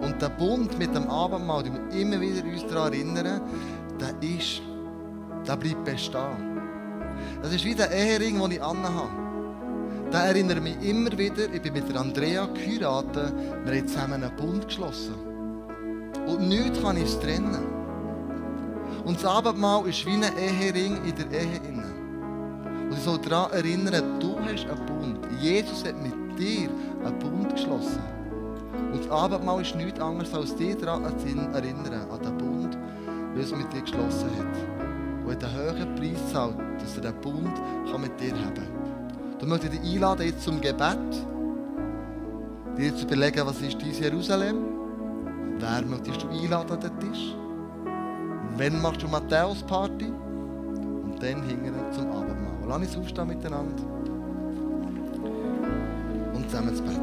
Und 0.00 0.20
der 0.22 0.30
Bund 0.30 0.78
mit 0.78 0.94
dem 0.94 1.08
Abendmahl, 1.10 1.62
den 1.62 1.74
wir 1.74 2.00
immer 2.00 2.18
wieder 2.18 2.42
uns 2.42 2.66
daran 2.66 2.94
erinnern, 2.94 3.42
der 4.00 4.14
ist, 4.22 4.62
der 5.46 5.56
bleibt 5.56 5.84
bestehen. 5.84 6.58
Das 7.42 7.52
ist 7.52 7.66
wie 7.66 7.74
der 7.74 7.90
Ehering, 7.90 8.40
den 8.40 8.52
ich 8.52 8.62
anhabe. 8.62 9.10
Da 10.10 10.24
erinnert 10.24 10.62
mich 10.62 10.80
immer 10.82 11.12
wieder, 11.18 11.52
ich 11.52 11.60
bin 11.60 11.74
mit 11.74 11.88
der 11.88 12.00
Andrea 12.00 12.46
geheiratet, 12.46 13.34
wir 13.64 13.76
haben 13.76 13.88
zusammen 13.88 14.24
einen 14.24 14.36
Bund 14.36 14.66
geschlossen. 14.66 15.14
Und 16.26 16.48
nichts 16.48 16.80
kann 16.80 16.96
uns 16.96 17.20
trennen. 17.20 17.66
Und 19.04 19.16
das 19.16 19.24
Abendmahl 19.26 19.86
ist 19.86 20.04
wie 20.06 20.12
ein 20.14 20.22
Ehering 20.22 21.04
in 21.04 21.14
der 21.14 21.40
Ehe. 21.40 21.60
Innen. 21.68 21.99
Und 22.90 22.96
ich 22.96 23.04
soll 23.04 23.18
daran 23.18 23.52
erinnern, 23.52 24.18
du 24.18 24.36
hast 24.40 24.66
einen 24.68 24.86
Bund. 24.86 25.18
Jesus 25.40 25.84
hat 25.84 25.94
mit 26.02 26.12
dir 26.36 26.68
einen 27.04 27.18
Bund 27.20 27.48
geschlossen. 27.52 28.02
Und 28.92 29.04
das 29.04 29.10
Abendmahl 29.12 29.62
ist 29.62 29.76
nichts 29.76 30.00
anderes, 30.00 30.34
als 30.34 30.56
dich 30.56 30.76
daran 30.76 31.04
erinnern, 31.04 32.10
an 32.10 32.20
den 32.20 32.36
Bund, 32.36 32.76
wie 33.34 33.40
es 33.42 33.52
mit 33.52 33.72
dir 33.72 33.82
geschlossen 33.82 34.28
hat. 34.36 35.24
Und 35.24 35.30
hat 35.30 35.44
einen 35.44 35.78
hohen 35.78 35.94
Preis 35.94 36.32
zahlt, 36.32 36.56
dass 36.80 36.96
er 36.96 37.12
den 37.12 37.20
Bund 37.20 37.54
kann 37.92 38.00
mit 38.00 38.20
dir 38.20 38.32
haben 38.32 38.54
kann. 38.54 39.38
Du 39.38 39.46
möchte 39.46 39.68
dich 39.70 39.80
einladen 39.80 40.26
jetzt 40.26 40.42
zum 40.42 40.60
Gebet, 40.60 40.98
dir 42.76 42.96
zu 42.96 43.06
überlegen, 43.06 43.46
was 43.46 43.62
ist 43.62 43.80
dein 43.80 43.92
Jerusalem? 43.92 44.56
Wer 45.60 45.82
möchtest 45.82 46.24
du 46.24 46.28
einladen 46.28 46.72
an 46.72 46.80
den 46.80 46.98
Tisch? 46.98 47.36
Wann 48.56 48.82
machst 48.82 49.02
du 49.02 49.06
Matthäus-Party? 49.06 50.06
Und 50.06 51.22
dann 51.22 51.42
hingern 51.44 51.92
zum 51.92 52.10
Abendmahl. 52.10 52.49
Lass 52.70 52.78
uns 52.82 52.96
aufstehen 52.98 53.26
miteinander 53.26 53.82
und 56.32 56.48
zusammen 56.48 56.72
zu 56.72 56.82
beten. 56.84 57.00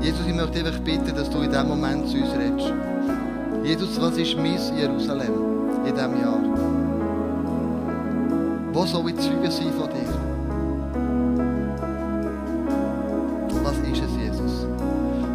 Jesus, 0.00 0.26
ich 0.26 0.34
möchte 0.34 0.58
einfach 0.58 0.80
bitten, 0.80 1.14
dass 1.14 1.30
du 1.30 1.38
in 1.38 1.50
diesem 1.50 1.68
Moment 1.68 2.08
zu 2.08 2.16
uns 2.16 2.34
redest. 2.34 2.74
Jesus, 3.62 4.00
was 4.00 4.16
ist 4.16 4.36
mein 4.36 4.58
Jerusalem 4.76 5.34
in 5.86 5.94
diesem 5.94 6.20
Jahr? 6.20 6.40
Wo 8.72 8.84
soll 8.84 9.10
ich 9.10 9.16
Zeuge 9.18 9.52
sein 9.52 9.72
von 9.72 9.88
dir? 9.90 10.17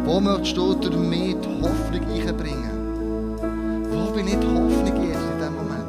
Wo 0.04 0.20
möchtest 0.20 0.54
du 0.54 0.74
durch 0.74 0.94
mich 0.96 1.34
die 1.40 1.62
Hoffnung 1.62 2.02
einbringen? 2.12 3.38
Wo 3.90 4.12
bin 4.12 4.28
ich 4.28 4.36
die 4.36 4.46
Hoffnung, 4.46 5.02
Jesus, 5.02 5.22
in 5.32 5.38
diesem 5.38 5.54
Moment? 5.56 5.88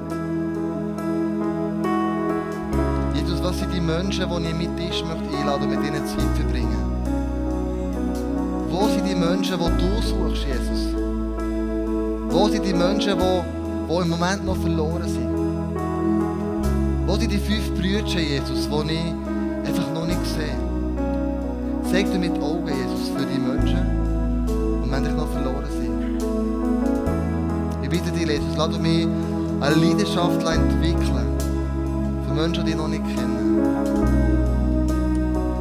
Jesus, 3.13 3.43
was 3.43 3.59
sind 3.59 3.74
die 3.74 3.82
Menschen, 3.82 4.26
die 4.30 4.47
ich 4.47 4.55
mit 4.55 4.78
Tisch 4.78 5.03
möchte 5.03 5.38
einladen 5.38 5.70
mit 5.70 5.86
ihnen 5.86 6.07
Zeit 6.07 6.32
verbringen? 6.34 6.78
Wo 8.70 8.88
sind 8.88 9.05
die 9.05 9.16
Menschen, 9.16 9.59
die 9.59 9.84
du 9.84 10.01
suchst, 10.01 10.45
Jesus? 10.45 10.95
Wo 12.30 12.47
sind 12.47 12.66
die 12.66 12.74
Menschen, 12.74 13.20
die, 13.20 13.41
die 13.89 14.01
im 14.01 14.09
Moment 14.09 14.45
noch 14.45 14.55
verloren 14.55 15.09
sind? 15.09 15.28
Wo 17.05 17.16
sind 17.16 17.34
die 17.34 17.38
fünf 17.38 17.70
Brüder, 17.74 18.07
Jesus, 18.18 18.70
die 18.70 18.93
ich 18.93 19.68
einfach 19.68 19.93
noch 19.93 20.05
nicht 20.05 20.26
sehe? 20.26 20.55
Zeig 21.91 22.09
dir 22.11 22.18
mit 22.18 22.41
Augen, 22.41 22.68
Jesus, 22.68 23.09
für 23.09 23.26
die 23.26 23.39
Menschen, 23.39 24.04
die 25.03 25.09
manchmal 25.09 25.25
noch 25.25 25.31
verloren 25.31 25.65
sind. 25.71 26.23
Ich 27.83 27.89
bitte 27.89 28.11
dich, 28.11 28.27
Jesus, 28.27 28.55
lass 28.57 28.79
mich 28.79 29.07
eine 29.61 29.75
Leidenschaft 29.75 30.41
entwickeln 30.47 31.27
für 32.27 32.33
Menschen, 32.33 32.65
die 32.65 32.75
noch 32.75 32.87
nicht 32.87 33.03
kennen. 33.03 33.61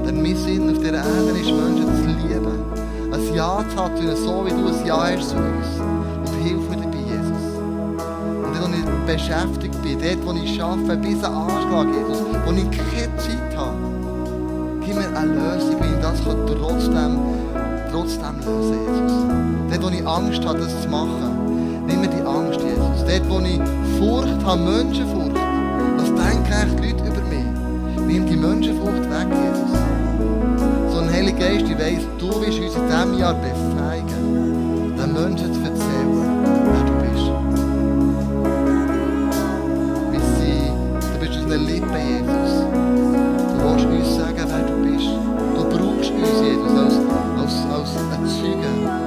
Denn 0.07 0.22
mein 0.22 0.37
Sinn 0.37 0.70
auf 0.70 0.78
dieser 0.78 0.95
Erde 0.95 1.30
ist, 1.30 1.51
Menschen 1.51 1.87
zu 1.97 2.07
lieben. 2.28 2.62
Ein 3.12 3.35
Ja 3.35 3.64
zu 3.68 3.76
haben 3.76 4.16
so 4.16 4.45
wie 4.45 4.51
du 4.51 4.68
ein 4.68 4.87
Ja 4.87 5.03
hast 5.03 5.30
zu 5.30 5.37
uns. 5.37 5.80
Und 6.26 6.43
hilf 6.43 6.68
mir 6.68 6.76
dabei, 6.76 6.99
Jesus. 6.99 7.45
Und 8.45 8.55
dort, 8.55 8.70
wo 8.72 8.76
ich 8.76 9.16
beschäftigt 9.16 9.82
bin, 9.82 9.99
dort, 9.99 10.26
wo 10.26 10.32
ich 10.32 10.62
arbeite, 10.62 10.97
bis 10.97 11.24
ein 11.24 11.32
Anschlag, 11.32 11.87
Jesus, 11.89 12.22
wo 12.45 12.53
ich 12.53 12.70
keine 12.70 13.16
Zeit 13.16 13.57
habe, 13.57 13.76
gib 14.85 14.95
mir 14.97 15.16
eine 15.16 15.32
Lösung, 15.32 15.76
wie 15.80 15.95
ich 15.95 16.01
das 16.03 16.20
trotzdem, 16.22 17.43
trotzdem 17.95 18.40
lösen 18.45 18.78
Jesus. 18.82 19.12
Dort, 19.70 19.82
wo 19.82 19.88
ich 19.88 20.07
Angst 20.07 20.45
habe, 20.45 20.59
das 20.59 20.82
zu 20.82 20.88
machen, 20.88 21.84
nimm 21.86 22.01
mir 22.01 22.09
die 22.09 22.22
Angst, 22.22 22.61
Jesus. 22.61 23.05
Dort, 23.07 23.30
wo 23.30 23.38
ich 23.38 23.61
Furcht 23.99 24.45
habe, 24.45 24.62
Menschenfurcht, 24.62 25.36
was 25.97 26.09
denken 26.09 26.53
eigentlich 26.53 26.97
die 26.97 27.05
Leute 27.05 27.05
über 27.05 27.22
mich? 27.28 27.47
Nimm 28.07 28.26
die 28.26 28.36
Menschenfurcht 28.36 29.05
weg, 29.11 29.28
Jesus. 29.30 29.78
So 30.92 30.99
ein 30.99 31.12
Heiliger 31.12 31.38
Geist, 31.38 31.66
ich 31.68 31.78
weiss, 31.78 32.03
du 32.18 32.28
wirst 32.40 32.59
uns 32.59 32.74
in 32.74 32.86
diesem 32.86 33.18
Jahr 33.18 33.34
befähigen, 33.34 34.97
den 34.99 35.12
Menschen 35.12 35.55
zu 35.55 35.61
erzählen, 35.61 36.11
wer 36.72 36.82
du 36.82 36.95
bist. 37.05 37.30
Wir 40.11 40.22
sind, 40.40 40.74
du 41.12 41.18
bist 41.20 41.34
unsere 41.40 41.61
Lippen, 41.62 41.97
Jesus. 42.09 42.43
Chega. 48.45 49.04